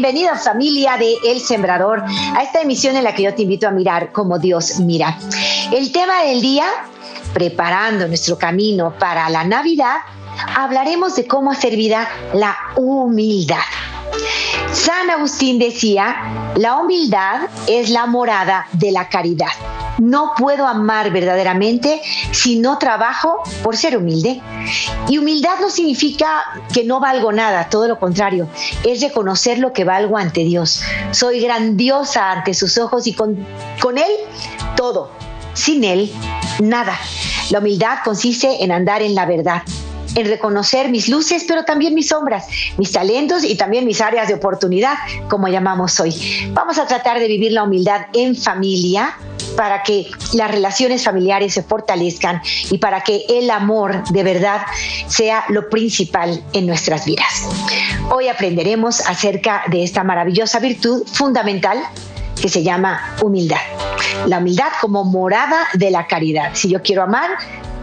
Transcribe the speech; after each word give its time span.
Bienvenida 0.00 0.34
familia 0.34 0.96
de 0.96 1.18
El 1.26 1.40
Sembrador 1.40 2.02
a 2.34 2.42
esta 2.42 2.62
emisión 2.62 2.96
en 2.96 3.04
la 3.04 3.14
que 3.14 3.24
yo 3.24 3.34
te 3.34 3.42
invito 3.42 3.68
a 3.68 3.70
mirar 3.70 4.12
como 4.12 4.38
Dios 4.38 4.80
mira. 4.80 5.18
El 5.70 5.92
tema 5.92 6.22
del 6.22 6.40
día, 6.40 6.64
preparando 7.34 8.08
nuestro 8.08 8.38
camino 8.38 8.94
para 8.98 9.28
la 9.28 9.44
Navidad, 9.44 9.96
hablaremos 10.56 11.16
de 11.16 11.26
cómo 11.26 11.50
hacer 11.50 11.76
vida 11.76 12.08
la 12.32 12.56
humildad. 12.76 13.58
San 14.72 15.10
Agustín 15.10 15.58
decía, 15.58 16.16
la 16.56 16.78
humildad 16.78 17.42
es 17.66 17.90
la 17.90 18.06
morada 18.06 18.68
de 18.72 18.92
la 18.92 19.06
caridad. 19.06 19.52
No 20.00 20.32
puedo 20.34 20.66
amar 20.66 21.12
verdaderamente 21.12 22.00
si 22.32 22.58
no 22.58 22.78
trabajo 22.78 23.42
por 23.62 23.76
ser 23.76 23.98
humilde. 23.98 24.40
Y 25.08 25.18
humildad 25.18 25.60
no 25.60 25.68
significa 25.68 26.42
que 26.72 26.84
no 26.84 27.00
valgo 27.00 27.32
nada, 27.32 27.68
todo 27.68 27.86
lo 27.86 27.98
contrario, 27.98 28.48
es 28.82 29.02
reconocer 29.02 29.58
lo 29.58 29.74
que 29.74 29.84
valgo 29.84 30.16
ante 30.16 30.40
Dios. 30.40 30.82
Soy 31.10 31.40
grandiosa 31.40 32.32
ante 32.32 32.54
sus 32.54 32.78
ojos 32.78 33.06
y 33.06 33.12
con, 33.12 33.46
con 33.80 33.98
Él 33.98 34.10
todo. 34.74 35.10
Sin 35.52 35.84
Él, 35.84 36.10
nada. 36.60 36.98
La 37.50 37.58
humildad 37.58 37.98
consiste 38.02 38.64
en 38.64 38.72
andar 38.72 39.02
en 39.02 39.14
la 39.14 39.26
verdad, 39.26 39.62
en 40.14 40.26
reconocer 40.26 40.90
mis 40.90 41.08
luces, 41.08 41.44
pero 41.46 41.64
también 41.64 41.94
mis 41.94 42.08
sombras, 42.08 42.46
mis 42.76 42.92
talentos 42.92 43.44
y 43.44 43.56
también 43.56 43.84
mis 43.84 44.00
áreas 44.00 44.28
de 44.28 44.34
oportunidad, 44.34 44.94
como 45.28 45.48
llamamos 45.48 45.98
hoy. 46.00 46.50
Vamos 46.52 46.78
a 46.78 46.86
tratar 46.86 47.18
de 47.20 47.28
vivir 47.28 47.52
la 47.52 47.64
humildad 47.64 48.06
en 48.12 48.36
familia 48.36 49.16
para 49.56 49.82
que 49.82 50.10
las 50.34 50.50
relaciones 50.50 51.04
familiares 51.04 51.54
se 51.54 51.62
fortalezcan 51.62 52.40
y 52.70 52.78
para 52.78 53.02
que 53.02 53.24
el 53.28 53.50
amor 53.50 54.02
de 54.10 54.22
verdad 54.22 54.62
sea 55.06 55.44
lo 55.48 55.68
principal 55.68 56.42
en 56.52 56.66
nuestras 56.66 57.04
vidas. 57.04 57.48
Hoy 58.10 58.28
aprenderemos 58.28 59.00
acerca 59.06 59.62
de 59.68 59.84
esta 59.84 60.04
maravillosa 60.04 60.60
virtud 60.60 61.06
fundamental 61.06 61.78
que 62.40 62.48
se 62.48 62.62
llama 62.62 63.16
humildad. 63.22 63.60
La 64.26 64.38
humildad 64.38 64.68
como 64.80 65.04
morada 65.04 65.68
de 65.74 65.90
la 65.90 66.06
caridad. 66.06 66.52
Si 66.54 66.68
yo 66.68 66.82
quiero 66.82 67.02
amar, 67.02 67.30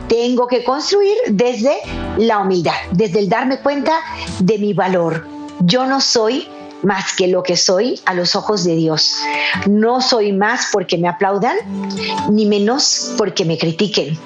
tengo 0.07 0.47
que 0.47 0.63
construir 0.63 1.15
desde 1.29 1.77
la 2.17 2.39
humildad, 2.39 2.73
desde 2.91 3.19
el 3.19 3.29
darme 3.29 3.59
cuenta 3.59 3.99
de 4.39 4.57
mi 4.57 4.73
valor. 4.73 5.27
Yo 5.59 5.85
no 5.85 6.01
soy 6.01 6.47
más 6.83 7.13
que 7.15 7.27
lo 7.27 7.43
que 7.43 7.57
soy 7.57 7.99
a 8.05 8.13
los 8.13 8.35
ojos 8.35 8.63
de 8.63 8.75
Dios. 8.75 9.17
No 9.67 10.01
soy 10.01 10.33
más 10.33 10.69
porque 10.71 10.97
me 10.97 11.07
aplaudan, 11.07 11.57
ni 12.29 12.45
menos 12.45 13.13
porque 13.17 13.45
me 13.45 13.57
critiquen. 13.57 14.17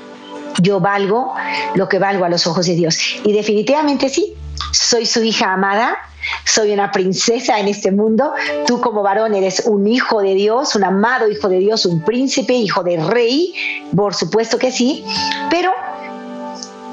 Yo 0.62 0.80
valgo 0.80 1.34
lo 1.76 1.88
que 1.88 1.98
valgo 1.98 2.26
a 2.26 2.30
los 2.30 2.46
ojos 2.46 2.66
de 2.66 2.76
Dios. 2.76 3.00
Y 3.24 3.32
definitivamente 3.32 4.10
sí, 4.10 4.36
soy 4.72 5.06
su 5.06 5.24
hija 5.24 5.54
amada, 5.54 5.98
soy 6.46 6.72
una 6.72 6.92
princesa 6.92 7.60
en 7.60 7.68
este 7.68 7.92
mundo, 7.92 8.32
tú 8.68 8.80
como 8.82 9.02
varón 9.02 9.34
eres 9.34 9.64
un 9.66 9.88
hijo 9.88 10.22
de 10.22 10.36
Dios, 10.36 10.76
un 10.76 10.84
amado 10.84 11.30
hijo 11.30 11.50
de 11.50 11.60
Dios, 11.60 11.86
un 11.86 12.04
príncipe, 12.04 12.54
hijo 12.54 12.84
de 12.84 12.98
rey, 12.98 13.54
por 13.96 14.14
supuesto 14.14 14.58
que 14.58 14.72
sí, 14.72 15.04
pero 15.50 15.72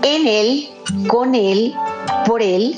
en 0.02 0.26
Él, 0.26 0.68
con 1.08 1.34
Él, 1.34 1.74
por 2.26 2.42
Él, 2.42 2.76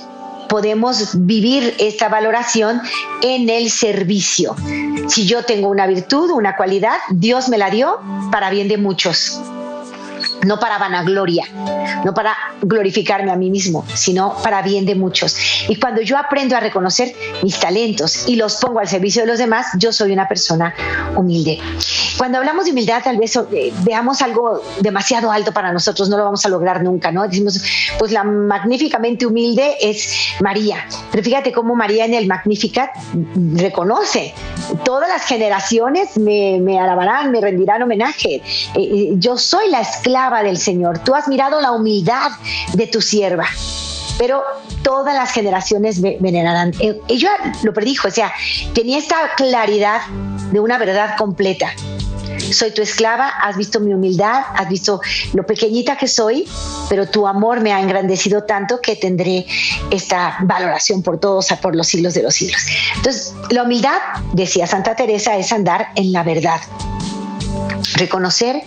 podemos 0.49 1.11
vivir 1.27 1.77
esta 1.79 2.09
valoración 2.09 2.83
en 3.23 3.49
el 3.49 3.71
servicio. 3.71 4.57
Si 5.07 5.25
yo 5.25 5.45
tengo 5.45 5.69
una 5.69 5.87
virtud, 5.87 6.31
una 6.31 6.57
cualidad, 6.57 6.97
Dios 7.11 7.49
me 7.49 7.57
la 7.57 7.71
dio 7.71 8.01
para 8.33 8.51
bien 8.51 8.67
de 8.67 8.77
muchos 8.77 9.41
no 10.47 10.59
para 10.59 10.79
vanagloria, 10.79 11.45
no 12.05 12.15
para 12.15 12.37
glorificarme 12.63 13.31
a 13.31 13.37
mí 13.37 13.51
mismo, 13.51 13.85
sino 13.95 14.37
para 14.43 14.63
bien 14.63 14.87
de 14.87 14.95
muchos. 14.95 15.37
Y 15.69 15.77
cuando 15.77 16.01
yo 16.03 16.17
aprendo 16.17 16.57
a 16.57 16.61
reconocer 16.61 17.15
mis 17.43 17.59
talentos 17.59 18.29
y 18.29 18.37
los 18.37 18.57
pongo 18.57 18.81
al 18.81 18.89
servicio 18.89 19.23
de 19.23 19.29
los 19.29 19.39
demás, 19.39 19.67
yo 19.77 19.93
soy 19.93 20.13
una 20.13 20.29
persona 20.29 20.75
humilde. 21.17 21.59
Cuando 22.17 22.39
hablamos 22.39 22.65
de 22.65 22.73
humildad, 22.73 23.03
tal 23.03 23.19
vez 23.19 23.37
eh, 23.37 23.73
veamos 23.83 24.23
algo 24.23 24.63
demasiado 24.81 25.31
alto 25.31 25.53
para 25.53 25.73
nosotros, 25.73 26.09
no 26.09 26.17
lo 26.17 26.25
vamos 26.25 26.45
a 26.45 26.49
lograr 26.49 26.83
nunca, 26.83 27.11
¿no? 27.11 27.27
Decimos, 27.27 27.61
pues 27.99 28.13
la 28.13 28.25
magníficamente 28.25 29.27
humilde 29.27 29.77
es 29.81 30.15
María. 30.41 30.87
Pero 31.11 31.25
fíjate 31.25 31.53
cómo 31.53 31.75
María 31.75 32.05
en 32.05 32.15
el 32.15 32.27
Magnificat 32.27 32.91
reconoce, 33.55 34.35
todas 34.85 35.09
las 35.09 35.25
generaciones 35.25 36.19
me, 36.19 36.79
alabarán, 36.79 37.31
me 37.31 37.41
rendirán 37.41 37.83
homenaje. 37.83 38.37
Eh, 38.37 38.43
eh, 38.75 39.09
yo 39.15 39.37
soy 39.37 39.71
la 39.71 39.81
esclava 39.81 40.30
del 40.43 40.59
Señor. 40.59 41.01
Tú 41.01 41.15
has 41.15 41.29
mirado 41.29 41.61
la 41.61 41.73
humildad 41.73 42.31
de 42.75 42.87
tu 42.87 43.01
sierva 43.01 43.47
pero 44.21 44.45
todas 44.83 45.15
las 45.15 45.33
generaciones 45.33 46.03
venerarán. 46.03 46.75
Eh, 46.79 47.01
ella 47.09 47.31
lo 47.63 47.73
predijo, 47.73 48.09
o 48.09 48.11
sea, 48.11 48.31
tenía 48.75 48.99
esta 48.99 49.17
claridad 49.35 50.03
de 50.53 50.61
una 50.61 50.77
verdad 50.77 51.17
completa. 51.17 51.73
Soy 52.53 52.71
tu 52.73 52.83
esclava, 52.83 53.29
has 53.29 53.57
visto 53.57 53.81
mi 53.81 53.95
humildad, 53.95 54.43
has 54.57 54.69
visto 54.69 55.01
lo 55.33 55.47
pequeñita 55.47 55.97
que 55.97 56.07
soy, 56.07 56.47
pero 56.91 57.09
tu 57.09 57.27
amor 57.27 57.61
me 57.61 57.73
ha 57.73 57.81
engrandecido 57.81 58.45
tanto 58.45 58.83
que 58.83 58.95
tendré 58.95 59.47
esta 59.91 60.37
valoración 60.43 61.03
por 61.03 61.19
todos, 61.19 61.47
por 61.63 61.75
los 61.75 61.87
siglos 61.87 62.13
de 62.13 62.23
los 62.23 62.35
siglos. 62.35 62.61
Entonces, 62.97 63.35
la 63.49 63.63
humildad, 63.63 63.97
decía 64.35 64.67
Santa 64.67 64.95
Teresa, 64.97 65.39
es 65.39 65.51
andar 65.51 65.93
en 65.95 66.13
la 66.13 66.25
verdad. 66.25 66.61
Reconocer 67.95 68.65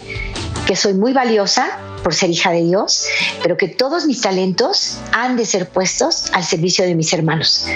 que 0.73 0.77
soy 0.77 0.95
muy 0.95 1.13
valiosa 1.13 1.77
por 2.03 2.15
ser 2.15 2.31
hija 2.31 2.49
de 2.49 2.63
Dios, 2.63 3.05
pero 3.43 3.57
que 3.57 3.67
todos 3.67 4.07
mis 4.07 4.21
talentos 4.21 4.97
han 5.11 5.37
de 5.37 5.45
ser 5.45 5.69
puestos 5.69 6.31
al 6.33 6.43
servicio 6.43 6.83
de 6.83 6.95
mis 6.95 7.13
hermanos. 7.13 7.67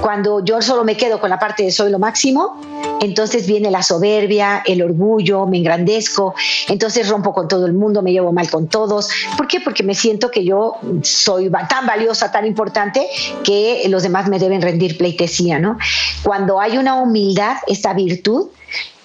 Cuando 0.00 0.44
yo 0.44 0.62
solo 0.62 0.84
me 0.84 0.96
quedo 0.96 1.18
con 1.18 1.28
la 1.28 1.40
parte 1.40 1.64
de 1.64 1.72
soy 1.72 1.90
lo 1.90 1.98
máximo, 1.98 2.60
entonces 3.00 3.48
viene 3.48 3.68
la 3.72 3.82
soberbia, 3.82 4.62
el 4.64 4.80
orgullo, 4.80 5.44
me 5.46 5.58
engrandezco, 5.58 6.36
entonces 6.68 7.08
rompo 7.08 7.34
con 7.34 7.48
todo 7.48 7.66
el 7.66 7.72
mundo, 7.72 8.00
me 8.00 8.12
llevo 8.12 8.32
mal 8.32 8.48
con 8.48 8.68
todos. 8.68 9.08
¿Por 9.36 9.48
qué? 9.48 9.58
Porque 9.58 9.82
me 9.82 9.96
siento 9.96 10.30
que 10.30 10.44
yo 10.44 10.76
soy 11.02 11.50
tan 11.68 11.84
valiosa, 11.84 12.30
tan 12.30 12.46
importante, 12.46 13.08
que 13.42 13.82
los 13.88 14.04
demás 14.04 14.28
me 14.28 14.38
deben 14.38 14.62
rendir 14.62 14.96
pleitesía, 14.96 15.58
¿no? 15.58 15.78
Cuando 16.22 16.60
hay 16.60 16.78
una 16.78 16.94
humildad, 17.02 17.56
esta 17.66 17.92
virtud, 17.92 18.50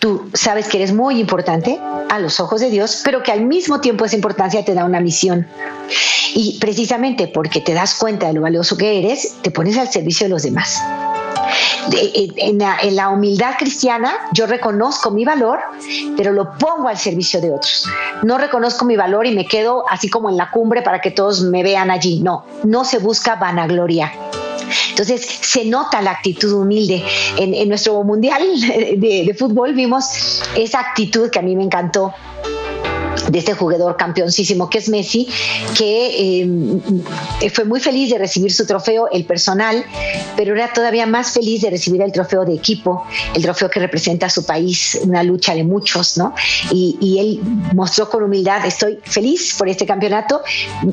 tú 0.02 0.30
sabes 0.34 0.68
que 0.68 0.78
eres 0.78 0.92
muy 0.92 1.20
importante 1.20 1.80
a 2.10 2.20
los 2.20 2.40
ojos 2.40 2.60
de 2.60 2.70
Dios, 2.70 3.02
pero 3.06 3.22
que 3.22 3.32
al 3.32 3.46
mismo 3.46 3.80
tiempo 3.80 4.04
esa 4.04 4.16
importancia 4.16 4.66
te 4.66 4.74
da 4.74 4.84
una 4.84 5.00
misión. 5.00 5.48
Y 6.34 6.58
precisamente 6.60 7.28
porque 7.28 7.62
te 7.62 7.74
das 7.74 7.94
cuenta 7.96 8.28
de 8.28 8.34
lo 8.34 8.42
valioso 8.42 8.76
que 8.76 8.98
eres, 9.00 9.38
te 9.44 9.52
pones 9.52 9.78
al 9.78 9.90
servicio 9.90 10.26
de 10.26 10.30
los 10.32 10.44
demás. 10.44 10.82
En 11.92 12.96
la, 12.96 13.10
humildad 13.10 13.54
cristiana 13.60 14.14
yo 14.34 14.48
reconozco 14.48 15.12
mi 15.12 15.24
valor, 15.24 15.60
pero 16.18 16.34
lo 16.34 16.58
pongo 16.58 16.88
al 16.88 16.98
servicio 16.98 17.40
de 17.40 17.52
otros. 17.52 17.86
No 18.24 18.40
reconozco 18.40 18.86
mi 18.86 18.96
valor 18.96 19.28
y 19.28 19.36
me 19.36 19.46
quedo 19.46 19.86
así 19.88 20.10
como 20.10 20.30
en 20.30 20.38
la 20.38 20.50
cumbre 20.50 20.82
para 20.82 21.00
que 21.00 21.12
todos 21.12 21.42
me 21.42 21.62
vean 21.62 21.92
allí. 21.92 22.22
No, 22.22 22.46
no 22.64 22.86
se 22.86 22.98
busca 22.98 23.36
vanagloria 23.36 24.12
entonces 24.90 25.22
se 25.22 25.66
nota 25.66 26.02
la 26.02 26.12
actitud 26.12 26.52
humilde. 26.54 27.04
En, 27.38 27.70
nuestro 27.70 28.04
mundial 28.04 28.42
de 28.98 29.36
fútbol 29.38 29.74
vimos 29.74 30.42
esa 30.56 30.80
actitud 30.80 31.30
que 31.30 31.40
a 31.40 31.42
mí 31.42 31.56
me 31.56 31.64
encantó 31.64 32.14
de 33.32 33.40
este 33.40 33.54
jugador 33.54 33.96
campeoncísimo 33.98 34.70
que 34.70 34.80
es 34.80 34.90
Messi, 34.90 35.28
que 35.78 36.42
eh, 36.42 37.50
fue 37.50 37.66
muy 37.66 37.80
feliz 37.80 38.10
de 38.10 38.18
recibir 38.18 38.52
su 38.52 38.66
trofeo, 38.66 39.08
el 39.12 39.26
personal, 39.26 39.84
pero 40.36 40.54
era 40.54 40.74
todavía 40.74 41.06
más 41.06 41.32
feliz 41.32 41.62
de 41.62 41.70
recibir 41.70 42.02
el 42.02 42.12
trofeo 42.12 42.44
de 42.44 42.54
equipo, 42.54 43.06
el 43.34 43.42
trofeo 43.42 43.70
que 43.70 43.80
representa 43.80 44.26
a 44.26 44.30
su 44.30 44.46
país, 44.46 45.00
una 45.04 45.24
lucha 45.24 45.56
de 45.56 45.64
muchos, 45.64 46.18
¿no? 46.18 46.34
Y, 46.72 47.20
él 47.22 47.42
mostró 47.76 48.10
con 48.10 48.24
humildad, 48.24 48.66
estoy 48.66 48.98
feliz 49.04 49.54
por 49.58 49.68
este 49.68 49.86
campeonato 49.86 50.42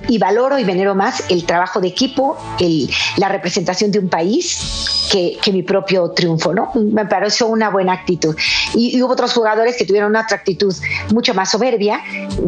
y 0.09 0.19
valoro 0.19 0.59
y 0.59 0.65
venero 0.65 0.95
más 0.95 1.25
el 1.31 1.45
trabajo 1.45 1.81
de 1.81 1.89
equipo, 1.89 2.37
el, 2.59 2.91
la 3.17 3.29
representación 3.29 3.91
de 3.93 4.01
un 4.01 4.09
país 4.09 5.08
que, 5.11 5.53
mi 5.53 5.63
propio 5.63 6.11
triunfo, 6.11 6.53
¿no? 6.53 6.71
Me 6.75 7.07
pareció 7.07 7.47
una 7.47 7.71
buena 7.71 7.93
actitud. 7.93 8.37
Y, 8.75 9.01
hubo 9.03 9.13
otros 9.13 9.33
jugadores 9.33 9.77
que 9.77 9.85
tuvieron 9.85 10.15
otra 10.15 10.37
actitud 10.37 10.75
mucho 11.13 11.35
más 11.35 11.51
soberbia. 11.51 12.01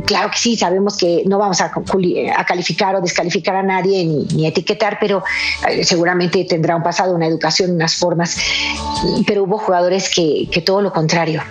Claro 0.04 0.30
que 0.30 0.38
sí, 0.38 0.56
sabemos 0.56 0.96
que 0.96 1.22
no 1.26 1.38
vamos 1.38 1.60
a, 1.60 1.72
calificar 2.46 2.94
o 2.96 3.00
descalificar 3.00 3.56
a 3.56 3.62
nadie 3.62 4.04
ni, 4.04 4.46
etiquetar, 4.46 4.98
pero 5.00 5.22
eh, 5.68 5.84
seguramente 5.84 6.44
tendrá 6.44 6.76
un 6.76 6.82
pasado, 6.82 7.14
una 7.14 7.26
educación, 7.26 7.72
unas 7.72 7.94
formas. 7.96 8.36
Pero 9.26 9.44
hubo 9.44 9.58
jugadores 9.58 10.10
que, 10.14 10.48
que 10.50 10.60
todo 10.60 10.82
lo 10.82 10.92
contrario. 10.92 11.42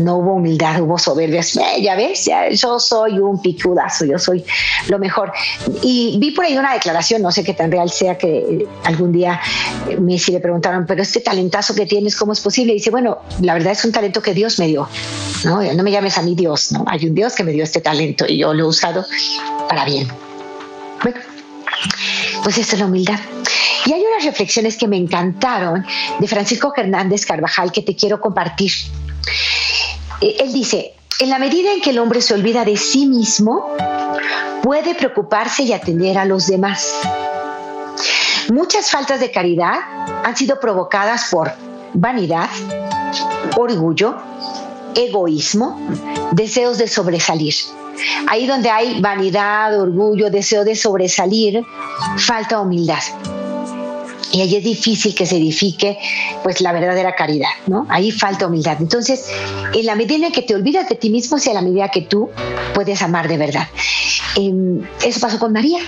No 0.00 0.16
hubo 0.16 0.34
humildad, 0.34 0.80
hubo 0.80 0.98
soberbia. 0.98 1.40
Eh, 1.40 1.82
ya 1.82 1.94
ves, 1.96 2.28
yo 2.52 2.78
soy 2.78 3.18
un 3.18 3.40
picudazo, 3.40 4.04
yo 4.04 4.18
soy 4.18 4.44
lo 4.88 4.98
mejor. 4.98 5.32
Y 5.82 6.18
vi 6.18 6.32
por 6.32 6.44
ahí 6.44 6.56
una 6.56 6.74
declaración, 6.74 7.22
no 7.22 7.30
sé 7.30 7.44
qué 7.44 7.54
tan 7.54 7.70
real 7.70 7.90
sea, 7.90 8.18
que 8.18 8.66
algún 8.84 9.12
día 9.12 9.40
me 10.02 10.18
si 10.18 10.32
le 10.32 10.40
preguntaron, 10.40 10.84
pero 10.86 11.02
este 11.02 11.20
talentazo 11.20 11.74
que 11.74 11.86
tienes, 11.86 12.16
¿cómo 12.16 12.32
es 12.32 12.40
posible? 12.40 12.72
Y 12.72 12.76
dice, 12.76 12.90
bueno, 12.90 13.18
la 13.40 13.54
verdad 13.54 13.72
es 13.72 13.84
un 13.84 13.92
talento 13.92 14.22
que 14.22 14.34
Dios 14.34 14.58
me 14.58 14.66
dio, 14.66 14.88
¿no? 15.44 15.62
No 15.62 15.82
me 15.82 15.90
llames 15.90 16.18
a 16.18 16.22
mí 16.22 16.34
Dios, 16.34 16.72
¿no? 16.72 16.84
Hay 16.86 17.06
un 17.06 17.14
Dios 17.14 17.34
que 17.34 17.44
me 17.44 17.52
dio 17.52 17.64
este 17.64 17.80
talento 17.80 18.26
y 18.28 18.38
yo 18.38 18.52
lo 18.52 18.64
he 18.64 18.68
usado 18.68 19.04
para 19.68 19.84
bien. 19.84 20.08
Bueno, 21.02 21.18
pues 22.42 22.58
esa 22.58 22.74
es 22.74 22.80
la 22.80 22.86
humildad. 22.86 23.18
Y 23.86 23.92
hay 23.92 24.00
unas 24.00 24.24
reflexiones 24.24 24.76
que 24.76 24.86
me 24.86 24.96
encantaron 24.96 25.84
de 26.18 26.28
Francisco 26.28 26.72
Hernández 26.76 27.26
Carvajal 27.26 27.72
que 27.72 27.82
te 27.82 27.96
quiero 27.96 28.20
compartir. 28.20 28.70
Eh, 30.20 30.36
él 30.40 30.52
dice, 30.52 30.94
en 31.18 31.30
la 31.30 31.38
medida 31.38 31.72
en 31.72 31.80
que 31.80 31.90
el 31.90 31.98
hombre 31.98 32.22
se 32.22 32.34
olvida 32.34 32.64
de 32.64 32.76
sí 32.76 33.06
mismo, 33.06 33.76
puede 34.62 34.94
preocuparse 34.94 35.64
y 35.64 35.72
atender 35.72 36.18
a 36.18 36.24
los 36.24 36.46
demás. 36.46 36.94
Muchas 38.52 38.90
faltas 38.90 39.18
de 39.18 39.30
caridad 39.30 39.76
han 40.22 40.36
sido 40.36 40.60
provocadas 40.60 41.28
por 41.30 41.52
vanidad, 41.94 42.50
orgullo, 43.56 44.14
egoísmo, 44.94 45.80
deseos 46.32 46.76
de 46.76 46.86
sobresalir. 46.86 47.54
Ahí 48.28 48.46
donde 48.46 48.68
hay 48.68 49.00
vanidad, 49.00 49.80
orgullo, 49.80 50.28
deseo 50.28 50.64
de 50.64 50.76
sobresalir, 50.76 51.64
falta 52.18 52.60
humildad. 52.60 53.00
Y 54.32 54.42
ahí 54.42 54.54
es 54.56 54.64
difícil 54.64 55.14
que 55.14 55.24
se 55.24 55.38
edifique 55.38 55.96
pues 56.42 56.60
la 56.60 56.72
verdadera 56.72 57.14
caridad, 57.14 57.52
¿no? 57.66 57.86
Ahí 57.88 58.10
falta 58.10 58.48
humildad. 58.48 58.76
Entonces, 58.80 59.30
en 59.72 59.86
la 59.86 59.94
medida 59.94 60.26
en 60.26 60.32
que 60.32 60.42
te 60.42 60.54
olvidas 60.54 60.90
de 60.90 60.96
ti 60.96 61.08
mismo, 61.08 61.38
sea 61.38 61.54
la 61.54 61.62
medida 61.62 61.88
que 61.88 62.02
tú 62.02 62.28
puedes 62.74 63.00
amar 63.00 63.28
de 63.28 63.38
verdad. 63.38 63.68
Em, 64.36 64.82
eso 65.04 65.20
pasó 65.20 65.38
con 65.38 65.52
María. 65.52 65.78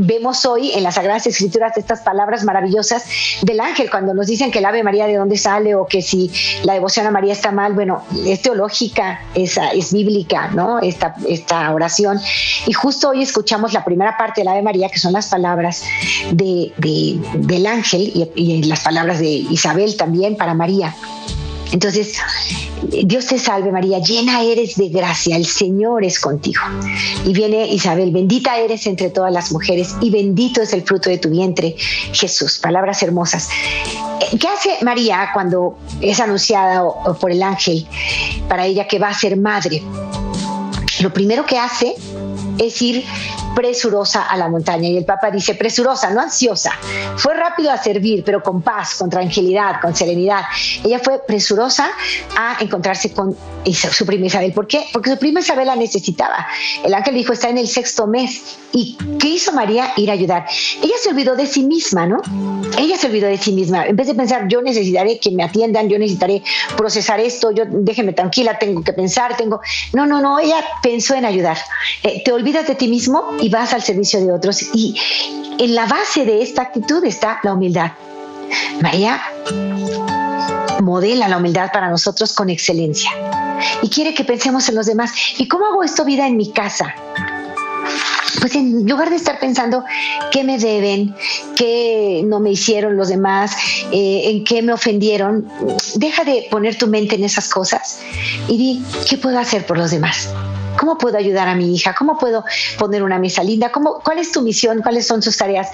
Vemos 0.00 0.44
hoy 0.44 0.72
en 0.72 0.82
las 0.82 0.96
Sagradas 0.96 1.26
Escrituras 1.26 1.76
estas 1.76 2.00
palabras 2.00 2.44
maravillosas 2.44 3.04
del 3.42 3.60
ángel 3.60 3.90
cuando 3.90 4.12
nos 4.14 4.26
dicen 4.26 4.50
que 4.50 4.58
el 4.58 4.64
Ave 4.64 4.82
María 4.82 5.06
de 5.06 5.16
dónde 5.16 5.38
sale 5.38 5.74
o 5.74 5.86
que 5.86 6.02
si 6.02 6.30
la 6.64 6.74
devoción 6.74 7.06
a 7.06 7.10
María 7.10 7.32
está 7.32 7.52
mal, 7.52 7.72
bueno, 7.72 8.04
es 8.26 8.42
teológica, 8.42 9.20
es, 9.34 9.58
es 9.72 9.92
bíblica, 9.92 10.48
¿no? 10.48 10.78
Esta, 10.80 11.14
esta 11.26 11.72
oración. 11.72 12.20
Y 12.66 12.72
justo 12.72 13.10
hoy 13.10 13.22
escuchamos 13.22 13.72
la 13.72 13.84
primera 13.84 14.16
parte 14.16 14.42
del 14.42 14.48
Ave 14.48 14.62
María, 14.62 14.88
que 14.88 14.98
son 14.98 15.12
las 15.12 15.28
palabras 15.28 15.82
de, 16.32 16.72
del 17.34 17.66
ángel 17.66 18.12
y, 18.14 18.30
y 18.34 18.62
las 18.64 18.80
palabras 18.80 19.18
de 19.18 19.28
Isabel 19.28 19.96
también 19.96 20.36
para 20.36 20.54
María. 20.54 20.94
Entonces, 21.72 22.18
Dios 23.04 23.26
te 23.26 23.38
salve 23.38 23.70
María, 23.70 23.98
llena 23.98 24.42
eres 24.42 24.76
de 24.76 24.88
gracia, 24.88 25.36
el 25.36 25.46
Señor 25.46 26.04
es 26.04 26.18
contigo. 26.18 26.62
Y 27.24 27.32
viene 27.32 27.66
Isabel, 27.66 28.10
bendita 28.10 28.58
eres 28.58 28.86
entre 28.86 29.10
todas 29.10 29.32
las 29.32 29.52
mujeres 29.52 29.94
y 30.00 30.10
bendito 30.10 30.62
es 30.62 30.72
el 30.72 30.82
fruto 30.82 31.10
de 31.10 31.18
tu 31.18 31.30
vientre, 31.30 31.74
Jesús. 32.12 32.58
Palabras 32.58 33.02
hermosas. 33.02 33.48
¿Qué 34.40 34.48
hace 34.48 34.82
María 34.84 35.30
cuando 35.32 35.78
es 36.00 36.20
anunciada 36.20 36.82
por 37.20 37.30
el 37.30 37.42
ángel 37.42 37.86
para 38.48 38.66
ella 38.66 38.86
que 38.86 38.98
va 38.98 39.08
a 39.08 39.14
ser 39.14 39.36
madre? 39.36 39.82
Lo 41.00 41.12
primero 41.12 41.46
que 41.46 41.58
hace 41.58 41.94
es 42.58 42.82
ir 42.82 43.04
presurosa 43.58 44.22
a 44.22 44.36
la 44.36 44.48
montaña. 44.48 44.88
Y 44.88 44.96
el 44.98 45.04
Papa 45.04 45.32
dice, 45.32 45.56
presurosa, 45.56 46.10
no 46.10 46.20
ansiosa. 46.20 46.70
Fue 47.16 47.34
rápido 47.34 47.72
a 47.72 47.76
servir, 47.76 48.22
pero 48.22 48.40
con 48.40 48.62
paz, 48.62 48.94
con 48.94 49.10
tranquilidad, 49.10 49.80
con 49.82 49.96
serenidad. 49.96 50.42
Ella 50.84 51.00
fue 51.00 51.20
presurosa 51.26 51.90
a 52.36 52.58
encontrarse 52.60 53.12
con 53.12 53.36
su 53.74 54.06
prima 54.06 54.26
Isabel. 54.26 54.52
¿Por 54.52 54.68
qué? 54.68 54.86
Porque 54.92 55.10
su 55.10 55.18
prima 55.18 55.40
Isabel 55.40 55.66
la 55.66 55.74
necesitaba. 55.74 56.46
El 56.84 56.94
ángel 56.94 57.14
dijo, 57.14 57.32
está 57.32 57.48
en 57.48 57.58
el 57.58 57.66
sexto 57.66 58.06
mes. 58.06 58.58
¿Y 58.72 58.96
qué 59.18 59.28
hizo 59.28 59.50
María? 59.52 59.92
Ir 59.96 60.10
a 60.10 60.12
ayudar. 60.12 60.46
Ella 60.80 60.94
se 61.02 61.08
olvidó 61.08 61.34
de 61.34 61.46
sí 61.46 61.64
misma, 61.64 62.06
¿no? 62.06 62.22
Ella 62.78 62.96
se 62.96 63.08
olvidó 63.08 63.26
de 63.26 63.38
sí 63.38 63.50
misma. 63.50 63.86
En 63.86 63.96
vez 63.96 64.06
de 64.06 64.14
pensar, 64.14 64.46
yo 64.46 64.62
necesitaré 64.62 65.18
que 65.18 65.32
me 65.32 65.42
atiendan, 65.42 65.88
yo 65.88 65.98
necesitaré 65.98 66.44
procesar 66.76 67.18
esto, 67.18 67.50
yo 67.50 67.64
déjeme 67.66 68.12
tranquila, 68.12 68.56
tengo 68.56 68.84
que 68.84 68.92
pensar, 68.92 69.36
tengo... 69.36 69.60
No, 69.94 70.06
no, 70.06 70.20
no, 70.20 70.38
ella 70.38 70.62
pensó 70.80 71.16
en 71.16 71.24
ayudar. 71.24 71.58
Eh, 72.04 72.22
te 72.24 72.30
olvidas 72.30 72.68
de 72.68 72.76
ti 72.76 72.86
mismo 72.86 73.32
y 73.40 73.47
vas 73.48 73.72
al 73.72 73.82
servicio 73.82 74.20
de 74.20 74.32
otros. 74.32 74.62
Y 74.74 74.96
en 75.58 75.74
la 75.74 75.86
base 75.86 76.24
de 76.24 76.42
esta 76.42 76.62
actitud 76.62 77.04
está 77.04 77.40
la 77.42 77.54
humildad. 77.54 77.92
María 78.80 79.20
modela 80.82 81.28
la 81.28 81.36
humildad 81.36 81.70
para 81.72 81.90
nosotros 81.90 82.32
con 82.32 82.48
excelencia 82.48 83.10
y 83.82 83.88
quiere 83.88 84.14
que 84.14 84.24
pensemos 84.24 84.68
en 84.68 84.74
los 84.74 84.86
demás. 84.86 85.12
¿Y 85.38 85.48
cómo 85.48 85.66
hago 85.66 85.82
esto 85.82 86.04
vida 86.04 86.26
en 86.26 86.36
mi 86.36 86.52
casa? 86.52 86.94
Pues 88.40 88.54
en 88.54 88.86
lugar 88.86 89.10
de 89.10 89.16
estar 89.16 89.40
pensando 89.40 89.84
qué 90.30 90.44
me 90.44 90.58
deben, 90.58 91.14
qué 91.56 92.22
no 92.24 92.40
me 92.40 92.52
hicieron 92.52 92.96
los 92.96 93.08
demás, 93.08 93.56
eh, 93.90 94.22
en 94.26 94.44
qué 94.44 94.62
me 94.62 94.72
ofendieron, 94.72 95.48
deja 95.96 96.24
de 96.24 96.46
poner 96.50 96.78
tu 96.78 96.86
mente 96.86 97.16
en 97.16 97.24
esas 97.24 97.48
cosas 97.48 98.00
y 98.46 98.56
di 98.56 98.82
qué 99.08 99.18
puedo 99.18 99.38
hacer 99.38 99.66
por 99.66 99.78
los 99.78 99.90
demás. 99.90 100.28
¿Cómo 100.78 100.96
puedo 100.96 101.18
ayudar 101.18 101.48
a 101.48 101.54
mi 101.54 101.74
hija? 101.74 101.94
¿Cómo 101.98 102.16
puedo 102.18 102.44
poner 102.78 103.02
una 103.02 103.18
mesa 103.18 103.42
linda? 103.42 103.72
¿Cómo, 103.72 104.00
¿Cuál 104.04 104.18
es 104.18 104.30
tu 104.32 104.42
misión? 104.42 104.80
¿Cuáles 104.82 105.06
son 105.06 105.20
tus 105.20 105.36
tareas 105.36 105.68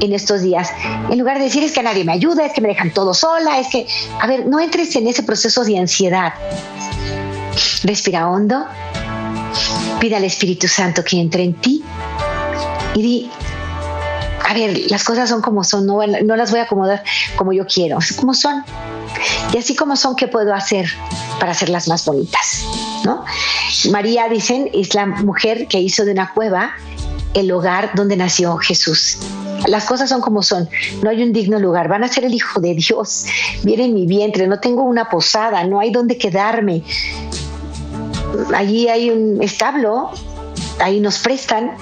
en 0.00 0.12
estos 0.12 0.42
días? 0.42 0.70
En 1.10 1.18
lugar 1.18 1.38
de 1.38 1.44
decir 1.44 1.62
es 1.62 1.72
que 1.72 1.82
nadie 1.82 2.04
me 2.04 2.12
ayuda, 2.12 2.44
es 2.44 2.52
que 2.52 2.60
me 2.60 2.68
dejan 2.68 2.92
todo 2.92 3.14
sola, 3.14 3.60
es 3.60 3.68
que, 3.68 3.86
a 4.20 4.26
ver, 4.26 4.46
no 4.46 4.58
entres 4.60 4.94
en 4.96 5.06
ese 5.06 5.22
proceso 5.22 5.64
de 5.64 5.78
ansiedad. 5.78 6.34
Respira 7.84 8.28
hondo, 8.28 8.66
pide 10.00 10.16
al 10.16 10.24
Espíritu 10.24 10.66
Santo 10.66 11.04
que 11.04 11.20
entre 11.20 11.44
en 11.44 11.54
ti 11.54 11.82
y 12.94 13.02
di, 13.02 13.30
a 14.48 14.54
ver, 14.54 14.90
las 14.90 15.04
cosas 15.04 15.28
son 15.28 15.42
como 15.42 15.62
son, 15.62 15.84
no, 15.84 16.00
las 16.06 16.50
voy 16.50 16.60
a 16.60 16.62
acomodar 16.62 17.04
como 17.36 17.52
yo 17.52 17.66
quiero, 17.66 17.98
como 18.16 18.32
son. 18.32 18.64
Y 19.52 19.58
así 19.58 19.76
como 19.76 19.94
son, 19.94 20.16
¿qué 20.16 20.26
puedo 20.26 20.54
hacer 20.54 20.86
para 21.38 21.52
hacerlas 21.52 21.86
más 21.86 22.06
bonitas? 22.06 22.64
¿no? 23.04 23.26
María, 23.90 24.26
dicen, 24.30 24.70
es 24.72 24.94
la 24.94 25.04
mujer 25.04 25.66
que 25.68 25.80
hizo 25.80 26.06
de 26.06 26.12
una 26.12 26.32
cueva 26.32 26.72
el 27.34 27.52
hogar 27.52 27.90
donde 27.94 28.16
nació 28.16 28.56
Jesús. 28.56 29.18
Las 29.66 29.84
cosas 29.84 30.08
son 30.08 30.22
como 30.22 30.42
son, 30.42 30.66
no 31.02 31.10
hay 31.10 31.22
un 31.22 31.34
digno 31.34 31.58
lugar, 31.58 31.88
van 31.88 32.04
a 32.04 32.08
ser 32.08 32.24
el 32.24 32.32
Hijo 32.32 32.58
de 32.58 32.74
Dios, 32.74 33.26
viene 33.64 33.84
en 33.84 33.92
mi 33.92 34.06
vientre, 34.06 34.46
no 34.46 34.60
tengo 34.60 34.82
una 34.82 35.10
posada, 35.10 35.62
no 35.64 35.78
hay 35.78 35.90
donde 35.90 36.16
quedarme. 36.16 36.84
Allí 38.54 38.88
hay 38.88 39.10
un 39.10 39.42
establo, 39.42 40.10
ahí 40.80 41.00
nos 41.00 41.18
prestan. 41.18 41.72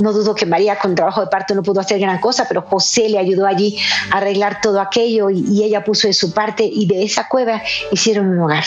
No 0.00 0.12
dudo 0.12 0.34
que 0.34 0.46
María 0.46 0.78
con 0.78 0.94
trabajo 0.94 1.20
de 1.20 1.28
parto 1.28 1.54
no 1.54 1.62
pudo 1.62 1.80
hacer 1.80 1.98
gran 1.98 2.18
cosa, 2.20 2.46
pero 2.46 2.62
José 2.62 3.08
le 3.08 3.18
ayudó 3.18 3.46
allí 3.46 3.78
a 4.10 4.18
arreglar 4.18 4.60
todo 4.60 4.80
aquello 4.80 5.30
y, 5.30 5.62
ella 5.62 5.84
puso 5.84 6.06
de 6.06 6.14
su 6.14 6.32
parte 6.32 6.64
y 6.64 6.86
de 6.86 7.02
esa 7.02 7.28
cueva 7.28 7.62
hicieron 7.90 8.28
un 8.28 8.38
hogar. 8.38 8.64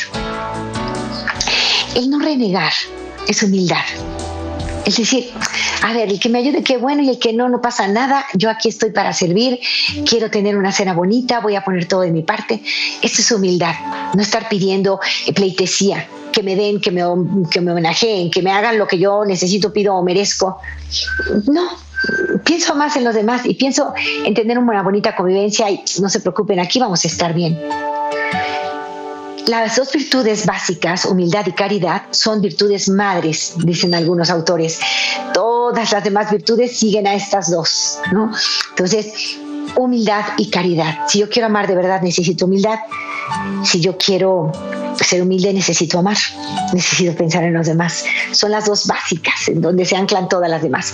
El 1.95 2.09
no 2.09 2.19
renegar 2.19 2.73
es 3.27 3.43
humildad. 3.43 3.83
Es 4.85 4.97
decir, 4.97 5.31
a 5.83 5.93
ver, 5.93 6.09
el 6.09 6.19
que 6.19 6.29
me 6.29 6.39
ayude, 6.39 6.63
qué 6.63 6.77
bueno, 6.77 7.01
y 7.01 7.09
el 7.09 7.19
que 7.19 7.33
no, 7.33 7.49
no 7.49 7.61
pasa 7.61 7.87
nada. 7.87 8.25
Yo 8.33 8.49
aquí 8.49 8.69
estoy 8.69 8.91
para 8.91 9.13
servir, 9.13 9.59
quiero 10.07 10.29
tener 10.29 10.57
una 10.57 10.71
cena 10.71 10.93
bonita, 10.93 11.39
voy 11.39 11.55
a 11.55 11.63
poner 11.63 11.87
todo 11.87 12.01
de 12.01 12.11
mi 12.11 12.23
parte. 12.23 12.61
Esto 13.01 13.21
es 13.21 13.31
humildad, 13.31 13.73
no 14.13 14.21
estar 14.21 14.49
pidiendo 14.49 14.99
pleitesía, 15.33 16.07
que 16.31 16.43
me 16.43 16.55
den, 16.55 16.79
que 16.79 16.91
me, 16.91 17.03
que 17.49 17.61
me 17.61 17.71
homenajeen, 17.71 18.31
que 18.31 18.41
me 18.41 18.51
hagan 18.51 18.77
lo 18.77 18.87
que 18.87 18.97
yo 18.97 19.25
necesito, 19.25 19.71
pido 19.71 19.95
o 19.95 20.03
merezco. 20.03 20.59
No, 21.47 21.69
pienso 22.43 22.75
más 22.75 22.95
en 22.95 23.03
los 23.03 23.15
demás 23.15 23.45
y 23.45 23.53
pienso 23.53 23.93
en 24.25 24.33
tener 24.33 24.57
una 24.57 24.81
bonita 24.81 25.15
convivencia 25.15 25.69
y 25.69 25.83
no 26.01 26.09
se 26.09 26.19
preocupen, 26.19 26.59
aquí 26.59 26.79
vamos 26.79 27.03
a 27.05 27.07
estar 27.07 27.33
bien. 27.33 27.59
Las 29.47 29.75
dos 29.75 29.91
virtudes 29.91 30.45
básicas, 30.45 31.05
humildad 31.05 31.45
y 31.47 31.51
caridad, 31.51 32.03
son 32.11 32.41
virtudes 32.41 32.87
madres, 32.89 33.53
dicen 33.57 33.93
algunos 33.95 34.29
autores. 34.29 34.79
Todas 35.33 35.91
las 35.91 36.03
demás 36.03 36.31
virtudes 36.31 36.77
siguen 36.77 37.07
a 37.07 37.15
estas 37.15 37.49
dos, 37.49 37.99
¿no? 38.11 38.31
Entonces, 38.69 39.39
humildad 39.75 40.25
y 40.37 40.49
caridad. 40.49 41.07
Si 41.07 41.19
yo 41.19 41.29
quiero 41.29 41.47
amar 41.47 41.67
de 41.67 41.75
verdad, 41.75 42.01
necesito 42.01 42.45
humildad. 42.45 42.79
Si 43.63 43.79
yo 43.79 43.97
quiero 43.97 44.51
ser 44.99 45.21
humilde, 45.21 45.53
necesito 45.53 45.99
amar. 45.99 46.17
Necesito 46.73 47.15
pensar 47.15 47.43
en 47.43 47.53
los 47.53 47.67
demás. 47.67 48.05
Son 48.31 48.51
las 48.51 48.65
dos 48.65 48.87
básicas 48.87 49.47
en 49.47 49.61
donde 49.61 49.85
se 49.85 49.95
anclan 49.95 50.29
todas 50.29 50.49
las 50.49 50.61
demás. 50.61 50.93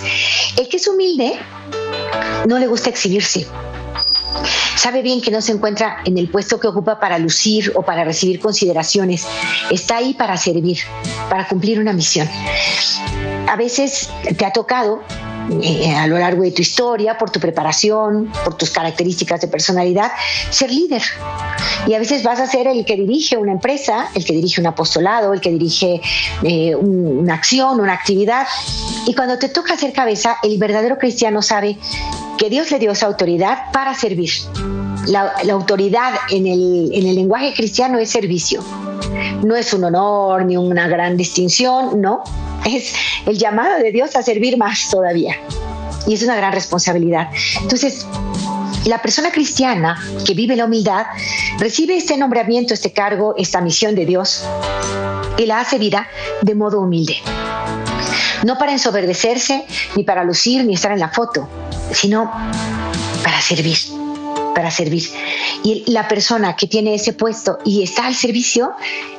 El 0.56 0.68
que 0.68 0.76
es 0.76 0.86
humilde 0.88 1.38
no 2.46 2.58
le 2.58 2.66
gusta 2.66 2.90
exhibirse 2.90 3.46
Sabe 4.76 5.02
bien 5.02 5.20
que 5.20 5.30
no 5.30 5.42
se 5.42 5.52
encuentra 5.52 5.98
en 6.04 6.18
el 6.18 6.28
puesto 6.28 6.60
que 6.60 6.68
ocupa 6.68 7.00
para 7.00 7.18
lucir 7.18 7.72
o 7.74 7.82
para 7.82 8.04
recibir 8.04 8.38
consideraciones. 8.38 9.26
Está 9.70 9.96
ahí 9.96 10.14
para 10.14 10.36
servir, 10.36 10.78
para 11.28 11.48
cumplir 11.48 11.80
una 11.80 11.92
misión. 11.92 12.28
A 13.48 13.56
veces 13.56 14.08
te 14.36 14.44
ha 14.44 14.52
tocado 14.52 15.02
eh, 15.62 15.94
a 15.94 16.06
lo 16.06 16.18
largo 16.18 16.42
de 16.42 16.50
tu 16.50 16.62
historia, 16.62 17.16
por 17.16 17.30
tu 17.30 17.40
preparación, 17.40 18.30
por 18.44 18.54
tus 18.56 18.70
características 18.70 19.40
de 19.40 19.48
personalidad, 19.48 20.12
ser 20.50 20.70
líder. 20.70 21.02
Y 21.86 21.94
a 21.94 21.98
veces 21.98 22.22
vas 22.22 22.40
a 22.40 22.46
ser 22.46 22.66
el 22.66 22.84
que 22.84 22.96
dirige 22.96 23.36
una 23.36 23.52
empresa, 23.52 24.08
el 24.14 24.24
que 24.24 24.34
dirige 24.34 24.60
un 24.60 24.66
apostolado, 24.66 25.32
el 25.32 25.40
que 25.40 25.50
dirige 25.50 26.00
eh, 26.42 26.74
una 26.74 27.34
acción, 27.34 27.80
una 27.80 27.94
actividad. 27.94 28.46
Y 29.06 29.14
cuando 29.14 29.38
te 29.38 29.48
toca 29.48 29.74
hacer 29.74 29.92
cabeza, 29.92 30.36
el 30.42 30.58
verdadero 30.58 30.98
cristiano 30.98 31.40
sabe 31.40 31.78
que 32.36 32.50
Dios 32.50 32.70
le 32.70 32.78
dio 32.78 32.92
esa 32.92 33.06
autoridad 33.06 33.72
para 33.72 33.94
servir. 33.94 34.30
La, 35.06 35.32
autoridad 35.50 36.12
en 36.30 36.46
el, 36.46 36.90
en 36.92 37.06
el 37.06 37.14
lenguaje 37.14 37.54
cristiano 37.54 37.98
es 37.98 38.10
servicio. 38.10 38.62
No 39.44 39.56
es 39.56 39.72
un 39.72 39.84
honor 39.84 40.44
ni 40.44 40.56
una 40.56 40.88
gran 40.88 41.16
distinción, 41.16 42.00
no, 42.00 42.22
es 42.64 42.92
el 43.26 43.38
llamado 43.38 43.78
de 43.78 43.92
Dios 43.92 44.16
a 44.16 44.22
servir 44.22 44.56
más 44.56 44.88
todavía. 44.90 45.36
Y 46.06 46.14
es 46.14 46.22
una 46.22 46.36
gran 46.36 46.52
responsabilidad. 46.52 47.28
Entonces, 47.60 48.06
la 48.84 49.02
persona 49.02 49.30
cristiana 49.30 50.00
que 50.24 50.34
vive 50.34 50.56
la 50.56 50.64
humildad 50.64 51.06
recibe 51.58 51.96
este 51.96 52.16
nombramiento, 52.16 52.72
este 52.72 52.92
cargo, 52.92 53.34
esta 53.36 53.60
misión 53.60 53.94
de 53.94 54.06
Dios 54.06 54.44
y 55.36 55.46
la 55.46 55.60
hace 55.60 55.78
vida 55.78 56.08
de 56.42 56.54
modo 56.54 56.80
humilde. 56.80 57.16
No 58.44 58.56
para 58.56 58.72
ensoberdecerse, 58.72 59.64
ni 59.96 60.04
para 60.04 60.24
lucir, 60.24 60.64
ni 60.64 60.74
estar 60.74 60.92
en 60.92 61.00
la 61.00 61.08
foto, 61.08 61.48
sino 61.92 62.30
para 63.22 63.40
servir, 63.40 63.76
para 64.54 64.70
servir. 64.70 65.04
Y 65.64 65.90
la 65.90 66.06
persona 66.06 66.56
que 66.56 66.66
tiene 66.66 66.94
ese 66.94 67.12
puesto 67.12 67.58
y 67.64 67.82
está 67.82 68.06
al 68.06 68.14
servicio 68.14 68.72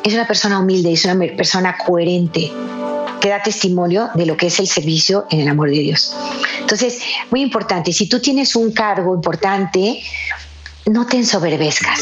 es 0.03 0.13
una 0.13 0.25
persona 0.25 0.60
humilde, 0.60 0.93
es 0.93 1.05
una 1.05 1.15
persona 1.36 1.77
coherente, 1.77 2.51
que 3.19 3.29
da 3.29 3.41
testimonio 3.41 4.09
de 4.15 4.25
lo 4.25 4.38
que 4.38 4.47
es 4.47 4.59
el 4.59 4.67
servicio 4.67 5.25
en 5.29 5.41
el 5.41 5.47
amor 5.47 5.69
de 5.69 5.79
Dios. 5.79 6.15
Entonces, 6.59 7.01
muy 7.31 7.41
importante, 7.41 7.93
si 7.93 8.07
tú 8.07 8.19
tienes 8.19 8.55
un 8.55 8.71
cargo 8.71 9.13
importante, 9.13 10.01
no 10.85 11.05
te 11.05 11.17
ensoberbezcas. 11.17 11.99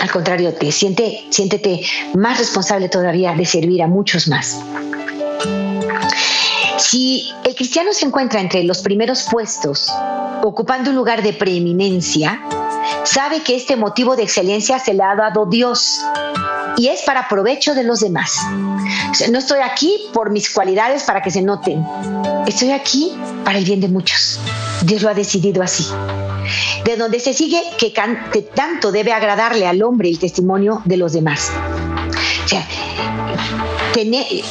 Al 0.00 0.10
contrario, 0.10 0.54
te 0.54 0.72
siente, 0.72 1.24
siéntete 1.30 1.82
más 2.14 2.38
responsable 2.38 2.88
todavía 2.88 3.34
de 3.34 3.44
servir 3.44 3.82
a 3.82 3.86
muchos 3.86 4.26
más. 4.28 4.60
Si 6.82 7.30
el 7.44 7.54
cristiano 7.54 7.92
se 7.92 8.06
encuentra 8.06 8.40
entre 8.40 8.64
los 8.64 8.82
primeros 8.82 9.26
puestos, 9.30 9.88
ocupando 10.42 10.90
un 10.90 10.96
lugar 10.96 11.22
de 11.22 11.32
preeminencia, 11.32 12.42
sabe 13.04 13.42
que 13.42 13.54
este 13.54 13.76
motivo 13.76 14.16
de 14.16 14.24
excelencia 14.24 14.78
se 14.80 14.92
le 14.92 15.02
ha 15.02 15.14
dado 15.14 15.46
Dios 15.46 16.00
y 16.76 16.88
es 16.88 17.02
para 17.02 17.28
provecho 17.28 17.74
de 17.74 17.84
los 17.84 18.00
demás. 18.00 18.36
no 19.30 19.38
estoy 19.38 19.60
aquí 19.60 20.08
por 20.12 20.30
mis 20.30 20.50
cualidades 20.50 21.04
para 21.04 21.22
que 21.22 21.30
se 21.30 21.40
noten. 21.40 21.84
Estoy 22.46 22.72
aquí 22.72 23.12
para 23.44 23.58
el 23.58 23.64
bien 23.64 23.80
de 23.80 23.88
muchos. 23.88 24.40
Dios 24.82 25.02
lo 25.02 25.08
ha 25.08 25.14
decidido 25.14 25.62
así. 25.62 25.86
De 26.84 26.96
donde 26.96 27.20
se 27.20 27.32
sigue 27.32 27.62
que, 27.78 27.94
tanto 28.54 28.90
debe 28.90 29.12
agradarle 29.12 29.68
al 29.68 29.82
hombre 29.82 30.08
el 30.08 30.18
testimonio 30.18 30.82
de 30.84 30.96
los 30.96 31.12
demás. 31.12 31.52
O 32.44 32.48
sea, 32.48 32.66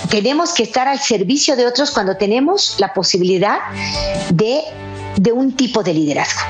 tenemos 0.09 0.53
que 0.53 0.63
estar 0.63 0.87
al 0.87 0.99
servicio 0.99 1.55
de 1.55 1.65
otros 1.65 1.91
cuando 1.91 2.15
tenemos 2.15 2.75
la 2.79 2.93
posibilidad 2.93 3.59
de, 4.31 4.61
de 5.17 5.31
un 5.31 5.55
tipo 5.55 5.83
de 5.83 5.93
liderazgo 5.93 6.41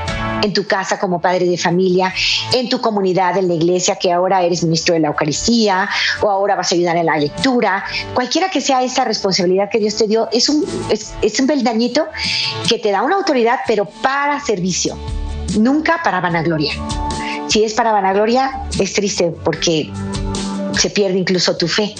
en 0.43 0.53
tu 0.53 0.65
casa 0.65 1.00
como 1.00 1.21
padre 1.21 1.45
de 1.45 1.57
familia, 1.57 2.13
en 2.51 2.67
tu 2.67 2.81
comunidad, 2.81 3.38
en 3.38 3.48
la 3.48 3.53
iglesia, 3.53 3.95
que 3.95 4.12
ahora 4.12 4.41
eres 4.41 4.63
ministro 4.63 4.93
de 4.93 5.01
la 5.01 5.10
Eucaristía 5.10 5.88
o 6.21 6.29
ahora 6.29 6.55
vas 6.55 6.71
a 6.71 6.75
ayudar 6.75 6.98
en 6.98 7.05
la 7.05 7.17
lectura. 7.17 7.83
Cualquiera 8.13 8.50
que 8.50 8.60
sea 8.60 8.81
esa 8.83 9.03
responsabilidad 9.05 9.69
que 9.69 9.77
Dios 9.79 9.95
te 9.98 10.07
dio, 10.07 10.29
es 10.31 10.50
un, 10.50 10.65
es, 10.89 11.13
es 11.21 11.39
un 11.39 11.48
peldañito 11.48 12.07
que 12.67 12.79
te 12.79 12.91
da 12.91 13.03
una 13.03 13.17
autoridad, 13.17 13.60
pero 13.67 13.86
para 13.86 14.39
servicio, 14.39 14.98
nunca 15.60 16.01
para 16.03 16.19
vanagloria. 16.19 16.74
Si 17.48 17.63
es 17.63 17.74
para 17.74 17.91
vanagloria, 17.91 18.63
es 18.79 18.93
triste 18.93 19.31
porque 19.43 19.91
se 20.77 20.89
pierde 20.89 21.19
incluso 21.19 21.55
tu 21.55 21.67
fe 21.67 21.93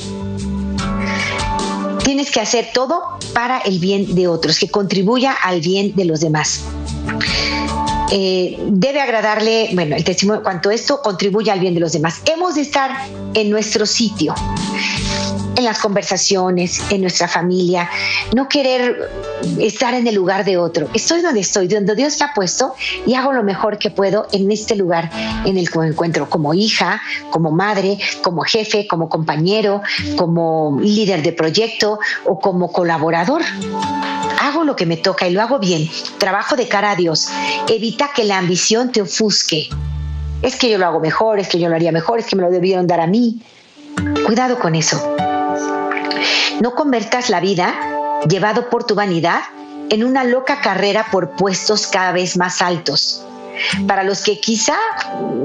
tienes 2.04 2.32
que 2.32 2.40
hacer 2.40 2.70
todo 2.74 3.02
para 3.34 3.60
el 3.60 3.80
bien 3.80 4.16
de 4.16 4.28
otros, 4.28 4.60
que 4.60 4.70
contribuya 4.70 5.34
al 5.34 5.62
bien 5.62 5.96
de 5.96 6.06
los 6.06 6.20
demás. 6.20 6.64
Eh, 8.12 8.58
debe 8.68 9.00
agradarle, 9.00 9.70
bueno, 9.74 9.96
el 9.96 10.04
testimonio, 10.04 10.44
cuanto 10.44 10.70
esto 10.70 11.02
contribuye 11.02 11.50
al 11.50 11.60
bien 11.60 11.74
de 11.74 11.80
los 11.80 11.94
demás. 11.94 12.22
Hemos 12.26 12.56
de 12.56 12.62
estar 12.62 12.92
en 13.34 13.50
nuestro 13.50 13.86
sitio, 13.86 14.36
en 15.62 15.66
las 15.66 15.80
conversaciones, 15.80 16.82
en 16.90 17.02
nuestra 17.02 17.28
familia, 17.28 17.90
no 18.36 18.50
querer 18.50 19.10
estar 19.60 19.94
en 19.94 20.08
el 20.08 20.16
lugar 20.16 20.44
de 20.44 20.58
otro. 20.58 20.88
Estoy 20.94 21.22
donde 21.22 21.40
estoy, 21.42 21.68
donde 21.68 21.96
Dios 21.96 22.20
me 22.20 22.26
ha 22.26 22.34
puesto 22.34 22.74
y 23.06 23.14
hago 23.14 23.32
lo 23.32 23.44
mejor 23.44 23.78
que 23.78 23.92
puedo 23.92 24.28
en 24.32 24.52
este 24.52 24.76
lugar 24.76 25.12
en 25.46 25.58
el 25.58 25.70
que 25.70 25.80
me 25.80 25.88
encuentro 25.88 26.30
como 26.30 26.54
hija, 26.54 27.02
como 27.30 27.52
madre, 27.52 27.98
como 28.24 28.42
jefe, 28.42 28.88
como 28.88 29.08
compañero, 29.08 29.82
como 30.16 30.80
líder 30.82 31.22
de 31.22 31.32
proyecto 31.32 32.00
o 32.26 32.40
como 32.40 32.72
colaborador 32.72 33.42
hago 34.42 34.64
lo 34.64 34.76
que 34.76 34.88
me 34.88 34.98
toca 34.98 35.28
y 35.28 35.34
lo 35.34 35.42
hago 35.42 35.60
bien, 35.60 35.88
trabajo 36.18 36.56
de 36.56 36.68
cara 36.68 36.92
a 36.92 36.96
Dios, 36.96 37.30
evita 37.70 38.10
que 38.16 38.24
la 38.24 38.40
ambición 38.40 38.92
te 38.92 39.04
ofusque. 39.04 39.70
Es 40.42 40.56
que 40.56 40.72
yo 40.72 40.80
lo 40.80 40.88
hago 40.88 41.00
mejor, 41.00 41.40
es 41.40 41.48
que 41.48 41.60
yo 41.60 41.70
lo 41.70 41.76
haría 41.76 41.92
mejor, 41.92 42.18
es 42.18 42.26
que 42.26 42.36
me 42.36 42.42
lo 42.42 42.50
debieron 42.50 42.88
dar 42.88 43.00
a 43.00 43.06
mí. 43.06 43.40
Cuidado 44.26 44.58
con 44.58 44.74
eso. 44.74 45.16
No 46.60 46.76
convertas 46.76 47.30
la 47.30 47.40
vida, 47.40 47.74
llevado 48.28 48.70
por 48.70 48.84
tu 48.84 48.96
vanidad, 48.96 49.42
en 49.90 50.04
una 50.04 50.24
loca 50.24 50.62
carrera 50.62 51.08
por 51.12 51.32
puestos 51.32 51.88
cada 51.88 52.12
vez 52.12 52.38
más 52.38 52.62
altos, 52.62 53.26
para 53.88 54.04
los 54.04 54.22
que 54.22 54.40
quizá 54.40 54.78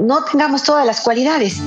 no 0.05 0.23
tengamos 0.23 0.63
todas 0.63 0.85
las 0.85 1.01
cualidades 1.01 1.57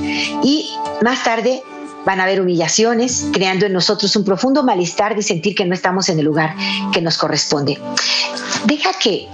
y 0.41 0.69
más 1.01 1.23
tarde 1.23 1.63
Van 2.05 2.19
a 2.19 2.23
haber 2.23 2.41
humillaciones, 2.41 3.27
creando 3.31 3.67
en 3.67 3.73
nosotros 3.73 4.15
un 4.15 4.23
profundo 4.23 4.63
malestar 4.63 5.15
de 5.15 5.21
sentir 5.21 5.53
que 5.53 5.65
no 5.65 5.75
estamos 5.75 6.09
en 6.09 6.17
el 6.17 6.25
lugar 6.25 6.55
que 6.91 7.01
nos 7.01 7.17
corresponde. 7.17 7.79
Deja 8.65 8.91
que, 8.93 9.27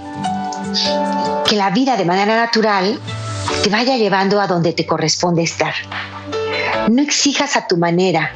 que 1.46 1.56
la 1.56 1.70
vida 1.70 1.96
de 1.96 2.04
manera 2.04 2.36
natural 2.36 3.00
te 3.62 3.70
vaya 3.70 3.96
llevando 3.96 4.38
a 4.40 4.46
donde 4.46 4.74
te 4.74 4.84
corresponde 4.84 5.42
estar. 5.42 5.72
No 6.90 7.00
exijas 7.00 7.56
a 7.56 7.66
tu 7.66 7.78
manera 7.78 8.32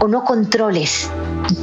o 0.00 0.08
no 0.08 0.24
controles. 0.24 1.10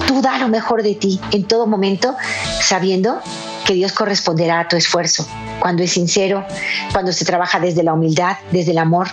Tú 0.07 0.21
da 0.21 0.37
lo 0.37 0.47
mejor 0.47 0.83
de 0.83 0.95
ti 0.95 1.19
en 1.31 1.43
todo 1.43 1.67
momento, 1.67 2.15
sabiendo 2.61 3.19
que 3.65 3.73
Dios 3.73 3.91
corresponderá 3.91 4.61
a 4.61 4.67
tu 4.67 4.75
esfuerzo. 4.75 5.27
Cuando 5.59 5.83
es 5.83 5.91
sincero, 5.91 6.45
cuando 6.91 7.11
se 7.11 7.25
trabaja 7.25 7.59
desde 7.59 7.83
la 7.83 7.93
humildad, 7.93 8.37
desde 8.51 8.71
el 8.71 8.77
amor, 8.79 9.07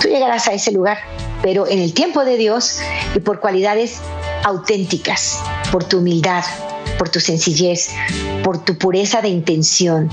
tú 0.00 0.08
llegarás 0.08 0.48
a 0.48 0.52
ese 0.52 0.72
lugar 0.72 0.98
pero 1.44 1.68
en 1.68 1.78
el 1.78 1.92
tiempo 1.92 2.24
de 2.24 2.38
Dios 2.38 2.78
y 3.14 3.20
por 3.20 3.38
cualidades 3.38 4.00
auténticas, 4.44 5.42
por 5.70 5.84
tu 5.84 5.98
humildad, 5.98 6.42
por 6.96 7.10
tu 7.10 7.20
sencillez, 7.20 7.90
por 8.42 8.64
tu 8.64 8.78
pureza 8.78 9.20
de 9.20 9.28
intención, 9.28 10.08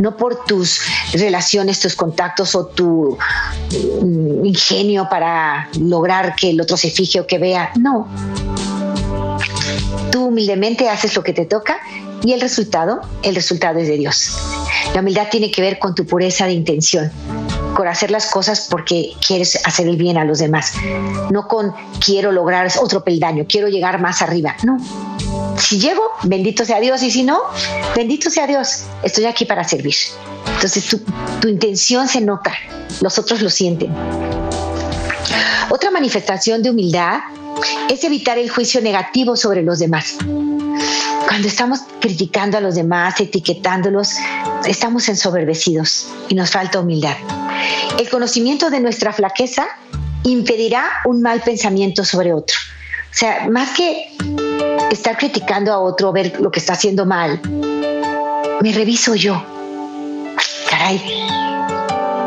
no 0.00 0.16
por 0.16 0.44
tus 0.44 0.80
relaciones, 1.12 1.80
tus 1.80 1.94
contactos 1.94 2.54
o 2.54 2.66
tu 2.66 3.18
mm, 4.02 4.44
ingenio 4.44 5.08
para 5.10 5.68
lograr 5.80 6.34
que 6.34 6.50
el 6.50 6.60
otro 6.60 6.76
se 6.76 6.90
fije 6.90 7.20
o 7.20 7.26
que 7.26 7.38
vea. 7.38 7.72
No. 7.78 8.08
Tú 10.10 10.26
humildemente 10.26 10.88
haces 10.88 11.14
lo 11.16 11.22
que 11.22 11.32
te 11.32 11.44
toca 11.44 11.78
y 12.22 12.32
el 12.32 12.40
resultado, 12.40 13.00
el 13.22 13.34
resultado 13.34 13.78
es 13.78 13.88
de 13.88 13.96
Dios. 13.96 14.32
La 14.94 15.00
humildad 15.00 15.28
tiene 15.30 15.50
que 15.50 15.60
ver 15.62 15.78
con 15.78 15.94
tu 15.94 16.06
pureza 16.06 16.46
de 16.46 16.52
intención, 16.52 17.10
con 17.74 17.86
hacer 17.86 18.10
las 18.10 18.26
cosas 18.26 18.66
porque 18.70 19.12
quieres 19.26 19.60
hacer 19.64 19.86
el 19.86 19.96
bien 19.96 20.16
a 20.16 20.24
los 20.24 20.38
demás, 20.38 20.72
no 21.30 21.46
con 21.46 21.72
quiero 22.04 22.32
lograr 22.32 22.70
otro 22.80 23.04
peldaño, 23.04 23.46
quiero 23.48 23.68
llegar 23.68 24.00
más 24.00 24.22
arriba. 24.22 24.56
No. 24.64 24.78
Si 25.58 25.78
llego, 25.78 26.02
bendito 26.22 26.64
sea 26.64 26.80
Dios, 26.80 27.02
y 27.02 27.10
si 27.10 27.22
no, 27.22 27.40
bendito 27.94 28.30
sea 28.30 28.46
Dios, 28.46 28.84
estoy 29.02 29.24
aquí 29.26 29.44
para 29.44 29.64
servir. 29.64 29.94
Entonces 30.54 30.86
tu, 30.86 31.00
tu 31.40 31.48
intención 31.48 32.08
se 32.08 32.20
nota, 32.20 32.52
los 33.00 33.18
otros 33.18 33.42
lo 33.42 33.50
sienten. 33.50 33.92
Otra 35.70 35.90
manifestación 35.90 36.62
de 36.62 36.70
humildad 36.70 37.20
es 37.90 38.04
evitar 38.04 38.38
el 38.38 38.50
juicio 38.50 38.80
negativo 38.80 39.36
sobre 39.36 39.62
los 39.62 39.78
demás. 39.78 40.16
Cuando 41.26 41.48
estamos 41.48 41.80
criticando 42.00 42.56
a 42.56 42.60
los 42.60 42.74
demás, 42.74 43.20
etiquetándolos, 43.20 44.12
estamos 44.66 45.08
ensoberbecidos 45.08 46.08
y 46.28 46.34
nos 46.34 46.50
falta 46.50 46.80
humildad. 46.80 47.16
El 47.98 48.08
conocimiento 48.08 48.70
de 48.70 48.80
nuestra 48.80 49.12
flaqueza 49.12 49.66
impedirá 50.24 50.84
un 51.04 51.20
mal 51.20 51.40
pensamiento 51.40 52.04
sobre 52.04 52.32
otro. 52.32 52.56
O 53.10 53.14
sea, 53.14 53.48
más 53.50 53.70
que 53.70 54.10
estar 54.90 55.16
criticando 55.16 55.72
a 55.72 55.78
otro, 55.78 56.12
ver 56.12 56.40
lo 56.40 56.50
que 56.50 56.60
está 56.60 56.74
haciendo 56.74 57.06
mal, 57.06 57.40
me 58.60 58.72
reviso 58.72 59.14
yo. 59.14 59.42
Caray, 60.70 61.00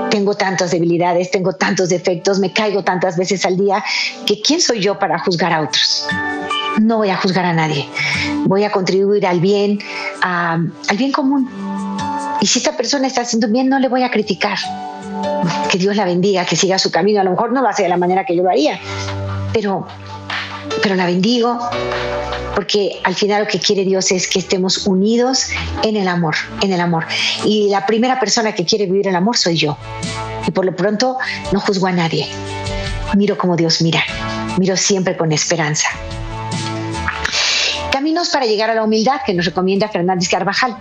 tengo 0.09 0.35
tantas 0.35 0.71
debilidades, 0.71 1.31
tengo 1.31 1.53
tantos 1.53 1.89
defectos, 1.89 2.39
me 2.39 2.51
caigo 2.51 2.83
tantas 2.83 3.17
veces 3.17 3.45
al 3.45 3.57
día, 3.57 3.83
que 4.25 4.41
¿quién 4.41 4.61
soy 4.61 4.79
yo 4.79 4.99
para 4.99 5.19
juzgar 5.19 5.53
a 5.53 5.61
otros? 5.61 6.07
No 6.79 6.97
voy 6.97 7.09
a 7.09 7.17
juzgar 7.17 7.45
a 7.45 7.53
nadie, 7.53 7.87
voy 8.45 8.63
a 8.63 8.71
contribuir 8.71 9.25
al 9.25 9.39
bien, 9.39 9.79
al 10.21 10.97
bien 10.97 11.11
común. 11.11 11.49
Y 12.39 12.47
si 12.47 12.59
esta 12.59 12.75
persona 12.75 13.07
está 13.07 13.21
haciendo 13.21 13.47
bien, 13.47 13.69
no 13.69 13.77
le 13.77 13.87
voy 13.87 14.03
a 14.03 14.09
criticar. 14.09 14.57
Que 15.69 15.77
Dios 15.77 15.95
la 15.95 16.05
bendiga, 16.05 16.45
que 16.45 16.55
siga 16.55 16.79
su 16.79 16.89
camino. 16.89 17.21
A 17.21 17.23
lo 17.23 17.31
mejor 17.31 17.51
no 17.51 17.61
va 17.61 17.69
a 17.69 17.73
de 17.73 17.87
la 17.87 17.97
manera 17.97 18.25
que 18.25 18.35
yo 18.35 18.43
lo 18.43 18.49
haría, 18.49 18.79
pero, 19.53 19.85
pero 20.81 20.95
la 20.95 21.05
bendigo, 21.05 21.59
porque 22.55 22.99
al 23.03 23.15
final 23.15 23.43
lo 23.43 23.47
que 23.47 23.59
quiere 23.59 23.83
Dios 23.83 24.11
es 24.11 24.27
que 24.27 24.39
estemos 24.39 24.87
unidos 24.87 25.47
en 25.83 25.95
el 25.95 26.07
amor, 26.07 26.35
en 26.61 26.73
el 26.73 26.81
amor. 26.81 27.05
Y 27.45 27.69
la 27.69 27.85
primera 27.85 28.19
persona 28.19 28.53
que 28.53 28.65
quiere 28.65 28.85
vivir 28.85 29.07
el 29.07 29.15
amor 29.15 29.37
soy 29.37 29.57
yo. 29.57 29.77
Y 30.47 30.51
por 30.51 30.65
lo 30.65 30.75
pronto 30.75 31.17
no 31.51 31.59
juzgo 31.59 31.87
a 31.87 31.91
nadie. 31.91 32.27
Miro 33.15 33.37
como 33.37 33.55
Dios 33.55 33.81
mira. 33.81 34.03
Miro 34.57 34.75
siempre 34.77 35.17
con 35.17 35.31
esperanza. 35.31 35.87
Caminos 37.91 38.29
para 38.29 38.45
llegar 38.45 38.69
a 38.69 38.75
la 38.75 38.83
humildad 38.83 39.21
que 39.25 39.33
nos 39.33 39.45
recomienda 39.45 39.89
Fernández 39.89 40.29
Carvajal. 40.29 40.77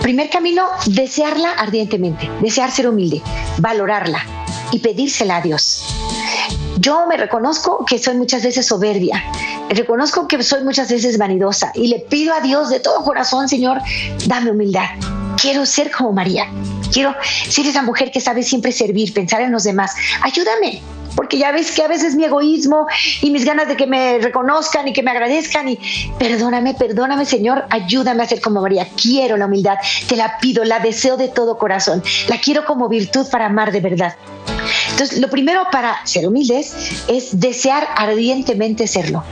Primer 0.00 0.30
camino, 0.30 0.68
desearla 0.86 1.52
ardientemente, 1.52 2.30
desear 2.40 2.70
ser 2.70 2.88
humilde, 2.88 3.22
valorarla 3.58 4.22
y 4.70 4.78
pedírsela 4.78 5.36
a 5.36 5.40
Dios. 5.40 5.93
Yo 6.84 7.06
me 7.06 7.16
reconozco 7.16 7.82
que 7.86 7.98
soy 7.98 8.14
muchas 8.14 8.42
veces 8.42 8.66
soberbia, 8.66 9.24
reconozco 9.70 10.28
que 10.28 10.42
soy 10.42 10.62
muchas 10.64 10.90
veces 10.90 11.16
vanidosa 11.16 11.72
y 11.74 11.86
le 11.86 12.00
pido 12.00 12.34
a 12.34 12.42
Dios 12.42 12.68
de 12.68 12.78
todo 12.78 13.02
corazón, 13.02 13.48
Señor, 13.48 13.80
dame 14.26 14.50
humildad. 14.50 14.84
Quiero 15.40 15.64
ser 15.64 15.90
como 15.90 16.12
María. 16.12 16.46
Quiero 16.92 17.14
ser 17.48 17.64
esa 17.64 17.80
mujer 17.80 18.10
que 18.10 18.20
sabe 18.20 18.42
siempre 18.42 18.70
servir, 18.70 19.14
pensar 19.14 19.40
en 19.40 19.50
los 19.50 19.64
demás. 19.64 19.94
Ayúdame, 20.20 20.82
porque 21.16 21.38
ya 21.38 21.52
ves 21.52 21.72
que 21.72 21.82
a 21.82 21.88
veces 21.88 22.16
mi 22.16 22.24
egoísmo 22.24 22.86
y 23.22 23.30
mis 23.30 23.46
ganas 23.46 23.66
de 23.66 23.76
que 23.76 23.86
me 23.86 24.18
reconozcan 24.18 24.86
y 24.86 24.92
que 24.92 25.02
me 25.02 25.10
agradezcan 25.10 25.66
y 25.70 25.78
perdóname, 26.18 26.74
perdóname 26.74 27.24
Señor, 27.24 27.64
ayúdame 27.70 28.24
a 28.24 28.28
ser 28.28 28.42
como 28.42 28.60
María. 28.60 28.86
Quiero 29.00 29.38
la 29.38 29.46
humildad, 29.46 29.78
te 30.06 30.16
la 30.16 30.36
pido, 30.38 30.62
la 30.64 30.80
deseo 30.80 31.16
de 31.16 31.28
todo 31.28 31.56
corazón, 31.56 32.02
la 32.28 32.38
quiero 32.42 32.66
como 32.66 32.90
virtud 32.90 33.26
para 33.30 33.46
amar 33.46 33.72
de 33.72 33.80
verdad. 33.80 34.16
Entonces, 34.94 35.18
lo 35.18 35.28
primero 35.28 35.66
para 35.72 36.06
ser 36.06 36.24
humildes 36.28 37.02
es 37.08 37.40
desear 37.40 37.88
ardientemente 37.96 38.86
serlo 38.86 39.24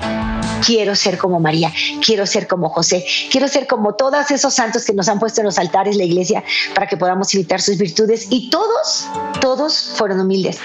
quiero 0.65 0.95
ser 0.95 1.19
como 1.19 1.41
María, 1.41 1.73
quiero 2.05 2.27
ser 2.27 2.47
como 2.47 2.69
José, 2.69 3.05
quiero 3.31 3.49
ser 3.49 3.67
como 3.67 3.95
todos 3.95 4.31
esos 4.31 4.55
santos 4.55 4.85
que 4.85 4.93
nos 4.93 5.09
han 5.09 5.19
puesto 5.19 5.41
en 5.41 5.47
los 5.47 5.59
altares 5.59 5.97
la 5.97 6.05
iglesia 6.05 6.43
para 6.75 6.87
que 6.87 6.97
podamos 6.97 7.35
imitar 7.35 7.61
sus 7.61 7.79
virtudes. 7.79 8.29
Y 8.31 8.49
todos, 8.51 9.09
todos 9.41 9.93
fueron 9.97 10.21
humildes. 10.21 10.59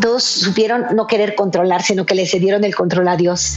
Todos 0.00 0.24
supieron 0.24 0.86
no 0.94 1.06
querer 1.06 1.34
controlar, 1.34 1.82
sino 1.82 2.06
que 2.06 2.14
le 2.14 2.26
cedieron 2.26 2.64
el 2.64 2.74
control 2.74 3.08
a 3.08 3.16
Dios. 3.16 3.56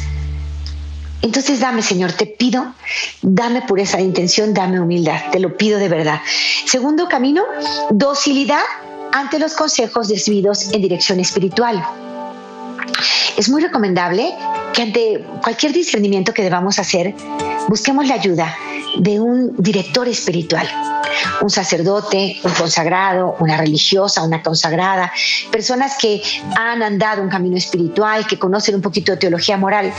Entonces 1.22 1.60
dame, 1.60 1.82
Señor, 1.82 2.12
te 2.12 2.28
pido, 2.28 2.74
dame 3.22 3.62
pureza 3.62 3.98
de 3.98 4.04
intención, 4.04 4.54
dame 4.54 4.80
humildad, 4.80 5.32
te 5.32 5.40
lo 5.40 5.58
pido 5.58 5.80
de 5.80 5.90
verdad. 5.90 6.20
Segundo 6.66 7.08
camino, 7.08 7.44
docilidad 7.90 8.62
ante 9.16 9.40
los 9.40 9.54
consejos 9.54 10.10
recibidos 10.10 10.74
en 10.74 10.82
dirección 10.82 11.22
espiritual. 11.22 11.82
Es 13.38 13.50
muy 13.50 13.62
recomendable 13.62 14.34
que 14.74 14.82
ante 14.82 15.26
cualquier 15.42 15.74
discernimiento 15.74 16.34
que 16.34 16.44
debamos 16.44 16.80
hacer, 16.80 17.14
busquemos 17.68 18.08
la 18.08 18.16
ayuda 18.16 18.56
de 18.98 19.20
un 19.20 19.56
director 19.58 20.08
espiritual 20.08 20.68
un 21.42 21.50
sacerdote, 21.50 22.40
un 22.44 22.52
consagrado, 22.54 23.36
una 23.40 23.58
religiosa, 23.58 24.24
una 24.24 24.42
consagrada, 24.42 25.12
personas 25.52 25.96
que 26.00 26.22
han 26.58 26.82
andado 26.84 27.22
un 27.22 27.30
camino 27.30 27.58
espiritual, 27.58 28.26
que 28.28 28.38
conocen 28.38 28.76
un 28.76 28.82
poquito 28.82 29.12
de 29.12 29.18
teología 29.18 29.58
moral, 29.58 29.92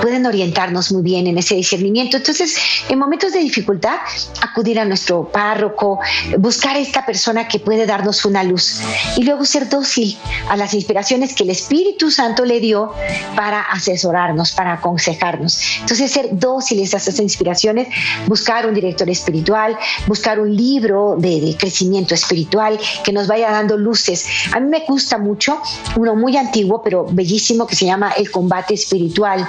pueden 0.00 0.26
orientarnos 0.26 0.92
muy 0.92 1.02
bien 1.02 1.26
en 1.26 1.38
ese 1.38 1.54
discernimiento. 1.54 2.16
Entonces, 2.16 2.56
en 2.88 2.98
momentos 2.98 3.32
de 3.32 3.40
dificultad, 3.40 3.96
acudir 4.42 4.78
a 4.78 4.84
nuestro 4.84 5.28
párroco, 5.30 6.00
buscar 6.38 6.76
a 6.76 6.80
esta 6.80 7.04
persona 7.04 7.48
que 7.48 7.58
puede 7.58 7.86
darnos 7.86 8.24
una 8.24 8.42
luz 8.42 8.80
y 9.16 9.24
luego 9.24 9.44
ser 9.44 9.68
dócil 9.68 10.16
a 10.48 10.56
las 10.56 10.74
inspiraciones 10.74 11.34
que 11.34 11.44
el 11.44 11.50
Espíritu 11.50 12.10
Santo 12.10 12.29
le 12.44 12.60
dio 12.60 12.92
para 13.36 13.60
asesorarnos, 13.60 14.52
para 14.52 14.74
aconsejarnos. 14.74 15.58
Entonces, 15.80 16.10
ser 16.10 16.28
dóciles 16.32 16.94
a 16.94 16.98
esas 16.98 17.18
inspiraciones, 17.20 17.88
buscar 18.26 18.66
un 18.66 18.74
director 18.74 19.08
espiritual, 19.10 19.76
buscar 20.06 20.40
un 20.40 20.54
libro 20.54 21.16
de, 21.18 21.56
crecimiento 21.58 22.14
espiritual 22.14 22.78
que 23.04 23.12
nos 23.12 23.26
vaya 23.26 23.50
dando 23.50 23.76
luces. 23.76 24.26
A 24.52 24.60
mí 24.60 24.68
me 24.68 24.84
gusta 24.86 25.18
mucho 25.18 25.60
uno 25.96 26.14
muy 26.14 26.36
antiguo, 26.36 26.82
pero 26.82 27.06
bellísimo, 27.10 27.66
que 27.66 27.76
se 27.76 27.86
llama 27.86 28.12
El 28.16 28.30
combate 28.30 28.74
espiritual 28.74 29.46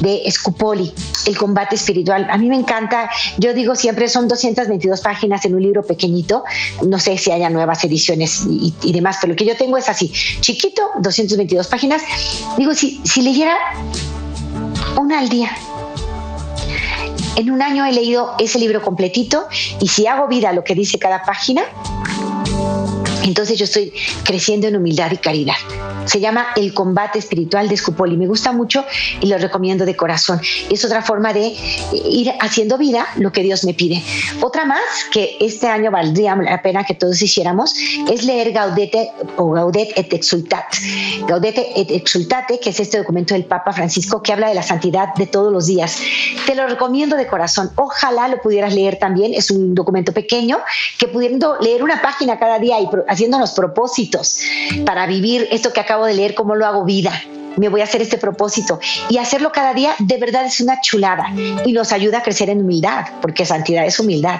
de 0.00 0.22
Scupoli. 0.30 0.92
El 1.26 1.36
combate 1.36 1.76
espiritual. 1.76 2.26
A 2.30 2.36
mí 2.36 2.48
me 2.48 2.56
encanta, 2.56 3.08
yo 3.38 3.54
digo 3.54 3.74
siempre, 3.74 4.08
son 4.08 4.28
222 4.28 5.00
páginas 5.00 5.44
en 5.44 5.54
un 5.54 5.62
libro 5.62 5.82
pequeñito. 5.82 6.44
No 6.86 6.98
sé 6.98 7.16
si 7.16 7.30
haya 7.30 7.48
nuevas 7.50 7.82
ediciones 7.84 8.42
y, 8.48 8.74
y 8.82 8.92
demás, 8.92 9.18
pero 9.20 9.32
lo 9.32 9.36
que 9.36 9.46
yo 9.46 9.56
tengo 9.56 9.76
es 9.76 9.88
así, 9.88 10.12
chiquito, 10.40 10.82
222 11.00 11.66
páginas. 11.68 12.02
Digo, 12.56 12.74
si, 12.74 13.00
si 13.04 13.22
leyera 13.22 13.56
una 14.96 15.18
al 15.18 15.28
día, 15.28 15.50
en 17.36 17.50
un 17.50 17.62
año 17.62 17.84
he 17.84 17.92
leído 17.92 18.34
ese 18.38 18.58
libro 18.58 18.80
completito 18.82 19.46
y 19.80 19.88
si 19.88 20.06
hago 20.06 20.28
vida 20.28 20.50
a 20.50 20.52
lo 20.52 20.62
que 20.62 20.74
dice 20.74 20.98
cada 20.98 21.22
página, 21.22 21.62
entonces 23.24 23.58
yo 23.58 23.64
estoy 23.64 23.92
creciendo 24.22 24.68
en 24.68 24.76
humildad 24.76 25.10
y 25.10 25.16
caridad. 25.16 25.54
Se 26.04 26.20
llama 26.20 26.48
El 26.56 26.74
combate 26.74 27.18
espiritual 27.18 27.68
de 27.68 27.76
Scupoli. 27.76 28.16
Me 28.16 28.26
gusta 28.26 28.52
mucho 28.52 28.84
y 29.20 29.26
lo 29.26 29.38
recomiendo 29.38 29.86
de 29.86 29.96
corazón. 29.96 30.40
Es 30.70 30.84
otra 30.84 31.02
forma 31.02 31.32
de 31.32 31.56
ir 31.92 32.32
haciendo 32.40 32.76
vida 32.76 33.06
lo 33.16 33.32
que 33.32 33.42
Dios 33.42 33.64
me 33.64 33.72
pide. 33.72 34.02
Otra 34.42 34.66
más 34.66 34.82
que 35.10 35.38
este 35.40 35.66
año 35.66 35.90
valdría 35.90 36.36
la 36.36 36.60
pena 36.60 36.84
que 36.84 36.94
todos 36.94 37.20
hiciéramos 37.22 37.74
es 38.10 38.24
leer 38.24 38.52
Gaudete 38.52 39.10
o 39.36 39.52
Gaudet 39.52 39.92
et 39.96 40.12
Exultat. 40.12 40.66
Gaudete 41.26 41.80
et 41.80 41.90
Exultate, 41.90 42.60
que 42.60 42.70
es 42.70 42.80
este 42.80 42.98
documento 42.98 43.34
del 43.34 43.46
Papa 43.46 43.72
Francisco 43.72 44.22
que 44.22 44.32
habla 44.32 44.48
de 44.48 44.54
la 44.54 44.62
santidad 44.62 45.14
de 45.14 45.26
todos 45.26 45.50
los 45.50 45.66
días. 45.66 45.98
Te 46.46 46.54
lo 46.54 46.66
recomiendo 46.66 47.16
de 47.16 47.26
corazón. 47.26 47.70
Ojalá 47.76 48.28
lo 48.28 48.42
pudieras 48.42 48.74
leer 48.74 48.98
también. 48.98 49.32
Es 49.32 49.50
un 49.50 49.74
documento 49.74 50.12
pequeño 50.12 50.58
que 50.98 51.08
pudiendo 51.08 51.56
leer 51.60 51.82
una 51.82 52.02
página 52.02 52.38
cada 52.38 52.58
día 52.58 52.78
y 52.80 52.88
haciéndonos 53.14 53.52
propósitos 53.52 54.40
para 54.84 55.06
vivir 55.06 55.48
esto 55.50 55.72
que 55.72 55.80
acabo 55.80 56.04
de 56.04 56.14
leer, 56.14 56.34
cómo 56.34 56.54
lo 56.54 56.66
hago 56.66 56.84
vida 56.84 57.12
me 57.56 57.68
voy 57.68 57.80
a 57.80 57.84
hacer 57.84 58.02
este 58.02 58.18
propósito. 58.18 58.78
Y 59.08 59.18
hacerlo 59.18 59.52
cada 59.52 59.74
día 59.74 59.94
de 59.98 60.18
verdad 60.18 60.44
es 60.44 60.60
una 60.60 60.80
chulada 60.80 61.28
y 61.64 61.72
nos 61.72 61.92
ayuda 61.92 62.18
a 62.18 62.22
crecer 62.22 62.50
en 62.50 62.60
humildad, 62.60 63.06
porque 63.20 63.44
santidad 63.44 63.84
es 63.86 63.98
humildad. 63.98 64.38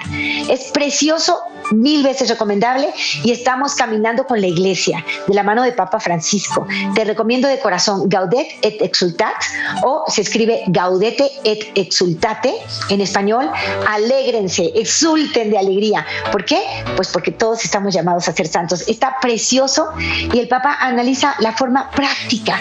Es 0.49 0.71
precioso, 0.71 1.39
mil 1.71 2.03
veces 2.03 2.29
recomendable 2.29 2.89
y 3.23 3.31
estamos 3.31 3.75
caminando 3.75 4.25
con 4.25 4.39
la 4.39 4.47
iglesia 4.47 5.03
de 5.27 5.33
la 5.33 5.43
mano 5.43 5.63
de 5.63 5.71
Papa 5.71 5.99
Francisco. 5.99 6.67
Te 6.93 7.03
recomiendo 7.03 7.47
de 7.47 7.59
corazón 7.59 8.07
Gaudet 8.07 8.47
et 8.61 8.81
Exultat 8.81 9.35
o 9.83 10.03
se 10.07 10.21
escribe 10.21 10.63
Gaudete 10.67 11.29
et 11.43 11.71
Exultate 11.75 12.53
en 12.89 13.01
español. 13.01 13.49
Alégrense, 13.87 14.71
exulten 14.75 15.49
de 15.49 15.57
alegría. 15.57 16.05
¿Por 16.31 16.45
qué? 16.45 16.61
Pues 16.95 17.09
porque 17.09 17.31
todos 17.31 17.63
estamos 17.63 17.93
llamados 17.93 18.27
a 18.27 18.33
ser 18.33 18.47
santos. 18.47 18.87
Está 18.87 19.17
precioso 19.21 19.89
y 20.33 20.39
el 20.39 20.47
Papa 20.47 20.77
analiza 20.79 21.35
la 21.39 21.53
forma 21.53 21.89
práctica 21.91 22.59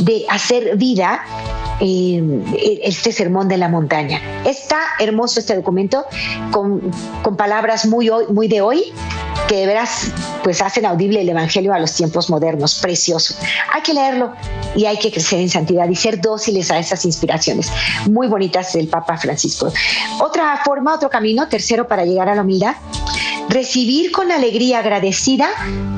de 0.00 0.24
hacer 0.28 0.76
vida 0.76 1.24
eh, 1.80 2.80
este 2.82 3.12
sermón 3.12 3.48
de 3.48 3.56
la 3.56 3.68
montaña. 3.68 4.20
Está 4.44 4.78
hermoso 4.98 5.40
este 5.40 5.56
documento 5.56 6.04
con, 6.50 6.92
palabras 7.36 7.86
muy, 7.86 8.10
muy 8.28 8.48
de 8.48 8.60
hoy 8.60 8.92
que 9.48 9.56
de 9.56 9.66
veras 9.66 10.12
pues 10.42 10.62
hacen 10.62 10.86
audible 10.86 11.20
el 11.20 11.28
evangelio 11.28 11.74
a 11.74 11.78
los 11.78 11.94
tiempos 11.94 12.30
modernos, 12.30 12.76
precioso. 12.76 13.34
Hay 13.72 13.82
que 13.82 13.92
leerlo 13.92 14.32
y 14.76 14.86
hay 14.86 14.98
que 14.98 15.10
crecer 15.10 15.40
en 15.40 15.50
santidad 15.50 15.88
y 15.88 15.96
ser 15.96 16.20
dóciles 16.20 16.70
a 16.70 16.78
esas 16.78 17.04
inspiraciones 17.04 17.70
muy 18.08 18.28
bonitas 18.28 18.72
del 18.72 18.88
Papa 18.88 19.16
Francisco. 19.16 19.72
Otra 20.20 20.60
forma, 20.64 20.94
otro 20.94 21.10
camino, 21.10 21.48
tercero 21.48 21.88
para 21.88 22.04
llegar 22.04 22.28
a 22.28 22.34
la 22.34 22.42
humildad, 22.42 22.76
recibir 23.48 24.12
con 24.12 24.30
alegría 24.30 24.78
agradecida 24.78 25.48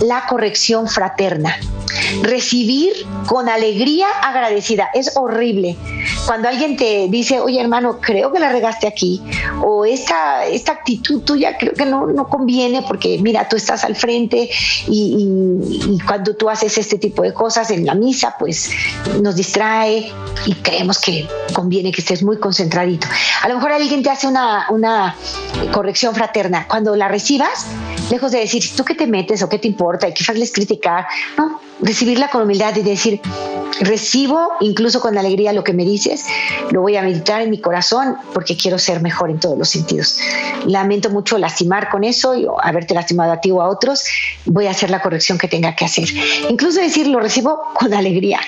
la 0.01 0.27
corrección 0.27 0.89
fraterna 0.89 1.57
recibir 2.23 2.93
con 3.27 3.49
alegría 3.49 4.07
agradecida. 4.23 4.89
Es 4.95 5.17
horrible. 5.17 5.77
Cuando 6.27 6.49
alguien 6.49 6.77
te 6.77 7.07
dice, 7.09 7.41
oye 7.41 7.61
hermano, 7.61 7.99
creo 8.01 8.33
que 8.33 8.39
la 8.39 8.51
regaste 8.51 8.87
aquí, 8.87 9.23
o 9.63 9.85
esta, 9.85 10.47
esta 10.47 10.73
actitud 10.73 11.23
tuya 11.23 11.57
creo 11.59 11.73
que 11.75 11.87
no, 11.87 12.07
no 12.07 12.29
conviene 12.29 12.83
porque 12.83 13.19
mira, 13.21 13.49
tú 13.49 13.57
estás 13.57 13.85
al 13.85 13.97
frente 13.97 14.49
y, 14.89 15.99
cuando 16.07 16.35
tú 16.35 16.49
haces 16.49 16.77
este 16.79 16.99
tipo 16.99 17.23
de 17.23 17.33
cosas 17.33 17.71
en 17.71 17.87
la 17.87 17.95
misa, 17.95 18.37
pues 18.39 18.71
nos 19.21 19.37
distrae 19.37 20.13
y 20.47 20.55
creemos 20.55 20.99
que 20.99 21.29
conviene 21.53 21.93
que 21.93 22.01
estés 22.01 22.23
muy 22.23 22.39
concentradito. 22.39 23.07
A 23.43 23.49
lo 23.49 23.55
mejor 23.55 23.73
alguien 23.73 24.03
te 24.03 24.11
hace 24.11 24.27
una, 24.27 24.67
una 24.71 25.17
corrección 25.73 26.15
fraterna. 26.15 26.67
Cuando 26.69 26.95
la 26.97 27.09
recibas, 27.09 27.67
lejos 28.11 28.33
de 28.33 28.41
decir, 28.41 28.63
¿tú 28.77 28.85
qué 28.85 28.95
te 28.95 29.07
metes 29.07 29.43
o 29.43 29.49
qué 29.49 29.59
te 29.59 29.69
importa? 29.69 30.09
Y 30.09 30.15
quizás 30.15 30.37
les 30.37 30.53
criticar, 30.53 31.07
no, 31.37 31.61
recibirla 31.81 32.29
con 32.29 32.43
humildad 32.43 32.75
y 32.77 32.83
decir, 32.83 33.21
recibo 33.81 34.53
incluso 34.61 35.01
con 35.01 35.17
alegría 35.19 35.53
lo 35.53 35.65
que 35.65 35.73
me 35.73 35.85
dices, 35.85 36.25
lo 36.71 36.81
voy 36.81 36.97
a 36.97 37.03
meditar 37.03 37.43
en 37.43 37.51
mi 37.51 37.61
corazón 37.61 38.17
porque 38.33 38.57
quiero 38.57 38.79
ser 38.79 39.01
mejor 39.01 39.31
en 39.31 39.39
todos 39.39 39.59
los 39.59 39.69
sentidos. 39.69 40.19
Lamento 40.67 41.11
mucho 41.11 41.39
lastimar 41.39 41.91
con 41.91 42.05
eso 42.05 42.35
y 42.35 42.47
haberte 42.63 42.95
lastimado 42.95 43.33
a 43.33 43.41
ti 43.41 43.51
o 43.51 43.61
a 43.61 43.69
otros, 43.69 44.05
voy 44.47 44.67
a 44.67 44.71
hacer 44.71 44.91
la 44.91 45.03
corrección 45.03 45.39
que 45.39 45.49
tenga 45.49 45.75
que 45.75 45.85
hacer. 45.85 46.09
Incluso 46.49 46.81
decir, 46.81 47.07
lo 47.07 47.21
recibo 47.21 47.63
con 47.75 47.93
alegría. 47.95 48.41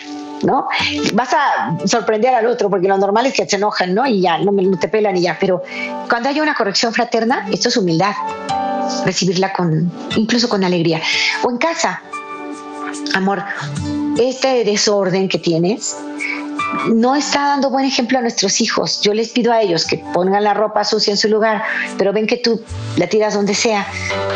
¿no? 0.42 0.68
Vas 1.14 1.30
a 1.34 1.76
sorprender 1.84 2.32
al 2.32 2.46
otro 2.46 2.70
porque 2.70 2.86
lo 2.86 2.96
normal 2.96 3.26
es 3.26 3.34
que 3.34 3.48
se 3.48 3.56
enojan, 3.56 3.92
¿no? 3.92 4.06
Y 4.06 4.20
ya, 4.20 4.38
no, 4.38 4.52
te 4.78 4.86
pelan 4.86 5.16
y 5.16 5.22
ya. 5.22 5.36
Pero 5.40 5.62
cuando 6.08 6.28
haya 6.28 6.42
una 6.44 6.54
corrección 6.54 6.92
fraterna, 6.92 7.48
esto 7.52 7.70
es 7.70 7.76
humildad 7.76 8.14
recibirla 9.04 9.52
con, 9.52 9.90
incluso 10.16 10.48
con 10.48 10.62
alegría. 10.62 11.00
O 11.42 11.50
en 11.50 11.58
casa, 11.58 12.02
amor, 13.14 13.44
este 14.18 14.64
desorden 14.64 15.28
que 15.28 15.38
tienes 15.38 15.96
no 16.88 17.16
está 17.16 17.40
dando 17.40 17.70
buen 17.70 17.84
ejemplo 17.84 18.18
a 18.18 18.22
nuestros 18.22 18.60
hijos. 18.60 19.00
Yo 19.00 19.14
les 19.14 19.30
pido 19.30 19.52
a 19.52 19.60
ellos 19.60 19.86
que 19.86 19.98
pongan 20.12 20.44
la 20.44 20.54
ropa 20.54 20.84
sucia 20.84 21.10
en 21.12 21.16
su 21.16 21.28
lugar, 21.28 21.62
pero 21.96 22.12
ven 22.12 22.26
que 22.26 22.36
tú 22.36 22.60
la 22.96 23.08
tiras 23.08 23.34
donde 23.34 23.54
sea. 23.54 23.86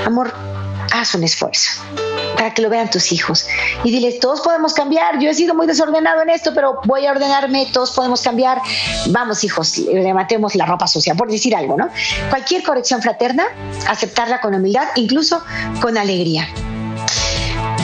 Amor, 0.07 0.33
haz 0.93 1.15
un 1.15 1.25
esfuerzo 1.25 1.83
para 2.37 2.55
que 2.55 2.63
lo 2.63 2.71
vean 2.71 2.91
tus 2.91 3.13
hijos. 3.13 3.47
Y 3.85 3.91
diles, 3.91 4.19
todos 4.19 4.41
podemos 4.41 4.75
cambiar, 4.75 5.19
yo 5.21 5.31
he 5.31 5.35
sido 5.35 5.55
muy 5.55 5.67
desordenado 5.67 6.23
en 6.23 6.31
esto, 6.31 6.53
pero 6.55 6.81
voy 6.85 7.07
a 7.07 7.13
ordenarme, 7.13 7.67
todos 7.73 7.93
podemos 7.93 8.23
cambiar. 8.23 8.61
Vamos, 9.11 9.45
hijos, 9.45 9.79
levantemos 9.79 10.55
la 10.55 10.67
ropa 10.67 10.87
sucia, 10.87 11.15
por 11.15 11.31
decir 11.31 11.55
algo, 11.55 11.77
¿no? 11.77 11.89
Cualquier 12.31 12.63
corrección 12.63 13.03
fraterna, 13.03 13.45
aceptarla 13.89 14.41
con 14.41 14.55
humildad, 14.55 14.89
incluso 14.97 15.43
con 15.81 15.97
alegría. 15.97 16.49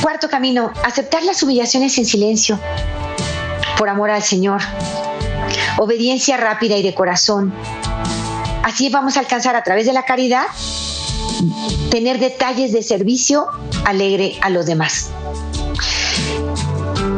Cuarto 0.09 0.31
camino, 0.31 0.73
aceptar 0.85 1.23
las 1.23 1.43
humillaciones 1.43 1.99
en 1.99 2.07
silencio, 2.07 2.59
por 3.77 3.91
amor 3.91 4.09
al 4.09 4.23
Señor. 4.23 4.63
Obediencia 5.77 6.39
rápida 6.39 6.79
y 6.79 6.83
de 6.83 6.95
corazón. 6.95 7.53
Así 8.63 8.89
vamos 8.89 9.19
a 9.19 9.21
alcanzar 9.21 9.55
a 9.55 9.63
través 9.63 9.85
de 9.85 9.93
la 9.93 10.07
caridad 10.07 10.47
tener 11.91 12.19
detalles 12.19 12.73
de 12.73 12.83
servicio 12.83 13.49
alegre 13.85 14.39
a 14.41 14.49
los 14.49 14.65
demás. 14.65 15.11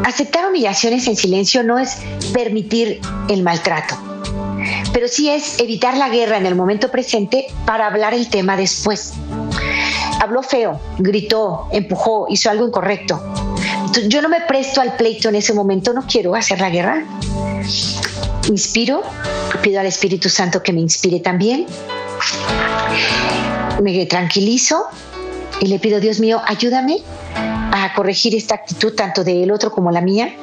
Aceptar 0.04 0.48
humillaciones 0.48 1.06
en 1.06 1.14
silencio 1.14 1.62
no 1.62 1.78
es 1.78 1.96
permitir 2.32 3.00
el 3.28 3.44
maltrato, 3.44 3.96
pero 4.92 5.06
sí 5.06 5.30
es 5.30 5.60
evitar 5.60 5.96
la 5.96 6.08
guerra 6.08 6.38
en 6.38 6.46
el 6.46 6.56
momento 6.56 6.90
presente 6.90 7.46
para 7.64 7.86
hablar 7.86 8.14
el 8.14 8.28
tema 8.28 8.56
después. 8.56 9.12
Habló 10.20 10.42
feo, 10.42 10.78
gritó, 10.98 11.66
empujó, 11.72 12.26
hizo 12.28 12.50
algo 12.50 12.66
incorrecto. 12.66 13.20
yo 14.06 14.20
no 14.20 14.28
me 14.28 14.42
presto 14.42 14.82
al 14.82 14.94
pleito 14.96 15.30
en 15.30 15.36
ese 15.36 15.54
momento, 15.54 15.94
no 15.94 16.06
quiero 16.06 16.34
hacer 16.34 16.60
la 16.60 16.68
guerra. 16.68 17.04
Inspiro, 18.48 19.02
pido 19.62 19.80
al 19.80 19.86
Espíritu 19.86 20.28
Santo 20.28 20.62
que 20.62 20.74
me 20.74 20.80
inspire 20.80 21.20
también. 21.20 21.66
Me 23.82 24.04
tranquilizo 24.06 24.84
y 25.60 25.68
le 25.68 25.78
pido, 25.78 26.00
Dios 26.00 26.20
mío, 26.20 26.40
ayúdame 26.46 26.98
a 27.34 27.92
corregir 27.94 28.34
esta 28.34 28.56
actitud 28.56 28.94
tanto 28.94 29.24
del 29.24 29.50
otro 29.50 29.72
como 29.72 29.90
la 29.90 30.02
mía. 30.02 30.34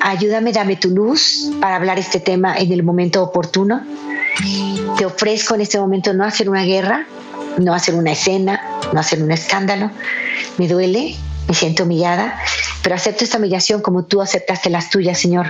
Ayúdame, 0.00 0.52
dame 0.52 0.76
tu 0.76 0.88
luz 0.90 1.50
para 1.60 1.76
hablar 1.76 1.98
este 1.98 2.20
tema 2.20 2.56
en 2.56 2.72
el 2.72 2.82
momento 2.82 3.22
oportuno. 3.22 3.82
Te 4.96 5.04
ofrezco 5.04 5.56
en 5.56 5.62
este 5.62 5.78
momento 5.78 6.14
no 6.14 6.24
hacer 6.24 6.48
una 6.48 6.62
guerra, 6.62 7.06
no 7.58 7.74
hacer 7.74 7.94
una 7.94 8.12
escena, 8.12 8.60
no 8.92 9.00
hacer 9.00 9.22
un 9.22 9.30
escándalo. 9.30 9.90
Me 10.58 10.68
duele, 10.68 11.16
me 11.48 11.54
siento 11.54 11.84
humillada, 11.84 12.38
pero 12.82 12.94
acepto 12.94 13.24
esta 13.24 13.38
humillación 13.38 13.82
como 13.82 14.04
tú 14.04 14.20
aceptaste 14.20 14.70
las 14.70 14.90
tuyas, 14.90 15.18
Señor, 15.18 15.46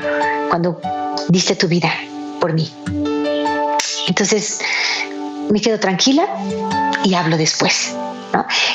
cuando 0.48 0.80
diste 1.28 1.56
tu 1.56 1.68
vida 1.68 1.92
por 2.40 2.52
mí. 2.52 2.72
Entonces, 4.08 4.60
me 5.50 5.60
quedo 5.60 5.78
tranquila 5.78 6.26
y 7.04 7.14
hablo 7.14 7.36
después. 7.36 7.94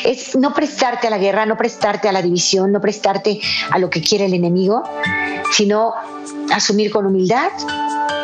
Es 0.04 0.36
no 0.36 0.54
prestarte 0.54 1.08
a 1.08 1.10
la 1.10 1.18
guerra, 1.18 1.46
no 1.46 1.58
prestarte 1.58 2.10
a 2.10 2.12
la 2.12 2.22
división, 2.22 2.72
no 2.72 2.82
prestarte 2.82 3.40
a 3.72 3.80
lo 3.80 3.90
que 3.90 4.02
quiere 4.02 4.26
el 4.26 4.34
enemigo, 4.34 4.84
sino 5.52 5.94
asumir 6.54 6.92
con 6.92 7.06
humildad, 7.06 7.52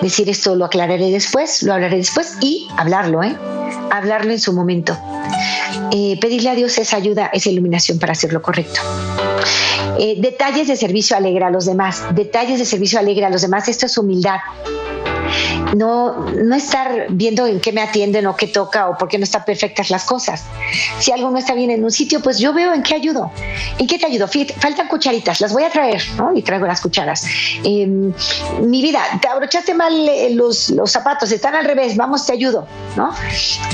decir 0.01 0.29
esto 0.29 0.55
lo 0.55 0.65
aclararé 0.65 1.09
después, 1.11 1.63
lo 1.63 1.73
hablaré 1.73 1.97
después 1.97 2.37
y 2.41 2.67
hablarlo, 2.77 3.23
¿eh? 3.23 3.35
hablarlo 3.91 4.31
en 4.31 4.39
su 4.39 4.53
momento. 4.53 4.97
Eh, 5.91 6.17
pedirle 6.21 6.49
a 6.49 6.55
Dios 6.55 6.77
esa 6.77 6.97
ayuda, 6.97 7.29
esa 7.33 7.49
iluminación 7.49 7.99
para 7.99 8.13
hacer 8.13 8.33
lo 8.33 8.41
correcto. 8.41 8.79
Eh, 9.99 10.15
detalles 10.17 10.67
de 10.67 10.75
servicio 10.77 11.15
alegre 11.17 11.45
a 11.45 11.49
los 11.49 11.65
demás, 11.65 12.03
detalles 12.15 12.59
de 12.59 12.65
servicio 12.65 12.99
alegre 12.99 13.25
a 13.25 13.29
los 13.29 13.41
demás, 13.41 13.67
esto 13.67 13.85
es 13.85 13.97
humildad 13.97 14.39
no, 15.75 16.25
no 16.29 16.55
estar 16.55 17.07
viendo 17.09 17.45
en 17.45 17.59
qué 17.59 17.71
me 17.71 17.81
atienden 17.81 18.25
o 18.27 18.35
qué 18.35 18.47
toca 18.47 18.89
o 18.89 18.97
por 18.97 19.07
qué 19.07 19.17
no 19.17 19.23
están 19.23 19.45
perfectas 19.45 19.89
las 19.89 20.05
cosas. 20.05 20.43
Si 20.99 21.11
algo 21.11 21.31
no 21.31 21.37
está 21.37 21.53
bien 21.53 21.71
en 21.71 21.83
un 21.83 21.91
sitio, 21.91 22.21
pues 22.21 22.39
yo 22.39 22.53
veo 22.53 22.73
en 22.73 22.83
qué 22.83 22.95
ayudo. 22.95 23.31
¿En 23.77 23.87
qué 23.87 23.97
te 23.97 24.05
ayudo? 24.05 24.27
faltan 24.59 24.87
cucharitas, 24.87 25.41
las 25.41 25.53
voy 25.53 25.63
a 25.63 25.69
traer, 25.69 26.01
¿no? 26.17 26.35
Y 26.35 26.41
traigo 26.41 26.65
las 26.65 26.81
cucharas. 26.81 27.25
Em, 27.63 28.13
mi 28.61 28.81
vida, 28.81 29.01
te 29.21 29.27
abrochaste 29.27 29.73
mal 29.73 29.93
eh, 29.93 30.33
los, 30.33 30.69
los, 30.69 30.91
zapatos, 30.91 31.31
están 31.31 31.55
al 31.55 31.65
revés, 31.65 31.95
vamos, 31.95 32.25
te 32.25 32.33
ayudo, 32.33 32.67
¿no? 32.95 33.13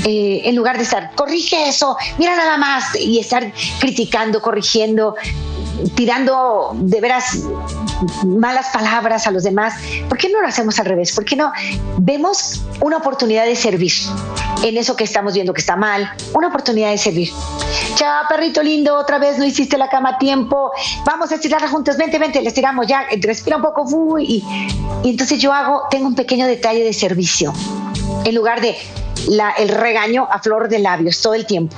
Eh, 0.04 0.42
en 0.44 0.56
lugar 0.56 0.76
de 0.76 0.84
estar, 0.84 1.14
corrige 1.14 1.68
eso, 1.68 1.96
mira 2.18 2.36
nada 2.36 2.56
más, 2.56 2.94
y 2.94 3.18
estar 3.18 3.52
criticando, 3.80 4.40
corrigiendo, 4.40 5.16
tirando 5.94 6.72
de 6.74 7.00
veras 7.00 7.44
malas 8.24 8.66
palabras 8.72 9.26
a 9.26 9.30
los 9.30 9.42
demás. 9.42 9.74
¿Por 10.08 10.18
qué 10.18 10.28
no 10.28 10.40
lo 10.40 10.48
hacemos 10.48 10.78
al 10.78 10.86
revés? 10.86 11.12
¿Por 11.12 11.24
qué 11.24 11.36
no 11.36 11.52
vemos 11.96 12.62
una 12.80 12.98
oportunidad 12.98 13.44
de 13.44 13.56
servir 13.56 13.92
en 14.62 14.76
eso 14.76 14.96
que 14.96 15.04
estamos 15.04 15.34
viendo 15.34 15.52
que 15.52 15.60
está 15.60 15.76
mal? 15.76 16.12
Una 16.34 16.48
oportunidad 16.48 16.90
de 16.90 16.98
servir. 16.98 17.30
Chao, 17.94 18.24
perrito 18.28 18.62
lindo, 18.62 18.96
otra 18.96 19.18
vez 19.18 19.38
no 19.38 19.44
hiciste 19.44 19.78
la 19.78 19.88
cama 19.88 20.10
a 20.10 20.18
tiempo. 20.18 20.70
Vamos 21.04 21.32
a 21.32 21.36
estirarla 21.36 21.68
juntos. 21.68 21.96
Vente, 21.96 22.18
vente, 22.18 22.40
le 22.42 22.48
estiramos 22.48 22.86
ya. 22.86 23.06
Respira 23.20 23.56
un 23.56 23.62
poco. 23.62 24.18
y, 24.18 24.44
y 25.02 25.10
entonces 25.10 25.40
yo 25.40 25.52
hago, 25.52 25.82
tengo 25.90 26.06
un 26.06 26.14
pequeño 26.14 26.46
detalle 26.46 26.84
de 26.84 26.92
servicio. 26.92 27.52
En 28.24 28.34
lugar 28.34 28.60
de 28.60 28.76
el 29.58 29.68
regaño 29.68 30.26
a 30.30 30.38
flor 30.38 30.68
de 30.68 30.78
labios 30.78 31.20
todo 31.20 31.34
el 31.34 31.46
tiempo. 31.46 31.76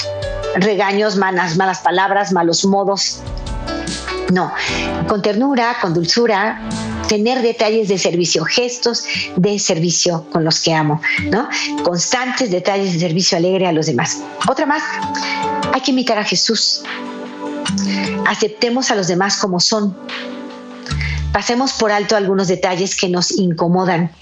Regaños, 0.57 1.17
malas, 1.17 1.57
malas 1.57 1.81
palabras, 1.81 2.33
malos 2.33 2.65
modos. 2.65 3.21
No, 4.33 4.53
con 5.09 5.23
ternura, 5.23 5.77
con 5.81 5.93
dulzura, 5.93 6.61
tener 7.11 7.43
detalles 7.43 7.89
de 7.89 7.99
servicio, 7.99 8.45
gestos 8.45 9.03
de 9.35 9.59
servicio 9.59 10.25
con 10.31 10.45
los 10.45 10.61
que 10.61 10.73
amo, 10.73 11.01
¿no? 11.25 11.49
Constantes 11.83 12.53
detalles 12.53 12.93
de 12.93 13.01
servicio 13.01 13.37
alegre 13.37 13.67
a 13.67 13.73
los 13.73 13.87
demás. 13.87 14.23
Otra 14.49 14.65
más, 14.65 14.81
hay 15.75 15.81
que 15.81 15.91
imitar 15.91 16.19
a 16.19 16.25
Jesús. 16.25 16.85
Aceptemos 18.29 18.93
a 18.93 18.95
los 18.95 19.09
demás 19.09 19.39
como 19.39 19.59
son. 19.59 19.97
Pasemos 21.33 21.73
por 21.73 21.91
alto 21.91 22.15
algunos 22.15 22.47
detalles 22.47 22.95
que 22.95 23.09
nos 23.09 23.33
incomodan 23.33 24.13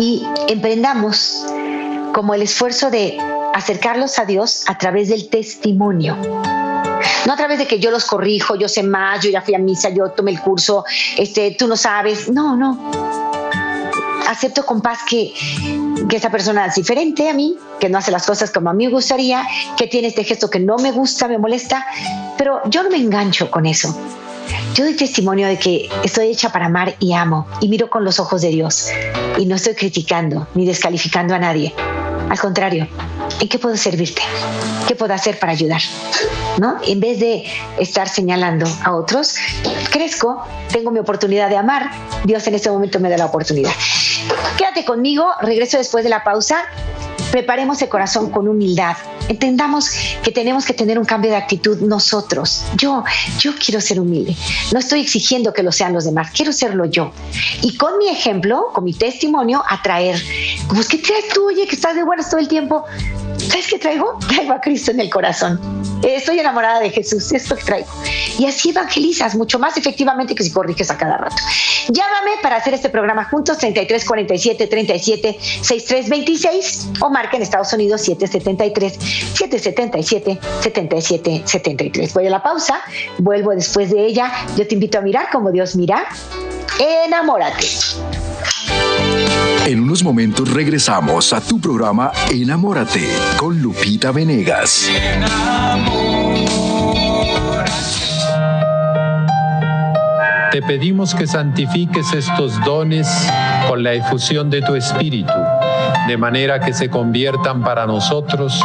y 0.00 0.22
emprendamos 0.48 1.44
como 2.14 2.32
el 2.32 2.40
esfuerzo 2.40 2.90
de 2.90 3.18
acercarlos 3.52 4.18
a 4.18 4.24
Dios 4.24 4.64
a 4.66 4.78
través 4.78 5.10
del 5.10 5.28
testimonio 5.28 6.16
no 7.26 7.32
a 7.32 7.36
través 7.36 7.58
de 7.58 7.66
que 7.66 7.78
yo 7.78 7.90
los 7.90 8.04
corrijo, 8.04 8.56
yo 8.56 8.68
sé 8.68 8.82
más, 8.82 9.22
yo 9.22 9.30
ya 9.30 9.42
fui 9.42 9.54
a 9.54 9.58
misa, 9.58 9.90
yo 9.90 10.10
tomé 10.10 10.32
el 10.32 10.40
curso, 10.40 10.84
este, 11.16 11.56
tú 11.58 11.66
no 11.66 11.76
sabes. 11.76 12.28
No, 12.30 12.56
no. 12.56 12.90
Acepto 14.28 14.66
con 14.66 14.82
paz 14.82 15.00
que, 15.08 15.32
que 16.08 16.16
esta 16.16 16.30
persona 16.30 16.66
es 16.66 16.74
diferente 16.74 17.30
a 17.30 17.34
mí, 17.34 17.56
que 17.80 17.88
no 17.88 17.98
hace 17.98 18.10
las 18.10 18.26
cosas 18.26 18.50
como 18.50 18.68
a 18.70 18.74
mí 18.74 18.86
me 18.86 18.92
gustaría, 18.92 19.46
que 19.76 19.86
tiene 19.86 20.08
este 20.08 20.24
gesto 20.24 20.50
que 20.50 20.60
no 20.60 20.76
me 20.76 20.92
gusta, 20.92 21.28
me 21.28 21.38
molesta, 21.38 21.86
pero 22.36 22.60
yo 22.66 22.82
no 22.82 22.90
me 22.90 22.98
engancho 22.98 23.50
con 23.50 23.64
eso. 23.64 23.96
Yo 24.74 24.84
doy 24.84 24.94
testimonio 24.94 25.46
de 25.46 25.58
que 25.58 25.88
estoy 26.04 26.28
hecha 26.28 26.50
para 26.50 26.66
amar 26.66 26.94
y 27.00 27.12
amo 27.12 27.46
y 27.60 27.68
miro 27.68 27.90
con 27.90 28.04
los 28.04 28.20
ojos 28.20 28.42
de 28.42 28.48
Dios 28.48 28.88
y 29.36 29.46
no 29.46 29.56
estoy 29.56 29.74
criticando 29.74 30.46
ni 30.54 30.66
descalificando 30.66 31.34
a 31.34 31.38
nadie. 31.38 31.74
Al 32.28 32.38
contrario, 32.38 32.86
¿en 33.40 33.48
qué 33.48 33.58
puedo 33.58 33.76
servirte? 33.76 34.22
¿Qué 34.86 34.94
puedo 34.94 35.14
hacer 35.14 35.38
para 35.38 35.52
ayudar? 35.52 35.80
¿No? 36.58 36.76
En 36.86 37.00
vez 37.00 37.20
de 37.20 37.44
estar 37.78 38.08
señalando 38.08 38.66
a 38.84 38.94
otros, 38.94 39.36
crezco, 39.90 40.44
tengo 40.70 40.90
mi 40.90 40.98
oportunidad 40.98 41.48
de 41.48 41.56
amar, 41.56 41.90
Dios 42.24 42.46
en 42.46 42.54
este 42.54 42.70
momento 42.70 43.00
me 43.00 43.08
da 43.08 43.16
la 43.16 43.26
oportunidad. 43.26 43.72
Quédate 44.56 44.84
conmigo, 44.84 45.26
regreso 45.40 45.78
después 45.78 46.04
de 46.04 46.10
la 46.10 46.24
pausa 46.24 46.64
preparemos 47.30 47.80
el 47.82 47.88
corazón 47.88 48.30
con 48.30 48.48
humildad. 48.48 48.96
Entendamos 49.28 49.90
que 50.22 50.32
tenemos 50.32 50.64
que 50.64 50.72
tener 50.72 50.98
un 50.98 51.04
cambio 51.04 51.30
de 51.30 51.36
actitud 51.36 51.80
nosotros. 51.80 52.64
Yo, 52.76 53.04
yo 53.38 53.52
quiero 53.54 53.80
ser 53.80 54.00
humilde. 54.00 54.34
No 54.72 54.78
estoy 54.78 55.00
exigiendo 55.00 55.52
que 55.52 55.62
lo 55.62 55.72
sean 55.72 55.92
los 55.92 56.04
demás, 56.04 56.30
quiero 56.32 56.52
serlo 56.52 56.86
yo. 56.86 57.12
Y 57.62 57.76
con 57.76 57.98
mi 57.98 58.08
ejemplo, 58.08 58.70
con 58.72 58.84
mi 58.84 58.94
testimonio, 58.94 59.62
atraer. 59.68 60.20
Pues, 60.68 60.88
¿qué 60.88 60.98
traes 60.98 61.28
tú, 61.34 61.46
oye, 61.46 61.66
que 61.66 61.76
estás 61.76 61.94
de 61.94 62.02
buenas 62.02 62.30
todo 62.30 62.40
el 62.40 62.48
tiempo? 62.48 62.84
¿Sabes 63.48 63.66
qué 63.68 63.78
traigo? 63.78 64.18
Traigo 64.28 64.52
a 64.52 64.60
Cristo 64.60 64.90
en 64.90 65.00
el 65.00 65.10
corazón. 65.10 65.60
Estoy 66.02 66.38
enamorada 66.38 66.80
de 66.80 66.90
Jesús, 66.90 67.32
esto 67.32 67.56
que 67.56 67.64
traigo. 67.64 67.88
Y 68.38 68.46
así 68.46 68.70
evangelizas 68.70 69.34
mucho 69.34 69.58
más 69.58 69.76
efectivamente 69.76 70.34
que 70.34 70.44
si 70.44 70.50
corriges 70.50 70.90
a 70.90 70.96
cada 70.96 71.16
rato. 71.16 71.36
Llámame 71.88 72.32
para 72.42 72.56
hacer 72.56 72.74
este 72.74 72.88
programa 72.88 73.24
juntos 73.24 73.58
33 73.58 74.04
47 74.04 74.66
37 74.66 75.38
63 75.40 76.08
26 76.08 76.88
o 77.00 77.10
marca 77.10 77.36
en 77.36 77.42
Estados 77.42 77.72
Unidos 77.72 78.02
773 78.02 79.17
777 79.34 80.38
77 80.60 81.42
73. 81.44 82.14
Voy 82.14 82.26
a 82.26 82.30
la 82.30 82.42
pausa, 82.42 82.80
vuelvo 83.18 83.50
después 83.50 83.90
de 83.90 84.06
ella. 84.06 84.32
Yo 84.56 84.66
te 84.66 84.74
invito 84.74 84.98
a 84.98 85.00
mirar 85.00 85.28
como 85.32 85.50
Dios 85.50 85.76
mira. 85.76 86.04
Enamórate. 87.04 87.66
En 89.66 89.80
unos 89.80 90.02
momentos 90.02 90.50
regresamos 90.50 91.32
a 91.32 91.40
tu 91.40 91.60
programa 91.60 92.10
Enamórate 92.30 93.06
con 93.36 93.60
Lupita 93.60 94.12
Venegas. 94.12 94.88
Te 100.50 100.62
pedimos 100.62 101.14
que 101.14 101.26
santifiques 101.26 102.12
estos 102.14 102.58
dones 102.64 103.06
con 103.68 103.82
la 103.82 103.92
efusión 103.92 104.48
de 104.48 104.62
tu 104.62 104.74
Espíritu, 104.74 105.34
de 106.08 106.16
manera 106.16 106.58
que 106.58 106.72
se 106.72 106.88
conviertan 106.88 107.62
para 107.62 107.86
nosotros 107.86 108.58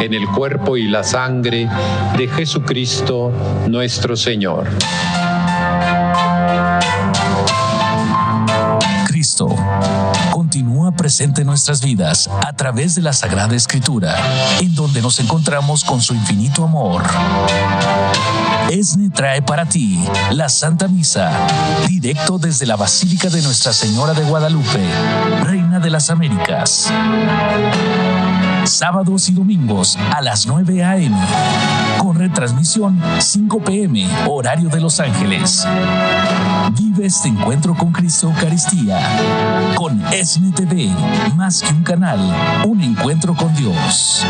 en 0.00 0.14
el 0.14 0.28
cuerpo 0.28 0.76
y 0.76 0.86
la 0.86 1.02
sangre 1.02 1.68
de 2.16 2.28
Jesucristo 2.28 3.32
nuestro 3.66 4.14
Señor. 4.14 4.68
Cristo 9.08 9.48
presente 11.04 11.42
en 11.42 11.48
nuestras 11.48 11.82
vidas 11.82 12.30
a 12.46 12.54
través 12.54 12.94
de 12.94 13.02
la 13.02 13.12
Sagrada 13.12 13.54
Escritura, 13.54 14.16
en 14.58 14.74
donde 14.74 15.02
nos 15.02 15.20
encontramos 15.20 15.84
con 15.84 16.00
su 16.00 16.14
infinito 16.14 16.64
amor. 16.64 17.02
ESNE 18.70 19.10
trae 19.10 19.42
para 19.42 19.66
ti 19.66 20.02
la 20.30 20.48
Santa 20.48 20.88
Misa, 20.88 21.30
directo 21.86 22.38
desde 22.38 22.64
la 22.64 22.76
Basílica 22.76 23.28
de 23.28 23.42
Nuestra 23.42 23.74
Señora 23.74 24.14
de 24.14 24.22
Guadalupe, 24.22 24.80
Reina 25.42 25.78
de 25.78 25.90
las 25.90 26.08
Américas. 26.08 26.90
Sábados 28.64 29.28
y 29.28 29.34
domingos 29.34 29.98
a 30.10 30.22
las 30.22 30.46
9 30.46 30.84
a.m. 30.84 31.14
Con 31.98 32.16
retransmisión 32.16 32.98
5 33.18 33.58
p.m. 33.62 34.08
horario 34.26 34.70
de 34.70 34.80
Los 34.80 35.00
Ángeles. 35.00 35.66
Vive 36.76 37.06
este 37.06 37.28
encuentro 37.28 37.74
con 37.74 37.92
Cristo 37.92 38.28
Eucaristía. 38.28 38.98
Con 39.76 40.00
ESNE 40.12 40.52
TV, 40.52 40.90
más 41.36 41.62
que 41.62 41.72
un 41.72 41.82
canal, 41.82 42.18
un 42.64 42.80
encuentro 42.80 43.34
con 43.34 43.54
Dios. 43.54 44.24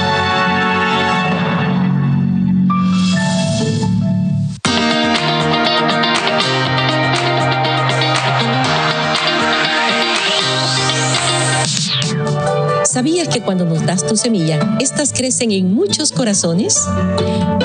¿Sabías 12.95 13.27
que 13.27 13.41
cuando 13.41 13.65
nos 13.65 13.85
das 13.85 14.07
tu 14.07 14.17
semilla, 14.17 14.77
estas 14.79 15.13
crecen 15.13 15.51
en 15.51 15.75
muchos 15.75 16.13
corazones? 16.13 16.81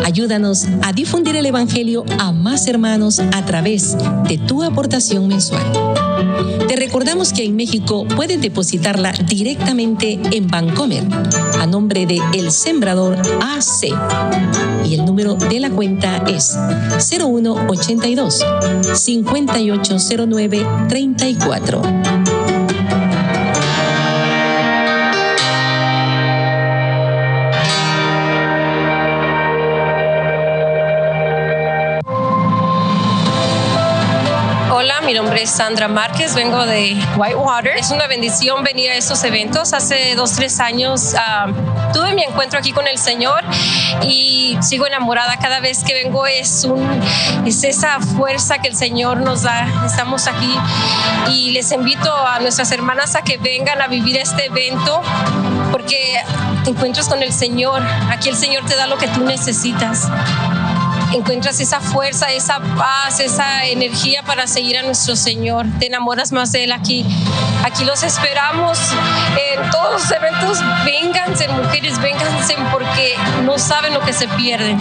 Ayúdanos 0.03 0.65
a 0.81 0.91
difundir 0.91 1.35
el 1.35 1.45
Evangelio 1.45 2.03
a 2.17 2.31
más 2.31 2.65
hermanos 2.65 3.19
a 3.19 3.45
través 3.45 3.95
de 4.27 4.39
tu 4.39 4.63
aportación 4.63 5.27
mensual. 5.27 5.61
Te 6.67 6.75
recordamos 6.77 7.31
que 7.31 7.43
en 7.45 7.55
México 7.55 8.07
puedes 8.15 8.41
depositarla 8.41 9.11
directamente 9.11 10.19
en 10.31 10.47
Bancomer 10.47 11.03
a 11.59 11.67
nombre 11.67 12.07
de 12.07 12.19
El 12.33 12.51
Sembrador 12.51 13.15
AC. 13.39 13.93
Y 14.83 14.95
el 14.95 15.05
número 15.05 15.35
de 15.35 15.59
la 15.59 15.69
cuenta 15.69 16.23
es 16.27 16.57
0182 17.07 18.43
5809 18.95 20.65
34. 20.87 21.81
Nombre 35.39 35.47
Sandra 35.47 35.87
Márquez, 35.87 36.35
vengo 36.35 36.65
de 36.65 36.97
Whitewater. 37.15 37.77
Es 37.77 37.91
una 37.91 38.07
bendición 38.07 38.63
venir 38.63 38.89
a 38.89 38.95
estos 38.95 39.23
eventos. 39.23 39.73
Hace 39.73 40.15
dos, 40.15 40.33
tres 40.33 40.59
años 40.59 41.13
tuve 41.93 42.13
mi 42.13 42.23
encuentro 42.23 42.59
aquí 42.59 42.71
con 42.71 42.87
el 42.87 42.97
Señor 42.97 43.43
y 44.03 44.57
sigo 44.61 44.87
enamorada 44.87 45.37
cada 45.37 45.59
vez 45.59 45.83
que 45.83 45.93
vengo. 45.93 46.25
Es, 46.25 46.67
es 47.45 47.63
esa 47.63 47.99
fuerza 47.99 48.57
que 48.59 48.67
el 48.67 48.75
Señor 48.75 49.21
nos 49.21 49.43
da. 49.43 49.67
Estamos 49.85 50.27
aquí 50.27 50.57
y 51.29 51.51
les 51.51 51.71
invito 51.71 52.13
a 52.13 52.39
nuestras 52.39 52.71
hermanas 52.71 53.15
a 53.15 53.21
que 53.21 53.37
vengan 53.37 53.81
a 53.81 53.87
vivir 53.87 54.17
este 54.17 54.45
evento 54.45 55.01
porque 55.71 56.17
te 56.63 56.71
encuentras 56.71 57.07
con 57.07 57.23
el 57.23 57.31
Señor. 57.31 57.81
Aquí 58.09 58.29
el 58.29 58.35
Señor 58.35 58.65
te 58.65 58.75
da 58.75 58.87
lo 58.87 58.97
que 58.97 59.07
tú 59.07 59.23
necesitas 59.23 60.09
encuentras 61.13 61.59
esa 61.59 61.79
fuerza, 61.79 62.31
esa 62.31 62.59
paz, 62.77 63.19
esa 63.19 63.65
energía 63.65 64.23
para 64.23 64.47
seguir 64.47 64.77
a 64.77 64.83
nuestro 64.83 65.15
Señor. 65.15 65.65
Te 65.79 65.87
enamoras 65.87 66.31
más 66.31 66.51
de 66.51 66.65
Él 66.65 66.71
aquí. 66.71 67.05
Aquí 67.63 67.83
los 67.83 68.03
esperamos 68.03 68.79
en 69.53 69.69
todos 69.71 69.91
los 69.93 70.11
eventos. 70.11 70.59
Vénganse, 70.85 71.47
mujeres, 71.47 71.99
vénganse 71.99 72.55
porque 72.71 73.15
no 73.43 73.57
saben 73.57 73.93
lo 73.93 74.01
que 74.01 74.13
se 74.13 74.27
pierden. 74.29 74.77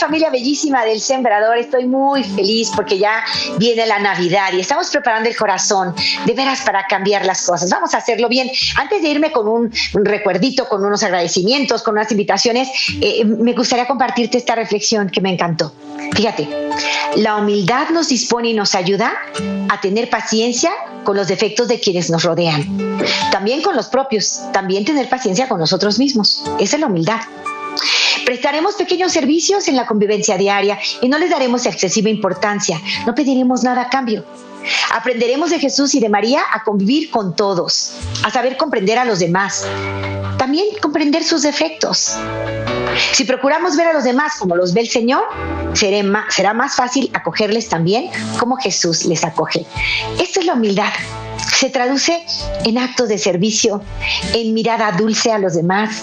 Familia 0.00 0.30
bellísima 0.30 0.84
del 0.84 0.98
Sembrador, 0.98 1.58
estoy 1.58 1.86
muy 1.86 2.24
feliz 2.24 2.70
porque 2.74 2.98
ya 2.98 3.22
viene 3.58 3.86
la 3.86 3.98
Navidad 3.98 4.52
y 4.54 4.60
estamos 4.60 4.88
preparando 4.88 5.28
el 5.28 5.36
corazón 5.36 5.94
de 6.24 6.32
veras 6.32 6.62
para 6.62 6.86
cambiar 6.86 7.26
las 7.26 7.44
cosas. 7.46 7.68
Vamos 7.68 7.92
a 7.92 7.98
hacerlo 7.98 8.28
bien. 8.28 8.50
Antes 8.76 9.02
de 9.02 9.08
irme 9.08 9.30
con 9.30 9.46
un, 9.46 9.70
recuerdito, 9.92 10.66
con 10.68 10.84
unos 10.84 11.02
agradecimientos, 11.02 11.82
con 11.82 11.94
unas 11.94 12.10
invitaciones, 12.10 12.68
eh, 13.00 13.24
me 13.26 13.52
gustaría 13.52 13.86
compartirte 13.86 14.38
esta 14.38 14.54
reflexión 14.54 15.10
que 15.10 15.20
me 15.20 15.30
encantó. 15.30 15.74
Fíjate, 16.16 16.48
la 17.16 17.36
humildad 17.36 17.90
nos 17.90 18.08
dispone 18.08 18.48
y 18.48 18.54
nos 18.54 18.74
ayuda 18.74 19.12
a 19.68 19.80
tener 19.80 20.08
paciencia 20.08 20.70
con 21.04 21.16
los 21.16 21.28
defectos 21.28 21.68
de 21.68 21.78
quienes 21.78 22.10
nos 22.10 22.22
rodean. 22.22 22.98
También 23.30 23.60
con 23.60 23.76
los 23.76 23.88
propios, 23.88 24.40
también 24.52 24.84
tener 24.86 25.08
paciencia 25.10 25.46
con 25.46 25.60
nosotros 25.60 25.98
mismos. 25.98 26.42
Esa 26.58 26.76
es 26.76 26.80
la 26.80 26.86
humildad. 26.86 27.20
Prestaremos 28.30 28.76
pequeños 28.76 29.10
servicios 29.10 29.66
en 29.66 29.74
la 29.74 29.86
convivencia 29.86 30.38
diaria 30.38 30.78
y 31.00 31.08
no 31.08 31.18
les 31.18 31.30
daremos 31.30 31.66
excesiva 31.66 32.10
importancia. 32.10 32.80
No 33.04 33.12
pediremos 33.12 33.64
nada 33.64 33.82
a 33.82 33.88
cambio. 33.88 34.24
Aprenderemos 34.94 35.50
de 35.50 35.58
Jesús 35.58 35.96
y 35.96 36.00
de 36.00 36.08
María 36.08 36.42
a 36.52 36.62
convivir 36.62 37.10
con 37.10 37.34
todos, 37.34 37.92
a 38.22 38.30
saber 38.30 38.56
comprender 38.56 38.98
a 38.98 39.04
los 39.04 39.18
demás, 39.18 39.66
también 40.38 40.66
comprender 40.80 41.24
sus 41.24 41.42
defectos. 41.42 42.14
Si 43.10 43.24
procuramos 43.24 43.76
ver 43.76 43.88
a 43.88 43.92
los 43.94 44.04
demás 44.04 44.34
como 44.38 44.54
los 44.54 44.74
ve 44.74 44.82
el 44.82 44.88
Señor, 44.88 45.24
será 45.74 46.54
más 46.54 46.76
fácil 46.76 47.10
acogerles 47.12 47.68
también 47.68 48.10
como 48.38 48.54
Jesús 48.58 49.06
les 49.06 49.24
acoge. 49.24 49.66
Esto 50.20 50.38
es 50.38 50.46
la 50.46 50.54
humildad. 50.54 50.92
Se 51.60 51.68
traduce 51.68 52.24
en 52.64 52.78
actos 52.78 53.10
de 53.10 53.18
servicio, 53.18 53.82
en 54.32 54.54
mirada 54.54 54.92
dulce 54.92 55.30
a 55.30 55.38
los 55.38 55.52
demás, 55.52 56.02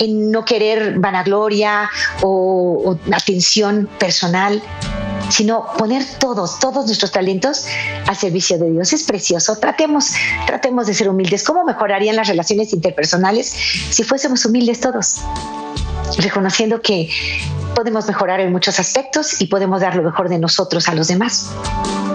en 0.00 0.32
no 0.32 0.44
querer 0.44 0.98
vanagloria 0.98 1.88
o, 2.22 2.96
atención 3.12 3.88
personal, 4.00 4.60
sino 5.28 5.64
poner 5.78 6.04
todos, 6.18 6.58
todos 6.58 6.86
nuestros 6.86 7.12
talentos 7.12 7.66
al 8.08 8.16
servicio 8.16 8.58
de 8.58 8.68
Dios. 8.72 8.92
Es 8.92 9.04
precioso. 9.04 9.56
Tratemos, 9.60 10.10
tratemos 10.44 10.88
de 10.88 10.94
ser 10.94 11.08
humildes. 11.08 11.44
¿Cómo 11.44 11.64
mejorarían 11.64 12.16
las 12.16 12.26
relaciones 12.26 12.72
interpersonales 12.72 13.46
si 13.90 14.02
fuésemos 14.02 14.44
humildes 14.44 14.80
todos? 14.80 15.20
Reconociendo 16.18 16.82
que 16.82 17.08
podemos 17.76 18.08
mejorar 18.08 18.40
en 18.40 18.50
muchos 18.50 18.80
aspectos 18.80 19.40
y 19.40 19.46
podemos 19.46 19.82
dar 19.82 19.94
lo 19.94 20.02
mejor 20.02 20.28
de 20.28 20.40
nosotros 20.40 20.88
a 20.88 20.96
los 20.96 21.06
demás, 21.06 21.48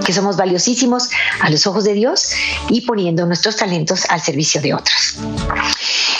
que 0.05 0.13
somos 0.13 0.37
valiosísimos 0.37 1.09
a 1.41 1.49
los 1.49 1.65
ojos 1.67 1.83
de 1.83 1.93
Dios 1.93 2.31
y 2.69 2.81
poniendo 2.81 3.25
nuestros 3.25 3.57
talentos 3.57 4.05
al 4.09 4.21
servicio 4.21 4.61
de 4.61 4.73
otros. 4.73 5.17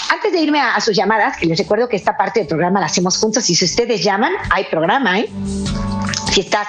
Antes 0.09 0.31
de 0.31 0.39
irme 0.39 0.59
a, 0.59 0.79
sus 0.81 0.95
llamadas, 0.95 1.37
que 1.37 1.45
les 1.45 1.57
recuerdo 1.57 1.87
que 1.87 1.95
esta 1.95 2.17
parte 2.17 2.39
del 2.41 2.47
programa 2.47 2.79
la 2.79 2.87
hacemos 2.87 3.17
juntos 3.17 3.49
y 3.49 3.55
si 3.55 3.65
ustedes 3.65 4.03
llaman, 4.03 4.33
hay 4.49 4.65
programa, 4.65 5.19
¿eh? 5.19 5.29
Si 6.35 6.41
estás 6.41 6.67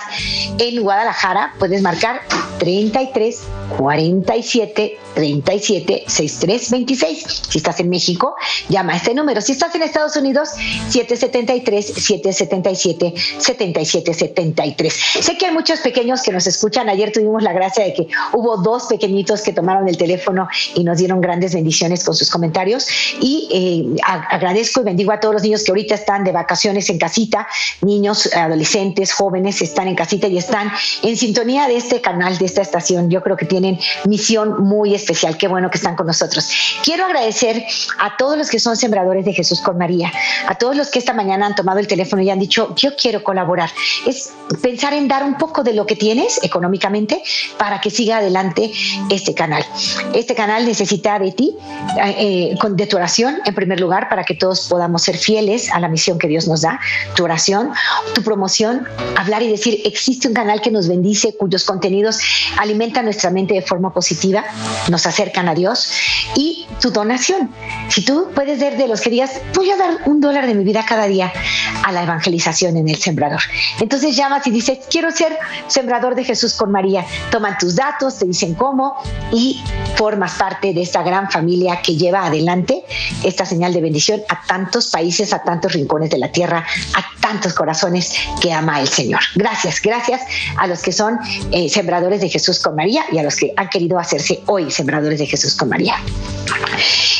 en 0.58 0.80
Guadalajara, 0.80 1.52
puedes 1.58 1.82
marcar 1.82 2.20
33 2.60 3.42
47 3.76 4.98
37 5.16 6.04
63 6.06 6.70
26. 6.70 7.42
Si 7.48 7.58
estás 7.58 7.80
en 7.80 7.88
México, 7.88 8.36
llama 8.68 8.92
a 8.92 8.96
este 8.96 9.12
número. 9.12 9.40
Si 9.40 9.52
estás 9.52 9.74
en 9.74 9.82
Estados 9.82 10.14
Unidos, 10.14 10.50
773 10.90 11.84
777 11.84 13.14
77 13.40 14.14
73. 14.14 14.94
Sé 15.20 15.36
que 15.36 15.46
hay 15.46 15.52
muchos 15.52 15.80
pequeños 15.80 16.22
que 16.22 16.30
nos 16.30 16.46
escuchan. 16.46 16.88
Ayer 16.88 17.10
tuvimos 17.10 17.42
la 17.42 17.52
gracia 17.52 17.84
de 17.84 17.94
que 17.94 18.06
hubo 18.34 18.58
dos 18.58 18.84
pequeñitos 18.84 19.42
que 19.42 19.52
tomaron 19.52 19.88
el 19.88 19.96
teléfono 19.96 20.48
y 20.76 20.84
nos 20.84 20.98
dieron 20.98 21.20
grandes 21.20 21.54
bendiciones 21.54 22.04
con 22.04 22.14
sus 22.14 22.30
comentarios. 22.30 22.86
Y 23.20 23.96
eh, 23.96 24.00
agradezco 24.04 24.82
y 24.82 24.84
bendigo 24.84 25.10
a 25.10 25.18
todos 25.18 25.34
los 25.34 25.42
niños 25.42 25.64
que 25.64 25.72
ahorita 25.72 25.96
están 25.96 26.22
de 26.22 26.30
vacaciones 26.30 26.88
en 26.88 26.98
casita, 26.98 27.48
niños, 27.80 28.30
adolescentes, 28.32 29.12
jóvenes, 29.12 29.55
están 29.64 29.88
en 29.88 29.94
casita 29.94 30.26
y 30.28 30.38
están 30.38 30.70
en 31.02 31.16
sintonía 31.16 31.68
de 31.68 31.76
este 31.76 32.00
canal, 32.00 32.38
de 32.38 32.44
esta 32.44 32.62
estación. 32.62 33.10
Yo 33.10 33.22
creo 33.22 33.36
que 33.36 33.46
tienen 33.46 33.78
misión 34.06 34.64
muy 34.64 34.94
especial. 34.94 35.36
Qué 35.36 35.48
bueno 35.48 35.70
que 35.70 35.78
están 35.78 35.96
con 35.96 36.06
nosotros. 36.06 36.50
Quiero 36.84 37.04
agradecer 37.04 37.64
a 37.98 38.16
todos 38.16 38.36
los 38.36 38.50
que 38.50 38.58
son 38.58 38.76
sembradores 38.76 39.24
de 39.24 39.32
Jesús 39.32 39.60
con 39.60 39.78
María, 39.78 40.12
a 40.46 40.54
todos 40.56 40.76
los 40.76 40.90
que 40.90 40.98
esta 40.98 41.12
mañana 41.12 41.46
han 41.46 41.54
tomado 41.54 41.78
el 41.78 41.86
teléfono 41.86 42.22
y 42.22 42.30
han 42.30 42.38
dicho, 42.38 42.74
yo 42.76 42.96
quiero 42.96 43.22
colaborar. 43.22 43.70
Es 44.06 44.32
pensar 44.62 44.94
en 44.94 45.08
dar 45.08 45.24
un 45.24 45.36
poco 45.36 45.62
de 45.62 45.72
lo 45.72 45.86
que 45.86 45.96
tienes 45.96 46.40
económicamente 46.42 47.22
para 47.58 47.80
que 47.80 47.90
siga 47.90 48.18
adelante 48.18 48.72
este 49.10 49.34
canal. 49.34 49.64
Este 50.14 50.34
canal 50.34 50.66
necesita 50.66 51.18
de 51.18 51.32
ti, 51.32 51.56
eh, 52.04 52.54
de 52.70 52.86
tu 52.86 52.96
oración, 52.96 53.38
en 53.44 53.54
primer 53.54 53.80
lugar, 53.80 54.08
para 54.08 54.24
que 54.24 54.34
todos 54.34 54.68
podamos 54.68 55.02
ser 55.02 55.16
fieles 55.16 55.70
a 55.72 55.80
la 55.80 55.88
misión 55.88 56.18
que 56.18 56.28
Dios 56.28 56.48
nos 56.48 56.62
da, 56.62 56.80
tu 57.14 57.24
oración, 57.24 57.72
tu 58.14 58.22
promoción, 58.22 58.86
hablar 59.16 59.42
y 59.46 59.50
decir, 59.50 59.82
existe 59.84 60.28
un 60.28 60.34
canal 60.34 60.60
que 60.60 60.70
nos 60.70 60.88
bendice, 60.88 61.36
cuyos 61.36 61.64
contenidos 61.64 62.20
alimentan 62.58 63.04
nuestra 63.04 63.30
mente 63.30 63.54
de 63.54 63.62
forma 63.62 63.92
positiva, 63.92 64.44
nos 64.88 65.06
acercan 65.06 65.48
a 65.48 65.54
Dios, 65.54 65.90
y 66.34 66.66
tu 66.80 66.90
donación. 66.90 67.50
Si 67.88 68.04
tú 68.04 68.28
puedes 68.34 68.58
ser 68.58 68.76
de 68.76 68.88
los 68.88 69.00
que 69.00 69.10
digas, 69.10 69.40
voy 69.54 69.70
a 69.70 69.76
dar 69.76 69.98
un 70.06 70.20
dólar 70.20 70.46
de 70.46 70.54
mi 70.54 70.64
vida 70.64 70.84
cada 70.86 71.06
día 71.06 71.32
a 71.84 71.92
la 71.92 72.02
evangelización 72.02 72.76
en 72.76 72.88
el 72.88 72.96
sembrador. 72.96 73.40
Entonces 73.80 74.16
llamas 74.16 74.46
y 74.46 74.50
dices, 74.50 74.80
quiero 74.90 75.10
ser 75.10 75.38
sembrador 75.68 76.14
de 76.14 76.24
Jesús 76.24 76.54
con 76.54 76.70
María. 76.70 77.04
Toman 77.30 77.56
tus 77.58 77.76
datos, 77.76 78.18
te 78.18 78.26
dicen 78.26 78.54
cómo 78.54 78.96
y 79.32 79.62
formas 79.96 80.34
parte 80.34 80.72
de 80.72 80.82
esta 80.82 81.02
gran 81.02 81.30
familia 81.30 81.80
que 81.82 81.96
lleva 81.96 82.26
adelante 82.26 82.84
esta 83.22 83.44
señal 83.44 83.72
de 83.72 83.80
bendición 83.80 84.20
a 84.28 84.42
tantos 84.46 84.88
países, 84.88 85.32
a 85.32 85.42
tantos 85.42 85.72
rincones 85.72 86.10
de 86.10 86.18
la 86.18 86.32
tierra, 86.32 86.64
a 86.94 87.20
tantos 87.20 87.54
corazones 87.54 88.14
que 88.40 88.52
ama 88.52 88.80
el 88.80 88.88
Señor. 88.88 89.20
Gracias, 89.34 89.80
gracias 89.80 90.22
a 90.56 90.66
los 90.66 90.82
que 90.82 90.92
son 90.92 91.18
eh, 91.50 91.68
sembradores 91.68 92.20
de 92.20 92.28
Jesús 92.28 92.60
con 92.60 92.76
María 92.76 93.04
y 93.12 93.18
a 93.18 93.22
los 93.22 93.36
que 93.36 93.52
han 93.56 93.68
querido 93.68 93.98
hacerse 93.98 94.40
hoy 94.46 94.70
sembradores 94.70 95.18
de 95.18 95.26
Jesús 95.26 95.54
con 95.54 95.68
María. 95.68 95.96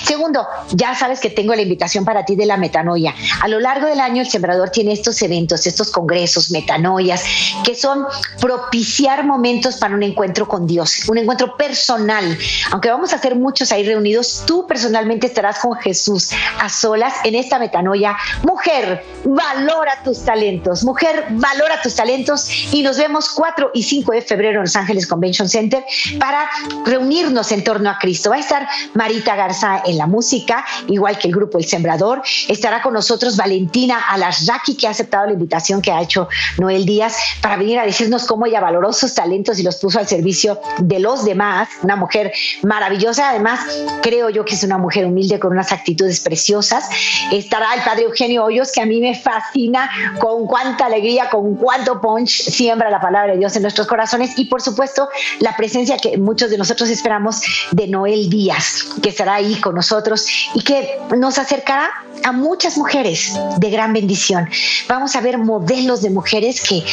Segundo, 0.05 0.47
ya 0.71 0.95
sabes 0.95 1.19
que 1.19 1.31
tengo 1.31 1.53
la 1.55 1.63
invitación 1.63 2.05
para 2.05 2.25
ti 2.25 2.37
de 2.37 2.47
la 2.47 2.57
metanoia. 2.57 3.13
A 3.43 3.49
lo 3.49 3.59
largo 3.59 3.89
del 3.89 3.99
año 3.99 4.23
el 4.23 4.29
sembrador 4.29 4.71
tiene 4.71 4.93
estos 4.93 5.21
eventos, 5.21 5.67
estos 5.67 5.91
congresos, 5.91 6.53
metanoias, 6.53 7.25
que 7.65 7.75
son 7.75 8.07
propiciar 8.41 9.25
momentos 9.25 9.77
para 9.79 9.97
un 9.97 10.05
encuentro 10.05 10.47
con 10.47 10.65
Dios, 10.67 11.09
un 11.09 11.19
encuentro 11.19 11.57
personal. 11.57 12.39
Aunque 12.71 12.89
vamos 12.89 13.13
a 13.13 13.17
hacer 13.17 13.35
muchos 13.35 13.73
ahí 13.73 13.85
reunidos, 13.85 14.45
tú 14.47 14.65
personalmente 14.67 15.27
estarás 15.27 15.59
con 15.59 15.75
Jesús 15.75 16.31
a 16.61 16.69
solas 16.69 17.15
en 17.25 17.35
esta 17.35 17.59
metanoia. 17.59 18.17
Mujer, 18.45 19.05
valora 19.25 20.03
tus 20.05 20.25
talentos. 20.25 20.85
Mujer, 20.85 21.27
valora 21.31 21.83
tus 21.83 21.96
talentos 21.97 22.49
y 22.73 22.83
nos 22.83 22.99
vemos 22.99 23.31
4 23.31 23.71
y 23.75 23.83
5 23.83 24.13
de 24.13 24.23
febrero 24.23 24.59
en 24.59 24.65
Los 24.65 24.77
Ángeles 24.77 25.07
Convention 25.07 25.49
Center 25.49 25.85
para 26.19 26.49
reunirnos 26.85 27.51
en 27.53 27.65
torno 27.65 27.91
a 27.91 27.99
Cristo. 27.99 28.31
Va 28.31 28.37
a 28.37 28.41
estar 28.41 28.69
Marita 28.95 29.35
Garza 29.35 29.83
en 29.85 29.99
la 29.99 30.07
música, 30.07 30.65
igual 30.87 31.19
que 31.19 31.29
el 31.29 31.35
grupo 31.35 31.59
El 31.59 31.65
Sembrador. 31.65 32.23
Estará 32.49 32.83
con 32.83 32.95
nosotros 32.95 33.37
Valentina 33.37 33.99
Alasraki, 34.09 34.77
que 34.77 34.87
ha 34.87 34.91
aceptado 34.91 35.27
la 35.27 35.33
invitación 35.33 35.83
que 35.83 35.91
ha 35.91 36.01
hecho 36.01 36.29
Noel 36.59 36.87
Díaz 36.87 37.17
para 37.41 37.57
venir 37.57 37.79
a 37.79 37.87
decirnos 37.87 38.25
cómo 38.25 38.47
ella 38.47 38.61
valoró 38.61 38.93
sus 38.93 39.15
talentos 39.15 39.59
y 39.59 39.63
los 39.63 39.77
puso 39.77 39.99
al 39.99 40.07
servicio 40.07 40.61
de 40.79 41.01
los 41.01 41.25
demás. 41.25 41.69
Una 41.83 41.97
mujer 41.97 42.33
maravillosa, 42.63 43.31
además 43.31 43.61
creo 44.03 44.31
yo 44.31 44.45
que 44.45 44.55
es 44.55 44.63
una 44.63 44.79
mujer 44.79 45.07
humilde 45.07 45.39
con 45.39 45.53
unas 45.53 45.73
actitudes 45.73 46.21
preciosas. 46.21 46.89
Estará 47.33 47.75
el 47.75 47.83
padre 47.83 48.05
Eugenio 48.05 48.45
Hoyos, 48.45 48.73
que 48.73 48.83
a 48.83 48.87
mí 48.87 49.01
me 49.01 49.15
fascina 49.19 49.91
con 50.21 50.47
cuánta 50.47 50.87
alegría, 50.87 51.31
con 51.31 51.57
punch 51.95 52.43
siembra 52.51 52.91
la 52.91 53.01
palabra 53.01 53.33
de 53.33 53.39
Dios 53.39 53.57
en 53.57 53.63
nuestros 53.63 53.87
corazones 53.87 54.39
y 54.39 54.47
por 54.47 54.61
supuesto 54.61 55.09
la 55.41 55.57
presencia 55.57 55.97
que 55.97 56.19
muchos 56.19 56.51
de 56.51 56.59
nosotros 56.59 56.91
esperamos 56.91 57.43
de 57.71 57.87
Noel 57.87 58.29
Díaz, 58.29 58.87
que 59.03 59.11
estará 59.11 59.35
ahí 59.35 59.61
con 59.61 59.75
nosotros 59.75 60.27
y 60.55 60.63
que 60.63 60.99
nos 61.17 61.39
acercará 61.39 61.91
a 62.25 62.33
muchas 62.33 62.77
mujeres 62.77 63.39
de 63.59 63.71
gran 63.71 63.93
bendición. 63.93 64.49
Vamos 64.89 65.17
a 65.17 65.21
ver 65.21 65.39
modelos 65.39 66.03
de 66.03 66.11
mujeres 66.11 66.61
que, 66.61 66.85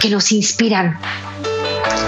que 0.00 0.08
nos 0.08 0.32
inspiran, 0.32 0.98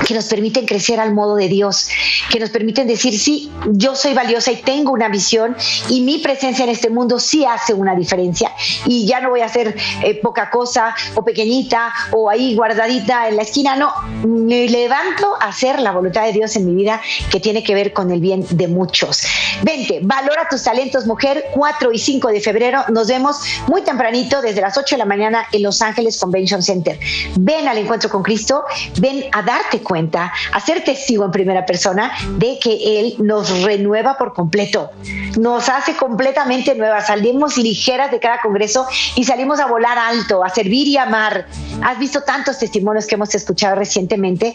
que 0.07 0.15
nos 0.15 0.27
permiten 0.27 0.67
crecer 0.67 1.01
al 1.01 1.15
modo 1.15 1.37
de 1.37 1.49
Dios, 1.49 1.89
que 2.31 2.41
nos 2.41 2.51
permiten 2.51 2.87
decir, 2.87 3.19
sí, 3.19 3.51
yo 3.73 3.95
soy 3.95 4.15
valiosa 4.15 4.53
y 4.53 4.57
tengo 4.57 4.93
una 4.93 5.09
visión 5.09 5.57
y 5.89 6.01
mi 6.01 6.19
presencia 6.19 6.65
en 6.65 6.71
este 6.71 6.91
mundo 6.91 7.19
sí 7.19 7.45
hace 7.45 7.75
una 7.75 7.95
diferencia 7.95 8.53
y 8.87 9.07
ya 9.07 9.21
no 9.21 9.31
voy 9.31 9.41
a 9.41 9.49
ser 9.49 9.77
eh, 10.03 10.15
poca 10.21 10.51
cosa 10.51 10.95
o 11.15 11.25
pequeñita 11.25 11.93
o 12.13 12.31
ahí 12.31 12.55
guardadita 12.55 13.29
en 13.29 13.37
la 13.37 13.43
esquina, 13.43 13.77
no, 13.77 13.93
me 14.25 14.69
levanto 14.69 15.35
a 15.41 15.49
hacer 15.49 15.81
la 15.81 15.93
voluntad 15.93 16.25
de 16.25 16.33
Dios 16.33 16.57
en 16.57 16.67
mi 16.67 16.75
vida 16.75 17.01
que 17.31 17.41
tiene 17.41 17.63
que 17.63 17.75
ver 17.75 17.93
con 17.93 18.11
el 18.11 18.21
bien 18.21 18.47
de 18.51 18.69
muchos. 18.69 19.25
Vente, 19.63 20.01
valora 20.03 20.47
tus 20.49 20.63
talentos, 20.63 21.07
mujer, 21.07 21.47
4 21.53 21.93
y 21.93 21.99
5 21.99 22.29
de 22.29 22.41
febrero, 22.41 22.85
nos 22.89 23.09
vemos 23.09 23.39
muy 23.67 23.83
tempranito 23.83 24.41
desde 24.43 24.61
las 24.61 24.77
8 24.77 24.95
de 24.95 24.99
la 24.99 25.05
mañana 25.05 25.47
en 25.53 25.63
Los 25.63 25.83
Ángeles 25.83 26.19
Convention 26.19 26.63
Center. 26.63 26.99
Ven 27.37 27.69
al 27.69 27.79
encuentro 27.79 28.11
con 28.11 28.23
Cristo, 28.23 28.65
ven 28.99 29.25
a 29.33 29.43
darte 29.43 29.80
cuenta, 29.81 30.33
a 30.53 30.61
ser 30.61 30.85
testigo 30.85 31.25
en 31.25 31.31
primera 31.31 31.67
persona 31.67 32.13
de 32.39 32.59
que 32.59 33.01
Él 33.01 33.15
nos 33.19 33.63
renueva 33.63 34.17
por 34.17 34.33
completo, 34.33 34.91
nos 35.39 35.69
hace 35.69 35.95
completamente 35.95 36.75
nuevas, 36.75 37.07
salimos 37.07 37.57
ligeras 37.57 38.11
de 38.11 38.21
cada 38.21 38.41
congreso 38.41 38.87
y 39.15 39.25
salimos 39.25 39.61
a 39.61 39.67
volar 39.67 39.99
alto, 39.99 40.45
a 40.45 40.49
servir 40.49 40.89
y 40.89 40.97
amar. 40.97 41.47
Has 41.83 41.99
visto 41.99 42.23
tantos 42.23 42.59
testimonios 42.59 43.07
que 43.07 43.15
hemos 43.15 43.35
escuchado 43.35 43.77
recientemente 43.77 44.55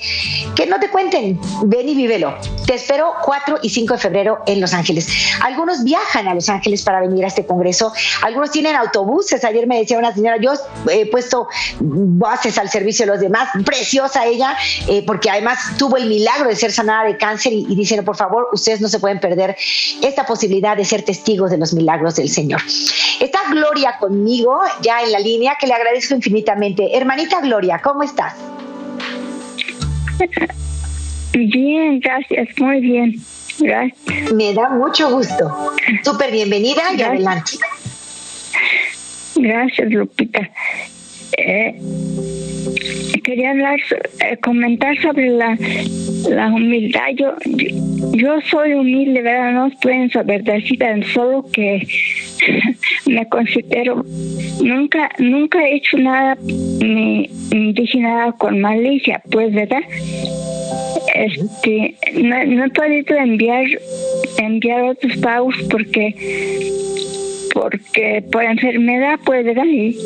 que 0.56 0.66
no 0.66 0.80
te 0.80 0.90
cuenten, 0.90 1.40
ven 1.64 1.90
y 1.90 1.96
vívelo. 1.96 2.36
Te 2.66 2.76
espero 2.76 3.14
4 3.24 3.60
y 3.62 3.70
5 3.70 3.94
de 3.94 4.00
febrero 4.00 4.40
en 4.46 4.62
Los 4.62 4.74
Ángeles. 4.74 5.08
Algunos 5.42 5.84
viajan 5.84 6.28
a 6.28 6.34
Los 6.34 6.50
Ángeles 6.50 6.84
para 6.84 7.02
venir 7.02 7.24
a 7.26 7.28
este 7.28 7.46
congreso, 7.46 7.94
algunos 8.22 8.52
tienen 8.52 8.76
autobuses. 8.76 9.44
Ayer 9.44 9.68
me 9.68 9.80
decía 9.80 9.98
una 9.98 10.14
señora, 10.14 10.38
yo 10.38 10.54
he 10.92 11.06
puesto 11.06 11.48
bases 11.80 12.58
al 12.58 12.70
servicio 12.70 13.06
de 13.06 13.12
los 13.12 13.20
demás, 13.20 13.50
preciosa 13.66 14.26
ella, 14.26 14.56
eh, 14.88 15.05
porque 15.06 15.30
además 15.30 15.60
tuvo 15.78 15.98
el 15.98 16.08
milagro 16.08 16.50
de 16.50 16.56
ser 16.56 16.72
sanada 16.72 17.06
de 17.06 17.18
cáncer 17.18 17.54
y, 17.54 17.66
y 17.70 17.76
dicen, 17.76 18.04
por 18.04 18.16
favor, 18.16 18.48
ustedes 18.52 18.82
no 18.82 18.88
se 18.88 19.00
pueden 19.00 19.20
perder 19.20 19.56
esta 20.02 20.26
posibilidad 20.26 20.76
de 20.76 20.86
ser 20.86 21.04
testigos 21.04 21.52
de 21.52 21.58
los 21.58 21.74
milagros 21.74 22.16
del 22.16 22.30
Señor. 22.30 22.62
Está 23.20 23.40
Gloria 23.50 23.98
conmigo 24.00 24.60
ya 24.82 25.02
en 25.02 25.12
la 25.12 25.20
línea, 25.20 25.56
que 25.60 25.68
le 25.68 25.74
agradezco 25.74 26.16
infinitamente. 26.16 26.96
Hermanita 26.96 27.42
Gloria, 27.42 27.80
¿cómo 27.84 28.04
estás? 28.04 28.34
Bien, 31.34 32.00
gracias, 32.00 32.48
muy 32.58 32.80
bien. 32.80 33.22
Gracias. 33.60 34.34
Me 34.34 34.54
da 34.54 34.70
mucho 34.70 35.10
gusto. 35.12 35.74
Súper 36.04 36.32
bienvenida 36.32 36.82
y 36.96 37.02
adelante. 37.02 37.54
Gracias, 39.36 39.92
Lupita. 39.92 40.50
Eh, 41.38 41.80
quería 43.24 43.52
hablar, 43.52 43.80
eh, 44.20 44.38
comentar 44.38 44.96
sobre 45.02 45.30
la, 45.30 45.58
la 46.30 46.48
humildad. 46.48 47.10
Yo, 47.16 47.36
yo 48.14 48.40
soy 48.50 48.74
humilde, 48.74 49.22
¿verdad? 49.22 49.54
No 49.54 49.68
estoy 49.68 49.94
en 49.94 50.10
su 50.10 50.24
verdadera, 50.24 51.06
solo 51.14 51.46
que 51.52 51.88
me 53.08 53.28
considero, 53.30 54.06
nunca, 54.64 55.10
nunca 55.20 55.66
he 55.66 55.76
hecho 55.76 55.98
nada 55.98 56.38
ni, 56.46 57.30
ni 57.52 57.74
dije 57.74 58.00
nada 58.00 58.32
con 58.34 58.60
malicia, 58.62 59.22
pues, 59.32 59.54
¿verdad? 59.54 59.82
Este, 61.16 61.96
no, 62.14 62.46
no 62.46 62.66
he 62.66 62.70
podido 62.70 63.16
enviar, 63.16 63.66
enviar 64.38 64.84
otros 64.84 65.18
pagos 65.18 65.56
porque, 65.70 66.72
porque 67.54 68.24
por 68.32 68.44
enfermedad, 68.44 69.20
pues, 69.26 69.46
¿verdad? 69.46 69.66
Y, 69.66 69.98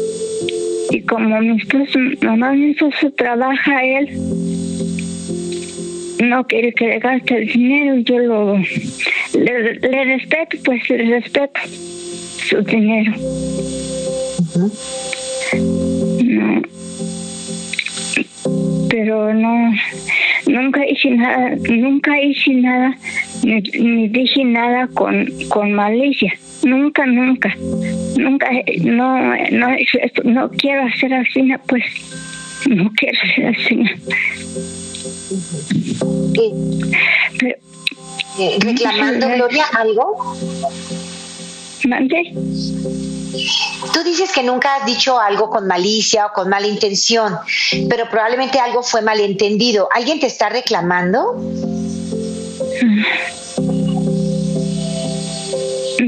y 0.89 1.01
como 1.01 1.39
mi 1.41 1.61
esposo, 1.61 1.99
mamá 2.21 2.53
mi 2.53 2.71
esposo 2.71 3.11
trabaja 3.11 3.83
él, 3.83 4.09
no 6.21 6.45
quiere 6.47 6.73
que 6.73 6.87
le 6.87 6.99
gaste 6.99 7.37
el 7.37 7.47
dinero, 7.47 7.97
yo 7.99 8.19
lo 8.19 8.57
le, 8.57 10.03
respeto, 10.05 10.57
pues 10.65 10.89
le 10.89 11.19
respeto 11.19 11.59
su 12.49 12.61
dinero. 12.63 13.13
No, 16.23 16.61
pero 18.89 19.33
no, 19.33 19.73
nunca 20.47 20.85
hice 20.87 21.11
nada, 21.11 21.55
nunca 21.69 22.21
hice 22.21 22.53
nada, 22.53 22.97
ni, 23.43 24.07
dije 24.09 24.43
nada 24.43 24.87
con, 24.87 25.27
con 25.49 25.71
malicia. 25.73 26.33
Nunca, 26.63 27.05
nunca, 27.05 27.55
nunca, 28.17 28.49
no, 28.81 29.35
no, 29.51 29.67
no 30.23 30.51
quiero 30.51 30.83
hacer 30.87 31.13
así, 31.13 31.51
pues, 31.67 31.83
no 32.67 32.91
quiero 32.95 33.17
hacer 33.23 33.47
así. 33.47 33.83
Eh, 38.39 38.57
¿Reclamando, 38.59 39.27
Gloria, 39.27 39.65
algo? 39.73 40.35
¿Mande? 41.87 42.33
Tú 43.93 44.03
dices 44.03 44.31
que 44.31 44.43
nunca 44.43 44.75
has 44.75 44.85
dicho 44.85 45.19
algo 45.19 45.49
con 45.49 45.67
malicia 45.67 46.27
o 46.27 46.33
con 46.33 46.49
mala 46.49 46.67
intención, 46.67 47.37
pero 47.89 48.09
probablemente 48.09 48.59
algo 48.59 48.83
fue 48.83 49.01
malentendido. 49.01 49.87
¿Alguien 49.93 50.19
te 50.19 50.27
está 50.27 50.49
reclamando? 50.49 51.35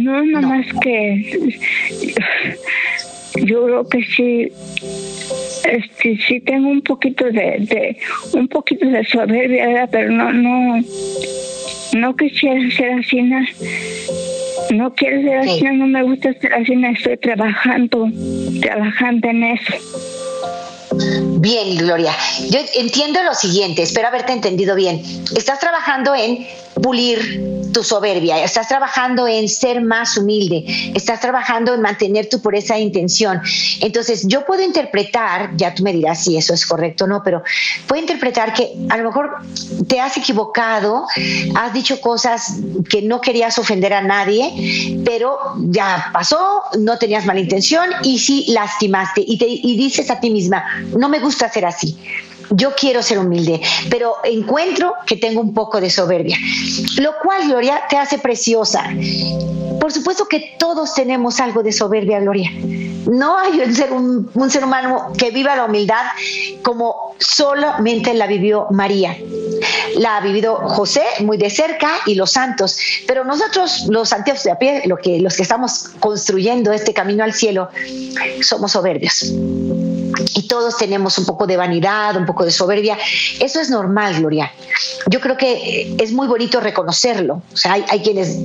No, 0.03 0.23
nomás 0.23 0.65
no. 0.73 0.79
que 0.79 1.59
yo 3.45 3.65
creo 3.65 3.87
que 3.87 4.03
sí 4.03 4.51
este, 5.63 6.17
sí 6.27 6.39
tengo 6.41 6.69
un 6.69 6.81
poquito 6.81 7.25
de, 7.25 7.57
de 7.59 7.97
un 8.33 8.47
poquito 8.47 8.85
de 8.85 9.05
soberbia, 9.05 9.87
pero 9.91 10.11
no 10.11 10.31
no 10.33 10.83
no 11.93 12.15
quisiera 12.15 12.59
ser 12.75 12.91
así, 12.93 13.21
no, 13.21 13.39
no 14.71 14.93
quiero 14.95 15.21
ser 15.21 15.37
así, 15.39 15.61
no 15.63 15.87
me 15.87 16.03
gusta 16.03 16.33
ser 16.33 16.53
así, 16.53 16.73
estoy 16.73 17.17
trabajando, 17.17 18.09
trabajando 18.61 19.27
en 19.27 19.43
eso. 19.43 19.73
Bien, 21.39 21.77
Gloria. 21.77 22.11
Yo 22.49 22.59
entiendo 22.75 23.23
lo 23.23 23.33
siguiente, 23.33 23.81
espero 23.81 24.09
haberte 24.09 24.33
entendido 24.33 24.75
bien. 24.75 25.01
Estás 25.35 25.59
trabajando 25.59 26.13
en 26.13 26.45
pulir 26.81 27.71
tu 27.71 27.83
soberbia, 27.83 28.43
estás 28.43 28.67
trabajando 28.67 29.27
en 29.27 29.47
ser 29.47 29.81
más 29.81 30.17
humilde, 30.17 30.65
estás 30.93 31.21
trabajando 31.21 31.73
en 31.73 31.81
mantener 31.81 32.27
tu 32.27 32.41
pureza 32.41 32.75
de 32.75 32.81
intención. 32.81 33.41
Entonces, 33.79 34.27
yo 34.27 34.45
puedo 34.45 34.61
interpretar, 34.61 35.51
ya 35.55 35.73
tú 35.73 35.83
me 35.83 35.93
dirás 35.93 36.23
si 36.23 36.37
eso 36.37 36.53
es 36.53 36.65
correcto 36.65 37.05
o 37.05 37.07
no, 37.07 37.21
pero 37.23 37.43
puedo 37.87 38.01
interpretar 38.01 38.53
que 38.53 38.73
a 38.89 38.97
lo 38.97 39.05
mejor 39.05 39.31
te 39.87 39.99
has 39.99 40.17
equivocado, 40.17 41.05
has 41.55 41.73
dicho 41.73 42.01
cosas 42.01 42.57
que 42.89 43.01
no 43.01 43.21
querías 43.21 43.57
ofender 43.57 43.93
a 43.93 44.01
nadie, 44.01 45.01
pero 45.05 45.37
ya 45.57 46.09
pasó, 46.11 46.63
no 46.77 46.97
tenías 46.97 47.25
mala 47.25 47.39
intención 47.39 47.89
y 48.03 48.19
sí 48.19 48.45
lastimaste. 48.49 49.23
Y, 49.25 49.37
te, 49.37 49.45
y 49.47 49.77
dices 49.77 50.09
a 50.09 50.19
ti 50.19 50.29
misma, 50.29 50.63
no 50.97 51.09
me 51.09 51.19
gusta 51.19 51.49
ser 51.49 51.65
así 51.65 51.97
yo 52.51 52.73
quiero 52.75 53.01
ser 53.01 53.19
humilde, 53.19 53.61
pero 53.89 54.17
encuentro 54.23 54.93
que 55.05 55.17
tengo 55.17 55.41
un 55.41 55.53
poco 55.53 55.79
de 55.79 55.89
soberbia, 55.89 56.37
lo 56.97 57.13
cual, 57.23 57.47
Gloria, 57.47 57.83
te 57.89 57.97
hace 57.97 58.19
preciosa. 58.19 58.89
Por 59.79 59.91
supuesto 59.91 60.27
que 60.27 60.55
todos 60.59 60.93
tenemos 60.93 61.39
algo 61.39 61.63
de 61.63 61.71
soberbia, 61.71 62.19
Gloria. 62.19 62.51
No 63.09 63.37
hay 63.37 63.61
un 63.61 63.73
ser, 63.73 63.91
un, 63.91 64.51
ser 64.51 64.63
humano 64.63 65.11
que 65.17 65.31
viva 65.31 65.55
la 65.55 65.65
humildad 65.65 66.05
como 66.61 67.15
solamente 67.19 68.13
la 68.13 68.27
vivió 68.27 68.67
María. 68.69 69.17
La 69.97 70.17
ha 70.17 70.21
vivido 70.21 70.55
José 70.55 71.03
muy 71.21 71.37
de 71.37 71.49
cerca 71.49 71.93
y 72.05 72.15
los 72.15 72.31
santos, 72.31 72.77
pero 73.07 73.23
nosotros, 73.23 73.85
los 73.89 74.09
santos 74.09 74.43
de 74.43 74.51
a 74.51 74.59
pie, 74.59 74.83
lo 74.85 74.97
que, 74.97 75.19
los 75.19 75.35
que 75.35 75.43
estamos 75.43 75.89
construyendo 75.99 76.71
este 76.71 76.93
camino 76.93 77.23
al 77.23 77.33
cielo, 77.33 77.69
somos 78.41 78.73
soberbios 78.73 79.33
y 80.35 80.47
todos 80.47 80.77
tenemos 80.77 81.17
un 81.17 81.25
poco 81.25 81.47
de 81.47 81.57
vanidad, 81.57 82.15
un 82.17 82.25
poco 82.25 82.45
de 82.45 82.51
soberbia. 82.51 82.97
Eso 83.39 83.59
es 83.59 83.69
normal, 83.69 84.19
Gloria. 84.19 84.51
Yo 85.07 85.19
creo 85.19 85.37
que 85.37 85.95
es 85.99 86.11
muy 86.11 86.27
bonito 86.27 86.59
reconocerlo. 86.59 87.41
O 87.53 87.57
sea, 87.57 87.73
hay, 87.73 87.99
quienes 87.99 88.39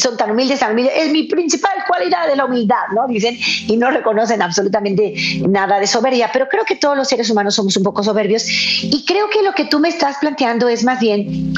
son 0.00 0.16
tan 0.16 0.30
humildes, 0.30 0.60
tan 0.60 0.72
humildes. 0.72 0.94
Es 0.96 1.10
mi 1.10 1.24
principal 1.24 1.72
cualidad 1.86 2.26
de 2.28 2.36
la 2.36 2.44
humildad, 2.44 2.88
¿no? 2.94 3.06
Dicen, 3.06 3.38
y 3.38 3.76
no 3.76 3.90
reconocen 3.90 4.42
absolutamente 4.42 5.14
nada 5.48 5.80
de 5.80 5.86
soberbia. 5.86 6.30
Pero 6.32 6.48
creo 6.48 6.64
que 6.64 6.76
todos 6.76 6.96
los 6.96 7.08
seres 7.08 7.30
humanos 7.30 7.54
somos 7.54 7.76
un 7.76 7.82
poco 7.82 8.02
soberbios. 8.02 8.44
Y 8.82 9.04
creo 9.06 9.28
que 9.30 9.42
lo 9.42 9.52
que 9.52 9.64
tú 9.64 9.78
me 9.78 9.88
estás 9.88 10.16
planteando 10.20 10.68
es 10.68 10.84
más 10.84 11.00
bien 11.00 11.54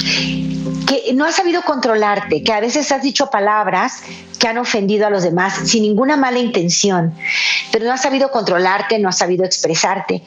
que 0.87 1.13
no 1.15 1.25
has 1.25 1.37
sabido 1.37 1.63
controlarte, 1.63 2.43
que 2.43 2.53
a 2.53 2.61
veces 2.61 2.91
has 2.91 3.03
dicho 3.03 3.31
palabras 3.31 4.03
que 4.41 4.49
han 4.49 4.59
ofendido 4.59 5.07
a 5.07 5.11
los 5.11 5.23
demás 5.23 5.69
sin 5.69 5.83
ninguna 5.83 6.17
mala 6.17 6.39
intención, 6.39 7.15
pero 7.71 7.85
no 7.85 7.93
has 7.93 8.03
sabido 8.03 8.31
controlarte, 8.31 8.99
no 8.99 9.11
has 9.11 9.19
sabido 9.19 9.45
expresarte. 9.45 10.23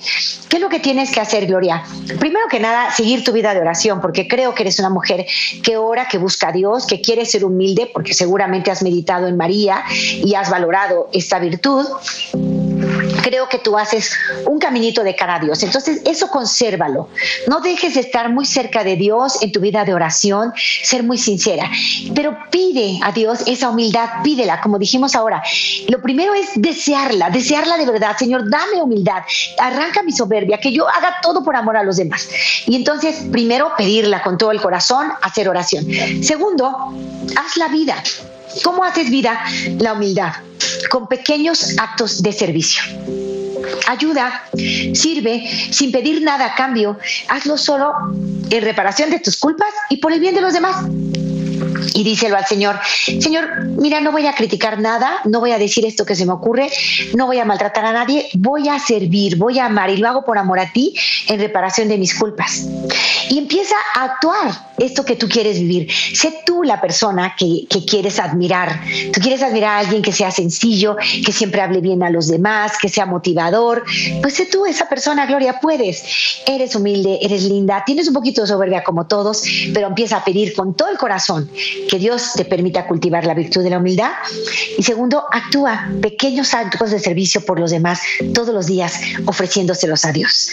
¿Qué 0.47 0.57
es 0.57 0.61
lo 0.61 0.70
que 0.70 0.80
tienes 0.80 1.11
que 1.11 1.20
hacer, 1.20 1.47
Gloria? 1.47 1.84
Primero 2.20 2.47
que 2.49 2.59
nada, 2.59 2.91
seguir 2.91 3.24
tu 3.24 3.34
vida 3.34 3.53
de 3.53 3.59
oración, 3.59 3.99
porque 3.99 4.28
creo 4.28 4.53
que 4.53 4.64
eres 4.64 4.80
una 4.80 4.91
mujer 4.91 5.26
que 5.64 5.78
ora, 5.78 6.07
que 6.07 6.20
busca 6.20 6.49
a 6.49 6.51
Dios, 6.51 6.86
que 6.86 7.01
quiere 7.01 7.26
ser 7.26 7.43
humilde, 7.43 7.89
porque 7.91 8.14
seguramente 8.14 8.70
has 8.70 8.84
meditado 8.84 9.28
en 9.28 9.36
María 9.36 9.84
y 9.89 10.36
has 10.36 10.49
valorado 10.49 11.09
esta 11.11 11.39
virtud 11.39 11.88
creo 13.24 13.49
que 13.49 13.57
tú 13.57 13.78
haces 13.78 14.13
un 14.45 14.59
caminito 14.59 15.03
de 15.03 15.15
cara 15.15 15.36
a 15.36 15.39
Dios. 15.39 15.63
Entonces, 15.63 16.01
eso 16.05 16.28
consérvalo. 16.28 17.09
No 17.47 17.61
dejes 17.61 17.95
de 17.95 18.01
estar 18.01 18.30
muy 18.30 18.45
cerca 18.45 18.84
de 18.84 18.95
Dios 18.95 19.41
en 19.41 19.51
tu 19.51 19.59
vida 19.59 19.86
de 19.86 19.93
oración, 19.93 20.53
ser 20.84 21.01
muy 21.01 21.17
sincera, 21.17 21.69
pero 22.13 22.38
pide 22.51 22.99
a 23.01 23.11
Dios 23.11 23.39
esa 23.47 23.69
humildad, 23.69 24.21
pídela, 24.24 24.61
como 24.61 24.78
dijimos 24.78 25.15
ahora. 25.15 25.41
Lo 25.88 26.01
primero 26.01 26.34
es 26.36 26.49
desearla, 26.55 27.30
desearla 27.30 27.78
de 27.78 27.86
verdad. 27.86 28.15
Señor, 28.17 28.49
dame 28.49 28.82
humildad, 28.82 29.24
arranca 29.57 30.03
mi 30.03 30.11
soberbia, 30.11 30.59
que 30.59 30.71
yo 30.71 30.88
haga 30.88 31.15
todo 31.21 31.43
por 31.43 31.55
amor 31.55 31.78
a 31.78 31.84
los 31.84 31.97
demás. 31.97 32.30
Y 32.67 32.76
entonces, 32.76 33.24
primero, 33.32 33.71
pedirla 33.78 34.21
con 34.21 34.38
todo 34.38 34.51
el 34.51 34.61
corazón, 34.61 35.11
hacer 35.21 35.47
oración. 35.47 35.86
Segundo, 36.21 36.93
haz 37.38 37.57
la 37.57 37.69
vida. 37.69 37.95
¿Cómo 38.62 38.84
haces 38.84 39.10
vida? 39.10 39.39
La 39.80 39.93
humildad, 39.93 40.34
con 40.89 41.08
pequeños 41.08 41.78
actos 41.78 42.22
de 42.22 42.32
servicio. 42.32 42.84
Ayuda, 43.88 44.43
sirve, 44.93 45.49
sin 45.72 45.91
pedir 45.91 46.22
nada 46.22 46.45
a 46.47 46.56
cambio. 46.56 46.97
Hazlo 47.30 47.58
solo 47.58 47.93
en 48.49 48.64
reparación 48.64 49.10
de 49.10 49.20
tus 49.20 49.38
culpas 49.38 49.74
y 49.89 49.97
por 49.97 50.14
el 50.14 50.20
bien 50.20 50.36
de 50.36 50.41
los 50.41 50.54
demás 50.54 50.86
y 51.93 52.04
díselo 52.04 52.38
al 52.38 52.45
Señor, 52.45 52.80
Señor, 53.20 53.66
mira, 53.66 54.01
no 54.01 54.12
voy 54.12 54.28
a 54.28 54.34
criticar 54.34 54.80
nada, 54.80 55.20
no 55.26 55.39
voy 55.39 55.51
a 55.51 55.60
decir 55.60 55.86
esto 55.86 56.06
que 56.06 56.16
se 56.16 56.26
me 56.26 56.34
ocurre, 56.34 56.70
no 57.16 57.28
voy 57.28 57.39
a 57.39 57.45
maltratar 57.45 57.86
a 57.86 57.93
nadie, 57.93 58.30
voy 58.36 58.68
a 58.70 58.80
servir, 58.80 59.38
voy 59.38 59.60
a 59.60 59.66
amar 59.66 59.89
y 59.89 59.97
lo 59.97 60.08
hago 60.08 60.26
por 60.26 60.38
amor 60.38 60.60
a 60.60 60.72
ti 60.72 60.95
en 61.28 61.39
reparación 61.39 61.88
de 61.88 61.97
mis 61.97 62.18
culpas. 62.18 62.68
Y 63.30 63.38
empieza 63.38 63.76
a 63.95 64.06
actuar 64.06 64.51
esto 64.86 65.05
que 65.05 65.15
tú 65.15 65.27
quieres 65.27 65.59
vivir. 65.59 65.89
Sé 66.13 66.41
tú 66.45 66.63
la 66.63 66.81
persona 66.81 67.36
que, 67.38 67.65
que 67.69 67.86
quieres 67.86 68.19
admirar. 68.19 68.81
Tú 69.13 69.21
quieres 69.21 69.41
admirar 69.41 69.71
a 69.71 69.79
alguien 69.79 70.01
que 70.01 70.11
sea 70.11 70.31
sencillo, 70.31 70.97
que 71.25 71.31
siempre 71.31 71.61
hable 71.61 71.81
bien 71.81 72.03
a 72.03 72.09
los 72.09 72.27
demás, 72.27 72.73
que 72.81 72.89
sea 72.89 73.05
motivador. 73.05 73.84
Pues 74.21 74.34
sé 74.34 74.45
tú 74.45 74.65
esa 74.65 74.89
persona, 74.89 75.25
Gloria, 75.25 75.59
puedes. 75.61 76.03
Eres 76.45 76.75
humilde, 76.75 77.19
eres 77.21 77.43
linda, 77.43 77.84
tienes 77.86 78.07
un 78.07 78.13
poquito 78.13 78.41
de 78.41 78.47
soberbia 78.47 78.84
como 78.84 79.07
todos, 79.07 79.43
pero 79.73 79.88
empieza 79.88 80.17
a 80.17 80.23
pedir 80.25 80.53
con 80.53 80.75
todo 80.75 80.89
el 80.89 80.97
corazón 80.97 81.49
que 81.89 81.99
Dios 81.99 82.34
te 82.36 82.45
permita 82.45 82.88
cultivar 82.88 83.25
la 83.25 83.34
virtud 83.34 83.63
de 83.63 83.69
la 83.69 83.77
humildad. 83.77 84.11
Y 84.77 84.84
segundo, 84.84 85.23
actúa 85.31 85.89
pequeños 86.01 86.53
actos 86.53 86.91
de 86.91 86.99
servicio 86.99 87.41
por 87.45 87.59
los 87.59 87.71
demás 87.71 88.01
todos 88.34 88.53
los 88.53 88.67
días, 88.67 88.99
ofreciéndoselos 89.25 90.05
a 90.05 90.11
Dios. 90.11 90.49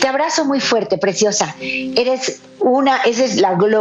Te 0.00 0.08
abrazo 0.08 0.44
muy 0.44 0.60
fuerte, 0.60 0.98
preciosa. 0.98 1.54
Eres 1.60 2.40
una, 2.60 2.96
esa 2.98 3.24
es 3.24 3.36
la 3.36 3.54
gloria. 3.54 3.73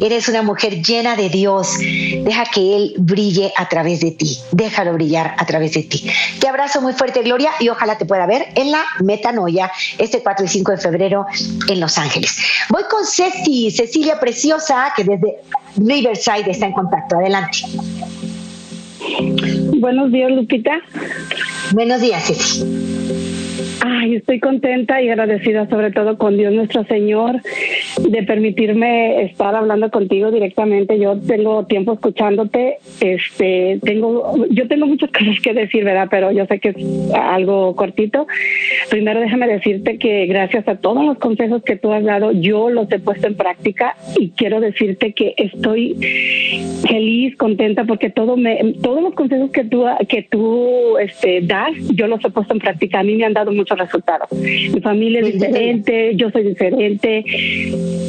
Eres 0.00 0.28
una 0.28 0.42
mujer 0.42 0.82
llena 0.82 1.14
de 1.14 1.28
Dios. 1.28 1.78
Deja 1.78 2.44
que 2.44 2.76
Él 2.76 2.94
brille 2.98 3.52
a 3.56 3.68
través 3.68 4.00
de 4.00 4.10
ti. 4.10 4.38
Déjalo 4.50 4.94
brillar 4.94 5.36
a 5.38 5.46
través 5.46 5.74
de 5.74 5.84
ti. 5.84 6.10
Te 6.40 6.48
abrazo 6.48 6.80
muy 6.80 6.92
fuerte, 6.92 7.22
Gloria, 7.22 7.50
y 7.60 7.68
ojalá 7.68 7.96
te 7.96 8.04
pueda 8.04 8.26
ver 8.26 8.46
en 8.56 8.72
la 8.72 8.82
Metanoia 9.00 9.70
este 9.98 10.22
4 10.22 10.44
y 10.44 10.48
5 10.48 10.72
de 10.72 10.78
febrero 10.78 11.26
en 11.68 11.78
Los 11.78 11.98
Ángeles. 11.98 12.36
Voy 12.68 12.82
con 12.90 13.06
Ceci, 13.06 13.70
Cecilia 13.70 14.18
Preciosa, 14.18 14.92
que 14.96 15.04
desde 15.04 15.36
Riverside 15.76 16.50
está 16.50 16.66
en 16.66 16.72
contacto. 16.72 17.16
Adelante. 17.16 17.58
Buenos 19.78 20.10
días, 20.10 20.32
Lupita. 20.32 20.80
Buenos 21.72 22.00
días, 22.00 22.24
Ceci. 22.26 22.97
Estoy 24.28 24.40
contenta 24.40 25.00
y 25.00 25.08
agradecida 25.08 25.68
sobre 25.68 25.90
todo 25.90 26.18
con 26.18 26.36
Dios 26.36 26.52
nuestro 26.52 26.84
Señor 26.84 27.40
de 27.98 28.22
permitirme 28.22 29.22
estar 29.22 29.54
hablando 29.54 29.90
contigo 29.90 30.30
directamente. 30.30 30.98
Yo 30.98 31.18
tengo 31.20 31.64
tiempo 31.66 31.94
escuchándote, 31.94 32.78
este, 33.00 33.78
tengo, 33.82 34.46
yo 34.50 34.68
tengo 34.68 34.86
muchas 34.86 35.10
cosas 35.18 35.40
que 35.42 35.54
decir, 35.54 35.84
¿verdad? 35.84 36.08
Pero 36.10 36.32
yo 36.32 36.44
sé 36.46 36.58
que 36.58 36.70
es 36.70 36.76
algo 37.14 37.74
cortito. 37.76 38.26
Primero 38.90 39.20
déjame 39.20 39.46
decirte 39.46 39.98
que 39.98 40.26
gracias 40.26 40.68
a 40.68 40.76
todos 40.76 41.04
los 41.04 41.18
consejos 41.18 41.62
que 41.62 41.76
tú 41.76 41.92
has 41.92 42.04
dado, 42.04 42.32
yo 42.32 42.70
los 42.70 42.90
he 42.92 42.98
puesto 42.98 43.26
en 43.26 43.36
práctica 43.36 43.96
y 44.18 44.30
quiero 44.30 44.60
decirte 44.60 45.12
que 45.12 45.34
estoy 45.36 45.94
feliz, 46.86 47.36
contenta 47.36 47.84
porque 47.84 48.10
todo 48.10 48.36
me, 48.36 48.74
todos 48.82 49.02
los 49.02 49.14
consejos 49.14 49.50
que 49.50 49.64
tú, 49.64 49.84
que 50.08 50.22
tú 50.22 50.98
este, 50.98 51.40
das, 51.42 51.72
yo 51.94 52.06
los 52.06 52.22
he 52.24 52.30
puesto 52.30 52.52
en 52.52 52.60
práctica. 52.60 53.00
A 53.00 53.02
mí 53.02 53.14
me 53.14 53.24
han 53.24 53.32
dado 53.32 53.52
mucho 53.52 53.76
resultados. 53.78 54.28
Mi 54.32 54.80
familia 54.80 55.20
es 55.20 55.34
diferente, 55.34 56.16
yo 56.16 56.30
soy 56.30 56.44
diferente, 56.44 57.24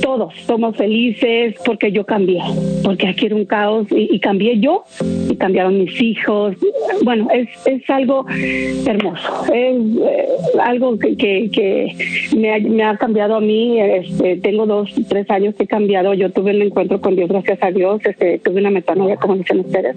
todos 0.01 0.33
somos 0.45 0.75
felices 0.75 1.55
porque 1.65 1.91
yo 1.91 2.05
cambié, 2.05 2.41
porque 2.83 3.07
aquí 3.07 3.27
era 3.27 3.35
un 3.35 3.45
caos 3.45 3.87
y, 3.91 4.19
cambié 4.19 4.59
yo 4.59 4.83
y 5.29 5.35
cambiaron 5.35 5.79
mis 5.79 6.01
hijos. 6.01 6.55
Bueno, 7.03 7.27
es, 7.33 7.47
es 7.65 7.89
algo 7.89 8.25
hermoso, 8.29 9.45
es 9.53 9.75
eh, 9.75 10.27
algo 10.61 10.97
que, 10.97 11.15
que, 11.15 11.95
me, 12.35 12.53
ha, 12.53 12.59
me, 12.59 12.83
ha, 12.83 12.97
cambiado 12.97 13.35
a 13.35 13.41
mí. 13.41 13.79
Este, 13.79 14.37
tengo 14.37 14.65
dos, 14.65 14.93
tres 15.07 15.29
años 15.29 15.55
que 15.55 15.63
he 15.63 15.67
cambiado. 15.67 16.13
Yo 16.13 16.31
tuve 16.31 16.55
un 16.55 16.61
encuentro 16.61 16.99
con 16.99 17.15
Dios, 17.15 17.29
gracias 17.29 17.59
a 17.61 17.71
Dios. 17.71 18.01
Este, 18.05 18.39
tuve 18.39 18.59
una 18.59 18.71
metanoia, 18.71 19.17
como 19.17 19.35
dicen 19.35 19.59
ustedes, 19.59 19.95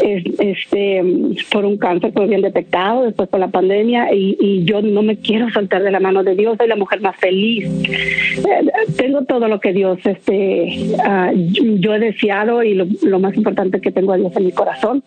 este, 0.00 1.02
por 1.52 1.64
un 1.64 1.76
cáncer 1.78 2.12
que 2.12 2.18
me 2.18 2.26
habían 2.26 2.42
detectado 2.42 3.04
después 3.04 3.28
por 3.28 3.40
la 3.40 3.48
pandemia 3.48 4.12
y, 4.12 4.36
y 4.40 4.64
yo 4.64 4.79
no 4.82 5.02
me 5.02 5.16
quiero 5.16 5.50
soltar 5.50 5.82
de 5.82 5.90
la 5.90 6.00
mano 6.00 6.22
de 6.22 6.34
Dios. 6.34 6.56
Soy 6.58 6.68
la 6.68 6.76
mujer 6.76 7.00
más 7.00 7.16
feliz. 7.16 7.68
Eh, 7.86 8.70
tengo 8.96 9.24
todo 9.24 9.48
lo 9.48 9.60
que 9.60 9.72
Dios 9.72 9.98
este, 10.04 10.94
uh, 10.98 11.32
yo 11.78 11.94
he 11.94 11.98
deseado 11.98 12.62
y 12.62 12.74
lo, 12.74 12.86
lo, 13.02 13.18
más 13.18 13.34
importante 13.36 13.80
que 13.80 13.92
tengo 13.92 14.12
a 14.12 14.16
Dios 14.16 14.32
en 14.36 14.46
mi 14.46 14.52
corazón. 14.52 15.02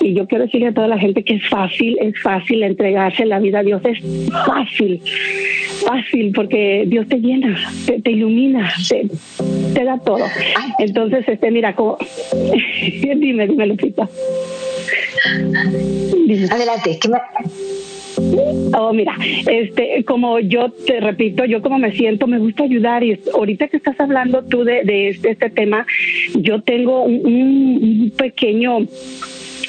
Y 0.00 0.14
yo 0.14 0.26
quiero 0.26 0.44
decirle 0.44 0.68
a 0.68 0.74
toda 0.74 0.88
la 0.88 0.98
gente 0.98 1.24
que 1.24 1.34
es 1.34 1.48
fácil, 1.48 1.96
es 2.00 2.20
fácil 2.22 2.62
entregarse 2.62 3.24
la 3.24 3.38
vida 3.38 3.60
a 3.60 3.62
Dios, 3.62 3.82
es 3.84 3.98
fácil, 4.46 5.00
fácil, 5.86 6.32
porque 6.34 6.84
Dios 6.86 7.06
te 7.08 7.18
llena, 7.18 7.56
te, 7.86 8.00
te 8.00 8.10
ilumina, 8.10 8.72
te, 8.88 9.08
te, 9.74 9.84
da 9.84 9.98
todo. 9.98 10.24
Entonces, 10.78 11.26
este, 11.28 11.50
mira, 11.50 11.74
como, 11.74 11.98
dime, 13.16 13.46
dime, 13.46 13.66
Lupita. 13.66 14.08
Adelante, 16.50 16.98
¿qué 17.00 17.08
me... 17.08 17.18
Oh, 18.76 18.92
mira, 18.92 19.16
este, 19.46 20.04
como 20.04 20.38
yo 20.38 20.70
te 20.70 21.00
repito, 21.00 21.44
yo 21.44 21.62
como 21.62 21.78
me 21.78 21.92
siento, 21.92 22.26
me 22.26 22.38
gusta 22.38 22.64
ayudar 22.64 23.02
y 23.02 23.18
ahorita 23.32 23.68
que 23.68 23.76
estás 23.76 23.98
hablando 23.98 24.44
tú 24.44 24.64
de, 24.64 24.84
de 24.84 25.08
este, 25.08 25.30
este, 25.30 25.50
tema, 25.50 25.86
yo 26.34 26.62
tengo 26.62 27.02
un, 27.02 27.24
un 27.24 28.12
pequeño 28.16 28.86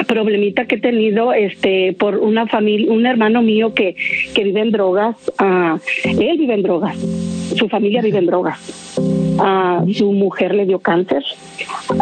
problemita 0.04 0.66
que 0.66 0.76
he 0.76 0.80
tenido 0.80 1.34
este 1.34 1.94
por 1.94 2.18
una 2.18 2.48
familia 2.48 2.92
un 2.92 3.06
hermano 3.06 3.42
mío 3.42 3.74
que, 3.74 3.96
que 4.34 4.44
vive 4.44 4.62
en 4.62 4.72
drogas 4.72 5.16
uh, 5.40 5.80
él 6.04 6.38
vive 6.38 6.54
en 6.54 6.64
drogas 6.64 6.98
su 7.56 7.70
familia 7.70 8.02
vive 8.02 8.20
en 8.20 8.26
drogas. 8.26 8.98
Uh, 9.38 9.92
su 9.94 10.14
mujer 10.14 10.56
le 10.56 10.66
dio 10.66 10.80
cáncer 10.80 11.24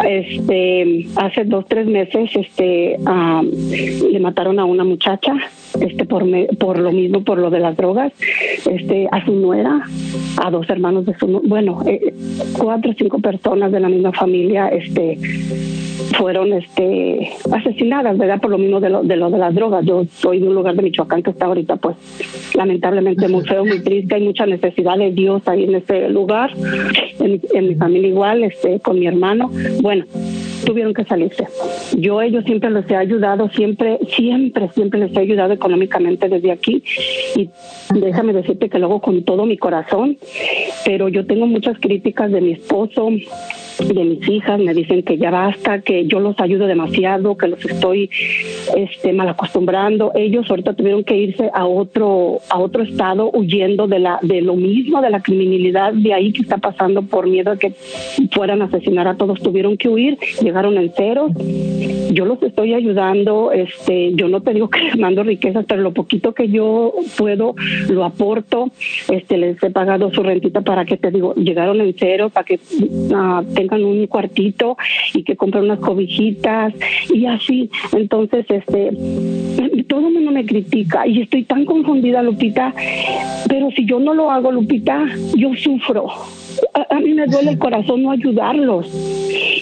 este 0.04 1.06
hace 1.16 1.44
dos 1.44 1.66
tres 1.66 1.86
meses 1.86 2.30
este 2.34 2.96
uh, 3.00 3.42
le 4.08 4.20
mataron 4.20 4.60
a 4.60 4.64
una 4.64 4.84
muchacha 4.84 5.34
este 5.80 6.04
por 6.04 6.24
me, 6.24 6.46
por 6.46 6.78
lo 6.78 6.92
mismo 6.92 7.24
por 7.24 7.38
lo 7.38 7.50
de 7.50 7.58
las 7.58 7.76
drogas 7.76 8.12
este 8.70 9.08
a 9.10 9.24
su 9.24 9.32
nuera 9.32 9.82
a 10.36 10.50
dos 10.50 10.70
hermanos 10.70 11.06
de 11.06 11.18
su 11.18 11.26
bueno 11.26 11.82
eh, 11.86 12.14
cuatro 12.56 12.92
cinco 12.96 13.18
personas 13.18 13.72
de 13.72 13.80
la 13.80 13.88
misma 13.88 14.12
familia 14.12 14.68
este 14.68 15.18
fueron 16.16 16.52
este 16.52 17.32
asesinadas, 17.52 18.16
¿verdad? 18.18 18.40
Por 18.40 18.50
lo 18.50 18.58
mismo 18.58 18.80
de 18.80 18.90
lo, 18.90 19.02
de 19.02 19.16
lo 19.16 19.30
de 19.30 19.38
las 19.38 19.54
drogas. 19.54 19.84
Yo 19.84 20.04
soy 20.16 20.40
de 20.40 20.48
un 20.48 20.54
lugar 20.54 20.74
de 20.74 20.82
Michoacán 20.82 21.22
que 21.22 21.30
está 21.30 21.46
ahorita, 21.46 21.76
pues, 21.76 21.96
lamentablemente 22.54 23.28
muy 23.28 23.44
feo, 23.44 23.64
muy 23.64 23.80
triste. 23.80 24.14
Hay 24.14 24.22
mucha 24.22 24.46
necesidad 24.46 24.96
de 24.98 25.10
Dios 25.12 25.42
ahí 25.46 25.64
en 25.64 25.74
ese 25.76 26.08
lugar. 26.08 26.50
En, 27.20 27.40
en 27.52 27.68
mi 27.68 27.74
familia 27.74 28.08
igual, 28.08 28.44
este, 28.44 28.80
con 28.80 28.98
mi 28.98 29.06
hermano. 29.06 29.50
Bueno, 29.82 30.04
tuvieron 30.64 30.94
que 30.94 31.04
salirse. 31.04 31.46
Yo 31.96 32.20
ellos 32.22 32.44
siempre 32.44 32.70
les 32.70 32.90
he 32.90 32.96
ayudado, 32.96 33.48
siempre, 33.50 33.98
siempre, 34.08 34.68
siempre 34.74 35.00
les 35.00 35.16
he 35.16 35.20
ayudado 35.20 35.52
económicamente 35.52 36.28
desde 36.28 36.52
aquí 36.52 36.82
y 37.36 37.48
déjame 37.94 38.32
decirte 38.32 38.68
que 38.68 38.78
lo 38.78 38.86
hago 38.86 39.00
con 39.00 39.22
todo 39.24 39.46
mi 39.46 39.56
corazón, 39.56 40.16
pero 40.84 41.08
yo 41.08 41.26
tengo 41.26 41.46
muchas 41.46 41.78
críticas 41.78 42.30
de 42.32 42.40
mi 42.40 42.52
esposo, 42.52 43.10
de 43.78 44.04
mis 44.04 44.28
hijas, 44.28 44.60
me 44.60 44.74
dicen 44.74 45.02
que 45.02 45.16
ya 45.16 45.30
basta, 45.30 45.80
que 45.80 46.06
yo 46.06 46.20
los 46.20 46.38
ayudo 46.40 46.66
demasiado, 46.66 47.36
que 47.36 47.48
los 47.48 47.64
estoy 47.64 48.10
este 48.76 49.12
mal 49.12 49.28
acostumbrando. 49.28 50.12
Ellos 50.14 50.48
ahorita 50.48 50.74
tuvieron 50.74 51.04
que 51.04 51.16
irse 51.16 51.50
a 51.52 51.66
otro 51.66 52.40
a 52.50 52.58
otro 52.58 52.82
estado 52.82 53.30
huyendo 53.32 53.86
de 53.86 53.98
la 53.98 54.18
de 54.22 54.40
lo 54.42 54.54
mismo 54.54 55.00
de 55.00 55.10
la 55.10 55.20
criminalidad 55.20 55.92
de 55.92 56.12
ahí 56.14 56.32
que 56.32 56.42
está 56.42 56.58
pasando 56.58 57.02
por 57.02 57.26
miedo 57.26 57.52
a 57.52 57.58
que 57.58 57.74
fueran 58.32 58.62
a 58.62 58.66
asesinar 58.66 59.08
a 59.08 59.16
todos, 59.16 59.40
tuvieron 59.40 59.76
que 59.76 59.88
huir, 59.88 60.18
llegaron 60.42 60.76
en 60.78 60.92
cero. 60.96 61.28
Yo 62.12 62.24
los 62.24 62.42
estoy 62.42 62.74
ayudando, 62.74 63.50
este, 63.52 64.12
yo 64.14 64.28
no 64.28 64.40
te 64.40 64.54
digo 64.54 64.68
que 64.68 64.80
les 64.84 64.98
mando 64.98 65.22
riquezas, 65.22 65.64
pero 65.66 65.82
lo 65.82 65.92
poquito 65.92 66.32
que 66.32 66.48
yo 66.48 66.94
puedo 67.16 67.54
lo 67.88 68.04
aporto. 68.04 68.70
Este, 69.10 69.36
les 69.36 69.62
he 69.62 69.70
pagado 69.70 70.12
su 70.12 70.22
rentita 70.22 70.60
para 70.60 70.84
que 70.84 70.96
te 70.96 71.10
digo, 71.10 71.34
llegaron 71.34 71.80
en 71.80 71.94
cero 71.98 72.30
para 72.30 72.44
que 72.44 72.54
uh, 72.54 73.42
tengan 73.64 73.84
un 73.84 74.06
cuartito 74.06 74.76
y 75.14 75.22
que 75.22 75.36
compren 75.36 75.64
unas 75.64 75.78
cobijitas 75.78 76.74
y 77.12 77.26
así. 77.26 77.70
Entonces, 77.92 78.44
este, 78.48 78.90
todo 79.88 80.08
el 80.08 80.14
mundo 80.14 80.30
me 80.30 80.44
critica 80.44 81.06
y 81.06 81.22
estoy 81.22 81.44
tan 81.44 81.64
confundida, 81.64 82.22
Lupita, 82.22 82.74
pero 83.48 83.70
si 83.70 83.86
yo 83.86 83.98
no 83.98 84.14
lo 84.14 84.30
hago, 84.30 84.52
Lupita, 84.52 85.04
yo 85.36 85.54
sufro 85.56 86.06
a, 86.72 87.00
mí 87.00 87.14
me 87.14 87.26
duele 87.26 87.52
el 87.52 87.58
corazón 87.58 88.02
no 88.02 88.10
ayudarlos. 88.10 88.88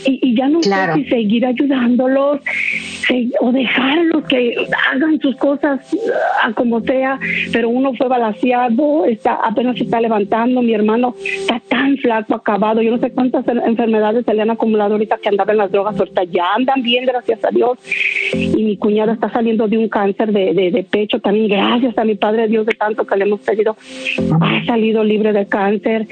Y, 0.05 0.19
y 0.23 0.37
ya 0.37 0.49
no 0.49 0.63
sé 0.63 0.75
si 0.95 1.05
seguir 1.05 1.47
ayudándolos 1.47 2.41
o 3.41 3.53
dejarlos 3.53 4.25
que 4.25 4.55
hagan 4.91 5.21
sus 5.21 5.37
cosas 5.37 5.81
a 6.43 6.53
como 6.53 6.81
sea, 6.81 7.19
pero 7.53 7.69
uno 7.69 7.93
fue 7.95 8.09
balaseado, 8.09 9.05
está, 9.07 9.35
apenas 9.35 9.77
se 9.77 9.85
está 9.85 10.01
levantando, 10.01 10.63
mi 10.63 10.73
hermano 10.73 11.15
está 11.19 11.61
tan 11.69 11.97
flaco, 11.99 12.35
acabado, 12.35 12.83
yo 12.83 12.93
no 12.93 12.99
sé 12.99 13.11
cuántas 13.11 13.47
enfermedades 13.49 14.25
se 14.25 14.35
le 14.35 14.43
han 14.43 14.51
acumulado 14.51 14.95
ahorita 14.95 15.19
que 15.19 15.29
andaba 15.29 15.53
en 15.53 15.59
las 15.59 15.73
drogas, 15.73 15.99
ahorita 15.99 16.25
ya 16.25 16.55
andan 16.55 16.83
bien, 16.83 17.05
gracias 17.07 17.45
a 17.45 17.51
Dios, 17.51 17.79
y 18.33 18.63
mi 18.63 18.77
cuñada 18.77 19.15
está 19.15 19.31
saliendo 19.31 19.69
de 19.69 19.79
un 19.79 19.89
cáncer 19.89 20.33
de, 20.33 20.55
de, 20.55 20.71
de 20.71 20.83
pecho, 20.85 21.21
también 21.21 21.49
gracias 21.49 21.97
a 21.99 22.05
mi 22.05 22.15
Padre 22.15 22.49
Dios 22.49 22.67
de 22.67 22.73
tanto 22.73 23.07
que 23.07 23.17
le 23.17 23.25
hemos 23.25 23.41
pedido, 23.41 23.77
ha 24.41 24.65
salido 24.65 25.05
libre 25.05 25.33
de 25.33 25.47
cáncer 25.47 26.07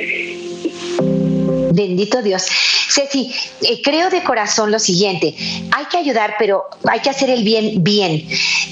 Bendito 1.71 2.21
Dios. 2.21 2.47
Ceci, 2.91 3.33
eh, 3.63 3.81
creo 3.83 4.11
de 4.11 4.25
corazón 4.25 4.73
lo 4.73 4.81
siguiente, 4.81 5.35
hay 5.71 5.85
que 5.87 5.99
ayudar, 5.99 6.35
pero 6.39 6.65
hay 6.89 7.01
que 7.01 7.11
hacer 7.11 7.31
el 7.31 7.45
bien 7.45 7.85
bien. 7.85 8.27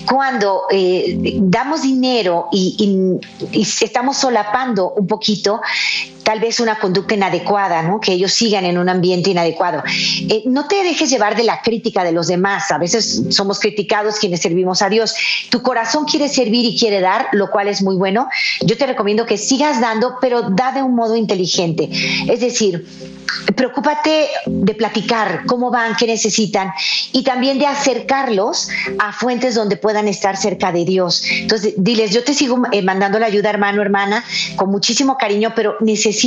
Cuando 0.07 0.62
eh, 0.70 1.16
damos 1.40 1.82
dinero 1.82 2.49
y, 2.51 3.18
estamos 3.53 4.16
solapando 4.16 4.90
un 4.90 5.07
poquito, 5.07 5.61
tal 6.29 6.41
vez 6.41 6.61
una 6.61 6.79
conducta 6.79 7.14
inadecuada, 7.14 7.81
¿no? 7.81 8.01
que 8.01 8.12
ellos 8.12 8.35
sigan 8.35 8.66
en 8.66 8.76
un 8.76 8.91
ambiente 8.91 9.31
inadecuado. 9.31 9.83
Eh, 10.29 10.43
no 10.45 10.68
te 10.68 10.85
dejes 10.85 11.09
llevar 11.09 11.35
de 11.35 11.43
la 11.43 11.62
crítica 11.62 12.05
de 12.05 12.12
los 12.12 12.26
demás. 12.26 12.70
A 12.70 12.76
veces 12.76 13.22
somos 13.31 13.59
criticados 13.59 14.16
quienes 14.18 14.43
servimos 14.43 14.83
a 14.83 14.91
Dios. 14.91 15.14
Tu 15.49 15.62
corazón 15.62 16.05
quiere 16.05 16.29
servir 16.29 16.66
y 16.66 16.79
quiere 16.79 17.01
dar, 17.01 17.29
lo 17.33 17.51
cual 17.51 17.68
es 17.68 17.81
muy 17.81 17.97
bueno. 17.97 18.29
Yo 18.61 18.76
te 18.76 18.87
recomiendo 18.87 19.24
que 19.24 19.39
sigas 19.39 19.81
dando, 19.81 20.16
pero 20.20 20.51
da 20.51 20.70
de 20.72 20.83
un 20.83 20.95
modo 20.95 21.16
inteligente. 21.16 21.89
Es 22.29 22.41
decir, 22.41 22.87
preocúpate 23.57 24.29
de 24.45 24.74
platicar 24.74 25.45
cómo 25.47 25.70
van, 25.70 25.97
qué 25.97 26.07
necesitan 26.07 26.72
y 27.12 27.22
también 27.22 27.59
de 27.59 27.66
acercarlos 27.66 28.68
a 28.99 29.12
fuentes 29.12 29.55
donde 29.55 29.76
puedan 29.79 30.09
estar 30.09 30.37
cerca 30.37 30.72
de 30.72 30.85
Dios. 30.85 31.22
Entonces, 31.31 31.72
diles, 31.76 32.12
yo 32.12 32.22
te 32.22 32.35
sigo 32.35 32.62
eh, 32.70 32.83
mandando 32.83 33.18
la 33.18 33.26
ayuda, 33.26 33.49
hermano, 33.51 33.81
hermana, 33.81 34.24
con 34.57 34.70
muchísimo 34.70 35.16
cariño, 35.16 35.53
pero 35.57 35.76
necesito 35.81 36.18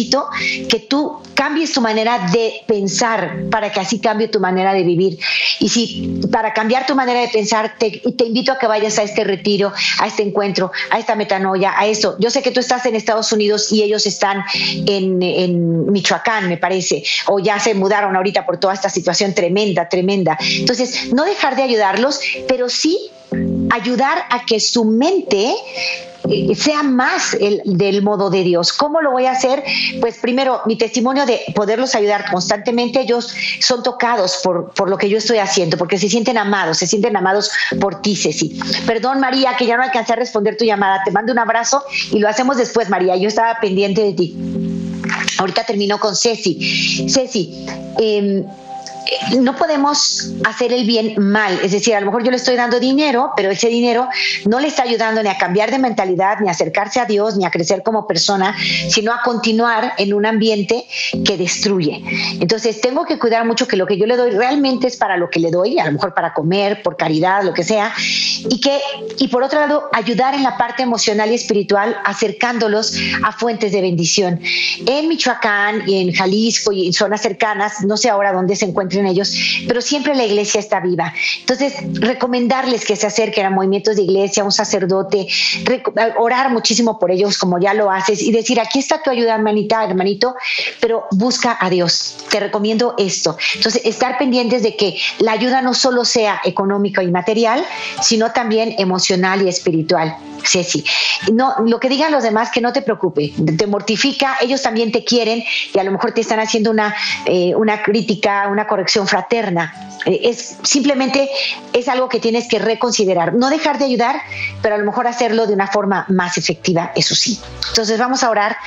que 0.69 0.79
tú 0.79 1.17
cambies 1.33 1.73
tu 1.73 1.81
manera 1.81 2.29
de 2.31 2.61
pensar 2.67 3.45
para 3.49 3.71
que 3.71 3.79
así 3.79 3.99
cambie 3.99 4.27
tu 4.27 4.39
manera 4.39 4.73
de 4.73 4.83
vivir. 4.83 5.19
Y 5.59 5.69
si 5.69 6.21
para 6.31 6.53
cambiar 6.53 6.85
tu 6.85 6.95
manera 6.95 7.21
de 7.21 7.27
pensar, 7.27 7.75
te, 7.77 8.01
invito 8.25 8.51
a 8.51 8.59
que 8.59 8.67
vayas 8.67 8.97
a 8.99 9.03
este 9.03 9.23
retiro, 9.23 9.73
a 9.99 10.07
este 10.07 10.23
encuentro, 10.23 10.71
a 10.89 10.99
esta 10.99 11.15
metanoia, 11.15 11.73
a 11.77 11.87
esto. 11.87 12.15
Yo 12.19 12.29
sé 12.29 12.41
que 12.41 12.51
tú 12.51 12.59
estás 12.59 12.85
en 12.85 12.95
Estados 12.95 13.31
Unidos 13.31 13.71
y 13.71 13.83
ellos 13.83 14.05
están 14.05 14.43
en, 14.87 15.21
en 15.21 15.91
Michoacán, 15.91 16.47
me 16.47 16.57
parece, 16.57 17.03
o 17.27 17.39
ya 17.39 17.59
se 17.59 17.73
mudaron 17.73 18.15
ahorita 18.15 18.45
por 18.45 18.57
toda 18.57 18.73
esta 18.73 18.89
situación 18.89 19.33
tremenda, 19.33 19.89
tremenda. 19.89 20.37
Entonces, 20.39 21.13
no 21.13 21.25
dejar 21.25 21.55
de 21.55 21.63
ayudarlos, 21.63 22.19
pero 22.47 22.69
sí 22.69 22.97
ayudar 23.71 24.25
a 24.29 24.45
que 24.45 24.59
su 24.59 24.85
mente 24.85 25.55
sea 26.55 26.83
más 26.83 27.33
el, 27.33 27.61
del 27.65 28.01
modo 28.01 28.29
de 28.29 28.43
Dios. 28.43 28.73
¿Cómo 28.73 29.01
lo 29.01 29.11
voy 29.11 29.25
a 29.25 29.31
hacer? 29.31 29.63
Pues 29.99 30.17
primero, 30.19 30.61
mi 30.65 30.77
testimonio 30.77 31.25
de 31.25 31.41
poderlos 31.55 31.95
ayudar 31.95 32.29
constantemente, 32.31 33.01
ellos 33.01 33.33
son 33.59 33.83
tocados 33.83 34.39
por, 34.43 34.71
por 34.71 34.89
lo 34.89 34.97
que 34.97 35.09
yo 35.09 35.17
estoy 35.17 35.39
haciendo, 35.39 35.77
porque 35.77 35.97
se 35.97 36.09
sienten 36.09 36.37
amados, 36.37 36.77
se 36.77 36.87
sienten 36.87 37.15
amados 37.15 37.51
por 37.79 38.01
ti, 38.01 38.15
Ceci. 38.15 38.59
Perdón, 38.85 39.19
María, 39.19 39.55
que 39.57 39.65
ya 39.65 39.77
no 39.77 39.83
alcancé 39.83 40.13
a 40.13 40.17
responder 40.17 40.57
tu 40.57 40.65
llamada. 40.65 41.01
Te 41.03 41.11
mando 41.11 41.31
un 41.31 41.39
abrazo 41.39 41.83
y 42.11 42.19
lo 42.19 42.27
hacemos 42.27 42.57
después, 42.57 42.89
María. 42.89 43.15
Yo 43.15 43.27
estaba 43.27 43.59
pendiente 43.59 44.01
de 44.01 44.13
ti. 44.13 44.35
Ahorita 45.37 45.63
termino 45.63 45.99
con 45.99 46.15
Ceci. 46.15 47.07
Ceci, 47.09 47.65
eh, 47.99 47.99
eh, 47.99 48.45
no 49.39 49.55
podemos 49.55 50.31
hacer 50.45 50.73
el 50.73 50.85
bien 50.85 51.15
mal. 51.17 51.59
Es 51.63 51.71
decir, 51.71 51.95
a 51.95 51.99
lo 51.99 52.07
mejor 52.07 52.23
yo 52.23 52.31
le 52.31 52.37
estoy 52.37 52.55
dando 52.55 52.79
dinero, 52.79 53.31
pero 53.35 53.51
ese 53.51 53.67
dinero 53.67 54.07
no 54.45 54.59
le 54.59 54.67
está 54.67 54.83
ayudando 54.83 55.21
ni 55.23 55.29
a 55.29 55.37
cambiar 55.37 55.71
de 55.71 55.79
mentalidad, 55.79 56.39
ni 56.39 56.47
a 56.47 56.51
acercarse 56.51 56.99
a 56.99 57.05
Dios, 57.05 57.37
ni 57.37 57.45
a 57.45 57.51
crecer 57.51 57.83
como 57.83 58.07
persona, 58.07 58.55
sino 58.89 59.13
a 59.13 59.21
continuar 59.23 59.93
en 59.97 60.13
un 60.13 60.25
ambiente 60.25 60.85
que 61.25 61.37
destruye. 61.37 62.03
Entonces, 62.39 62.81
tengo 62.81 63.05
que 63.05 63.19
cuidar 63.19 63.45
mucho 63.45 63.67
que 63.67 63.75
lo 63.75 63.85
que 63.85 63.97
yo 63.97 64.05
le 64.05 64.17
doy 64.17 64.31
realmente 64.31 64.87
es 64.87 64.97
para 64.97 65.17
lo 65.17 65.29
que 65.29 65.39
le 65.39 65.51
doy, 65.51 65.79
a 65.79 65.85
lo 65.85 65.93
mejor 65.93 66.13
para 66.13 66.33
comer, 66.33 66.81
por 66.83 66.97
caridad, 66.97 67.43
lo 67.43 67.53
que 67.53 67.63
sea, 67.63 67.93
y 68.49 68.59
que, 68.59 68.79
y 69.17 69.27
por 69.27 69.43
otro 69.43 69.59
lado, 69.59 69.89
ayudar 69.93 70.33
en 70.33 70.43
la 70.43 70.57
parte 70.57 70.83
emocional 70.83 71.31
y 71.31 71.35
espiritual, 71.35 71.97
acercándolos 72.05 72.95
a 73.23 73.31
fuentes 73.31 73.71
de 73.71 73.81
bendición. 73.81 74.39
En 74.85 75.07
Michoacán 75.07 75.83
y 75.87 76.01
en 76.01 76.13
Jalisco 76.13 76.71
y 76.71 76.87
en 76.87 76.93
zonas 76.93 77.21
cercanas, 77.21 77.83
no 77.85 77.97
sé 77.97 78.09
ahora 78.09 78.33
dónde 78.33 78.55
se 78.55 78.65
encuentren 78.91 79.07
ellos, 79.07 79.33
pero 79.67 79.81
siempre 79.81 80.15
la 80.15 80.25
iglesia 80.25 80.59
está 80.59 80.79
viva. 80.79 81.13
Entonces, 81.39 81.73
recomendarles 81.93 82.85
que 82.85 82.95
se 82.95 83.07
acerquen 83.07 83.45
a 83.45 83.49
movimientos 83.49 83.95
de 83.95 84.03
iglesia, 84.03 84.43
a 84.43 84.45
un 84.45 84.51
sacerdote, 84.51 85.27
orar 86.17 86.51
muchísimo 86.51 86.99
por 86.99 87.11
ellos 87.11 87.37
como 87.37 87.59
ya 87.59 87.73
lo 87.73 87.89
haces 87.89 88.21
y 88.21 88.31
decir, 88.31 88.59
aquí 88.59 88.79
está 88.79 89.01
tu 89.01 89.09
ayuda, 89.09 89.35
hermanita, 89.35 89.83
hermanito, 89.83 90.35
pero 90.79 91.05
busca 91.11 91.57
a 91.59 91.69
Dios. 91.69 92.17
Te 92.29 92.39
recomiendo 92.39 92.95
esto. 92.97 93.37
Entonces, 93.55 93.81
estar 93.85 94.17
pendientes 94.17 94.63
de 94.63 94.75
que 94.75 94.97
la 95.19 95.33
ayuda 95.33 95.61
no 95.61 95.73
solo 95.73 96.05
sea 96.05 96.41
económica 96.43 97.03
y 97.03 97.11
material, 97.11 97.63
sino 98.01 98.31
también 98.31 98.75
emocional 98.77 99.41
y 99.41 99.49
espiritual. 99.49 100.15
Ceci. 100.43 100.83
No, 101.31 101.53
lo 101.65 101.79
que 101.79 101.89
digan 101.89 102.11
los 102.11 102.23
demás, 102.23 102.49
que 102.51 102.61
no 102.61 102.73
te 102.73 102.81
preocupe, 102.81 103.33
te 103.57 103.67
mortifica, 103.67 104.37
ellos 104.41 104.61
también 104.61 104.91
te 104.91 105.03
quieren 105.03 105.43
y 105.73 105.79
a 105.79 105.83
lo 105.83 105.91
mejor 105.91 106.13
te 106.13 106.21
están 106.21 106.39
haciendo 106.39 106.71
una, 106.71 106.95
eh, 107.25 107.53
una 107.55 107.83
crítica, 107.83 108.47
una 108.49 108.67
corrección 108.67 108.80
fraterna. 108.87 109.73
Eh, 110.05 110.21
es 110.23 110.57
simplemente 110.63 111.29
es 111.73 111.87
algo 111.87 112.09
que 112.09 112.19
tienes 112.19 112.47
que 112.47 112.59
reconsiderar. 112.59 113.33
No 113.33 113.49
dejar 113.49 113.77
de 113.77 113.85
ayudar, 113.85 114.21
pero 114.61 114.75
a 114.75 114.77
lo 114.77 114.85
mejor 114.85 115.07
hacerlo 115.07 115.47
de 115.47 115.53
una 115.53 115.67
forma 115.67 116.05
más 116.09 116.37
efectiva, 116.37 116.91
eso 116.95 117.15
sí. 117.15 117.39
Entonces 117.69 117.99
vamos 117.99 118.23
a 118.23 118.29
orar 118.29 118.57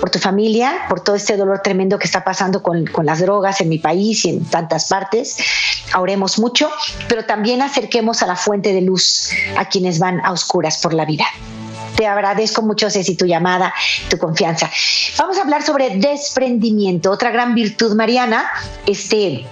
por 0.00 0.10
tu 0.10 0.18
familia, 0.18 0.72
por 0.88 1.00
todo 1.00 1.16
este 1.16 1.36
dolor 1.36 1.60
tremendo 1.62 1.98
que 1.98 2.06
está 2.06 2.24
pasando 2.24 2.62
con, 2.62 2.86
con 2.86 3.06
las 3.06 3.20
drogas 3.20 3.60
en 3.60 3.68
mi 3.68 3.78
país 3.78 4.24
y 4.24 4.30
en 4.30 4.44
tantas 4.44 4.88
partes. 4.88 5.36
Oremos 5.96 6.38
mucho, 6.38 6.70
pero 7.08 7.24
también 7.24 7.62
acerquemos 7.62 8.22
a 8.22 8.26
la 8.26 8.36
fuente 8.36 8.72
de 8.72 8.80
luz 8.80 9.30
a 9.56 9.68
quienes 9.68 9.98
van 9.98 10.20
a 10.24 10.32
oscuras 10.32 10.78
por 10.78 10.94
la 10.94 11.04
vida. 11.04 11.26
Te 11.96 12.06
agradezco 12.06 12.62
mucho, 12.62 12.90
Ceci, 12.90 13.14
tu 13.14 13.24
llamada, 13.24 13.72
tu 14.08 14.18
confianza. 14.18 14.68
Vamos 15.16 15.38
a 15.38 15.42
hablar 15.42 15.62
sobre 15.62 15.96
desprendimiento, 15.96 17.10
otra 17.10 17.30
gran 17.30 17.54
virtud 17.54 17.94
mariana. 17.94 18.50
Este 18.86 19.46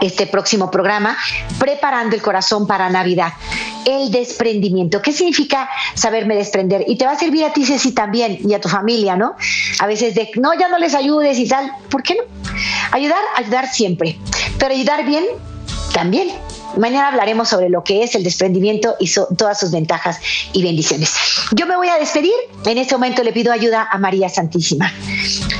este 0.00 0.26
próximo 0.26 0.70
programa, 0.70 1.16
preparando 1.58 2.14
el 2.14 2.22
corazón 2.22 2.66
para 2.66 2.88
Navidad. 2.90 3.32
El 3.84 4.10
desprendimiento. 4.10 5.00
¿Qué 5.00 5.12
significa 5.12 5.68
saberme 5.94 6.34
desprender? 6.34 6.84
Y 6.88 6.96
te 6.96 7.06
va 7.06 7.12
a 7.12 7.18
servir 7.18 7.44
a 7.44 7.52
ti, 7.52 7.64
Ceci, 7.64 7.92
también, 7.92 8.38
y 8.44 8.52
a 8.54 8.60
tu 8.60 8.68
familia, 8.68 9.16
¿no? 9.16 9.36
A 9.78 9.86
veces 9.86 10.14
de, 10.14 10.30
no, 10.36 10.54
ya 10.54 10.68
no 10.68 10.78
les 10.78 10.94
ayudes 10.94 11.38
y 11.38 11.48
tal. 11.48 11.70
¿Por 11.88 12.02
qué 12.02 12.14
no? 12.14 12.22
Ayudar, 12.90 13.20
ayudar 13.36 13.68
siempre. 13.68 14.18
Pero 14.58 14.74
ayudar 14.74 15.04
bien, 15.04 15.24
también. 15.92 16.30
Mañana 16.76 17.08
hablaremos 17.08 17.48
sobre 17.48 17.68
lo 17.68 17.82
que 17.82 18.02
es 18.02 18.14
el 18.14 18.24
desprendimiento 18.24 18.96
y 18.98 19.10
todas 19.36 19.60
sus 19.60 19.70
ventajas 19.70 20.18
y 20.52 20.62
bendiciones. 20.62 21.14
Yo 21.52 21.66
me 21.66 21.76
voy 21.76 21.88
a 21.88 21.98
despedir. 21.98 22.34
En 22.64 22.78
este 22.78 22.94
momento 22.94 23.22
le 23.22 23.32
pido 23.32 23.52
ayuda 23.52 23.88
a 23.90 23.98
María 23.98 24.28
Santísima. 24.28 24.92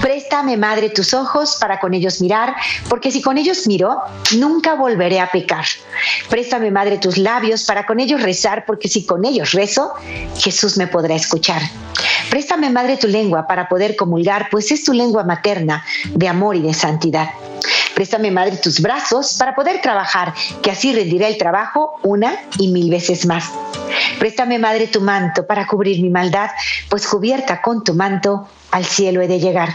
Préstame, 0.03 0.57
Madre, 0.57 0.91
tus 0.91 1.15
ojos 1.15 1.57
para 1.61 1.81
con 1.81 1.95
ellos 1.95 2.21
mirar, 2.21 2.55
porque 2.89 3.11
si 3.11 3.23
con 3.23 3.39
ellos 3.39 3.67
miro, 3.67 3.97
nunca 4.37 4.75
volveré 4.75 5.21
a 5.21 5.31
pecar. 5.31 5.65
Préstame, 6.29 6.71
Madre, 6.71 6.99
tus 6.99 7.17
labios 7.17 7.65
para 7.65 7.87
con 7.87 8.01
ellos 8.01 8.23
rezar, 8.23 8.65
porque 8.67 8.89
si 8.89 9.07
con 9.07 9.25
ellos 9.25 9.53
rezo, 9.53 9.95
Jesús 10.39 10.77
me 10.77 10.87
podrá 10.87 11.15
escuchar. 11.15 11.63
Préstame, 12.31 12.71
Madre, 12.71 12.97
tu 12.97 13.07
lengua 13.07 13.47
para 13.47 13.69
poder 13.69 13.97
comulgar, 13.97 14.49
pues 14.51 14.71
es 14.71 14.85
tu 14.85 14.93
lengua 14.93 15.25
materna 15.25 15.85
de 16.11 16.29
amor 16.29 16.57
y 16.57 16.63
de 16.63 16.75
santidad. 16.75 17.31
Préstame, 17.95 18.31
Madre, 18.31 18.57
tus 18.57 18.81
brazos 18.81 19.35
para 19.39 19.55
poder 19.55 19.81
trabajar, 19.81 20.35
que 20.63 20.71
así 20.71 20.93
rendiré 20.93 21.29
el 21.29 21.39
trabajo 21.39 21.99
una 22.03 22.35
y 22.59 22.69
mil 22.69 22.91
veces 22.91 23.27
más. 23.27 23.51
Préstame, 24.19 24.59
Madre, 24.59 24.87
tu 24.87 25.01
manto 25.01 25.47
para 25.47 25.67
cubrir 25.67 26.03
mi 26.03 26.11
maldad, 26.11 26.51
pues 26.89 27.07
cubierta 27.07 27.63
con 27.63 27.85
tu 27.85 27.95
manto 27.95 28.49
al 28.71 28.85
cielo 28.85 29.21
he 29.21 29.29
de 29.29 29.41
llegar. 29.41 29.71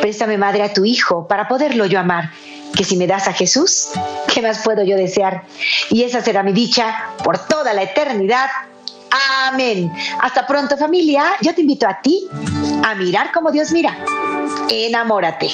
Préstame, 0.00 0.38
Madre, 0.38 0.62
a 0.62 0.72
tu 0.72 0.84
Hijo 0.84 1.26
para 1.26 1.48
poderlo 1.48 1.86
yo 1.86 1.98
amar, 1.98 2.30
que 2.74 2.84
si 2.84 2.96
me 2.96 3.06
das 3.06 3.28
a 3.28 3.32
Jesús, 3.32 3.88
¿qué 4.32 4.42
más 4.42 4.62
puedo 4.62 4.82
yo 4.82 4.96
desear? 4.96 5.42
Y 5.90 6.04
esa 6.04 6.22
será 6.22 6.42
mi 6.42 6.52
dicha 6.52 7.10
por 7.22 7.38
toda 7.38 7.72
la 7.74 7.82
eternidad. 7.82 8.48
Amén. 9.46 9.92
Hasta 10.20 10.46
pronto 10.46 10.76
familia. 10.76 11.24
Yo 11.42 11.54
te 11.54 11.60
invito 11.60 11.86
a 11.86 12.00
ti 12.00 12.26
a 12.82 12.94
mirar 12.94 13.30
como 13.32 13.50
Dios 13.50 13.72
mira. 13.72 13.96
Enamórate. 14.70 15.50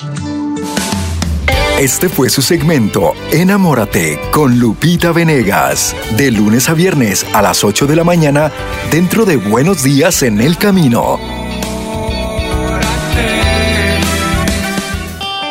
Este 1.79 2.09
fue 2.09 2.29
su 2.29 2.43
segmento 2.43 3.15
Enamórate 3.31 4.19
con 4.33 4.59
Lupita 4.59 5.13
Venegas, 5.13 5.95
de 6.17 6.33
lunes 6.33 6.69
a 6.69 6.75
viernes 6.75 7.25
a 7.35 7.41
las 7.41 7.63
8 7.63 7.87
de 7.87 7.95
la 7.95 8.03
mañana 8.03 8.51
dentro 8.91 9.25
de 9.25 9.37
Buenos 9.37 9.85
Días 9.85 10.25
en 10.25 10.41
el 10.41 10.59
Camino. 10.59 11.21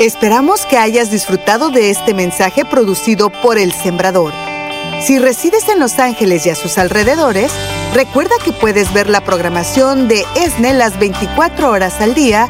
Esperamos 0.02 0.66
que 0.66 0.78
hayas 0.78 1.12
disfrutado 1.12 1.70
de 1.70 1.92
este 1.92 2.14
mensaje 2.14 2.66
producido 2.66 3.30
por 3.30 3.58
El 3.58 3.72
Sembrador. 3.72 4.34
Si 5.02 5.20
resides 5.20 5.70
en 5.70 5.80
Los 5.80 5.98
Ángeles 5.98 6.46
y 6.46 6.50
a 6.50 6.56
sus 6.56 6.78
alrededores, 6.78 7.54
recuerda 7.94 8.36
que 8.44 8.52
puedes 8.52 8.92
ver 8.92 9.10
la 9.10 9.22
programación 9.22 10.10
de 10.10 10.26
ESNE 10.36 10.74
las 10.74 11.00
24 11.00 11.72
horas 11.72 12.02
al 12.02 12.14
día 12.14 12.50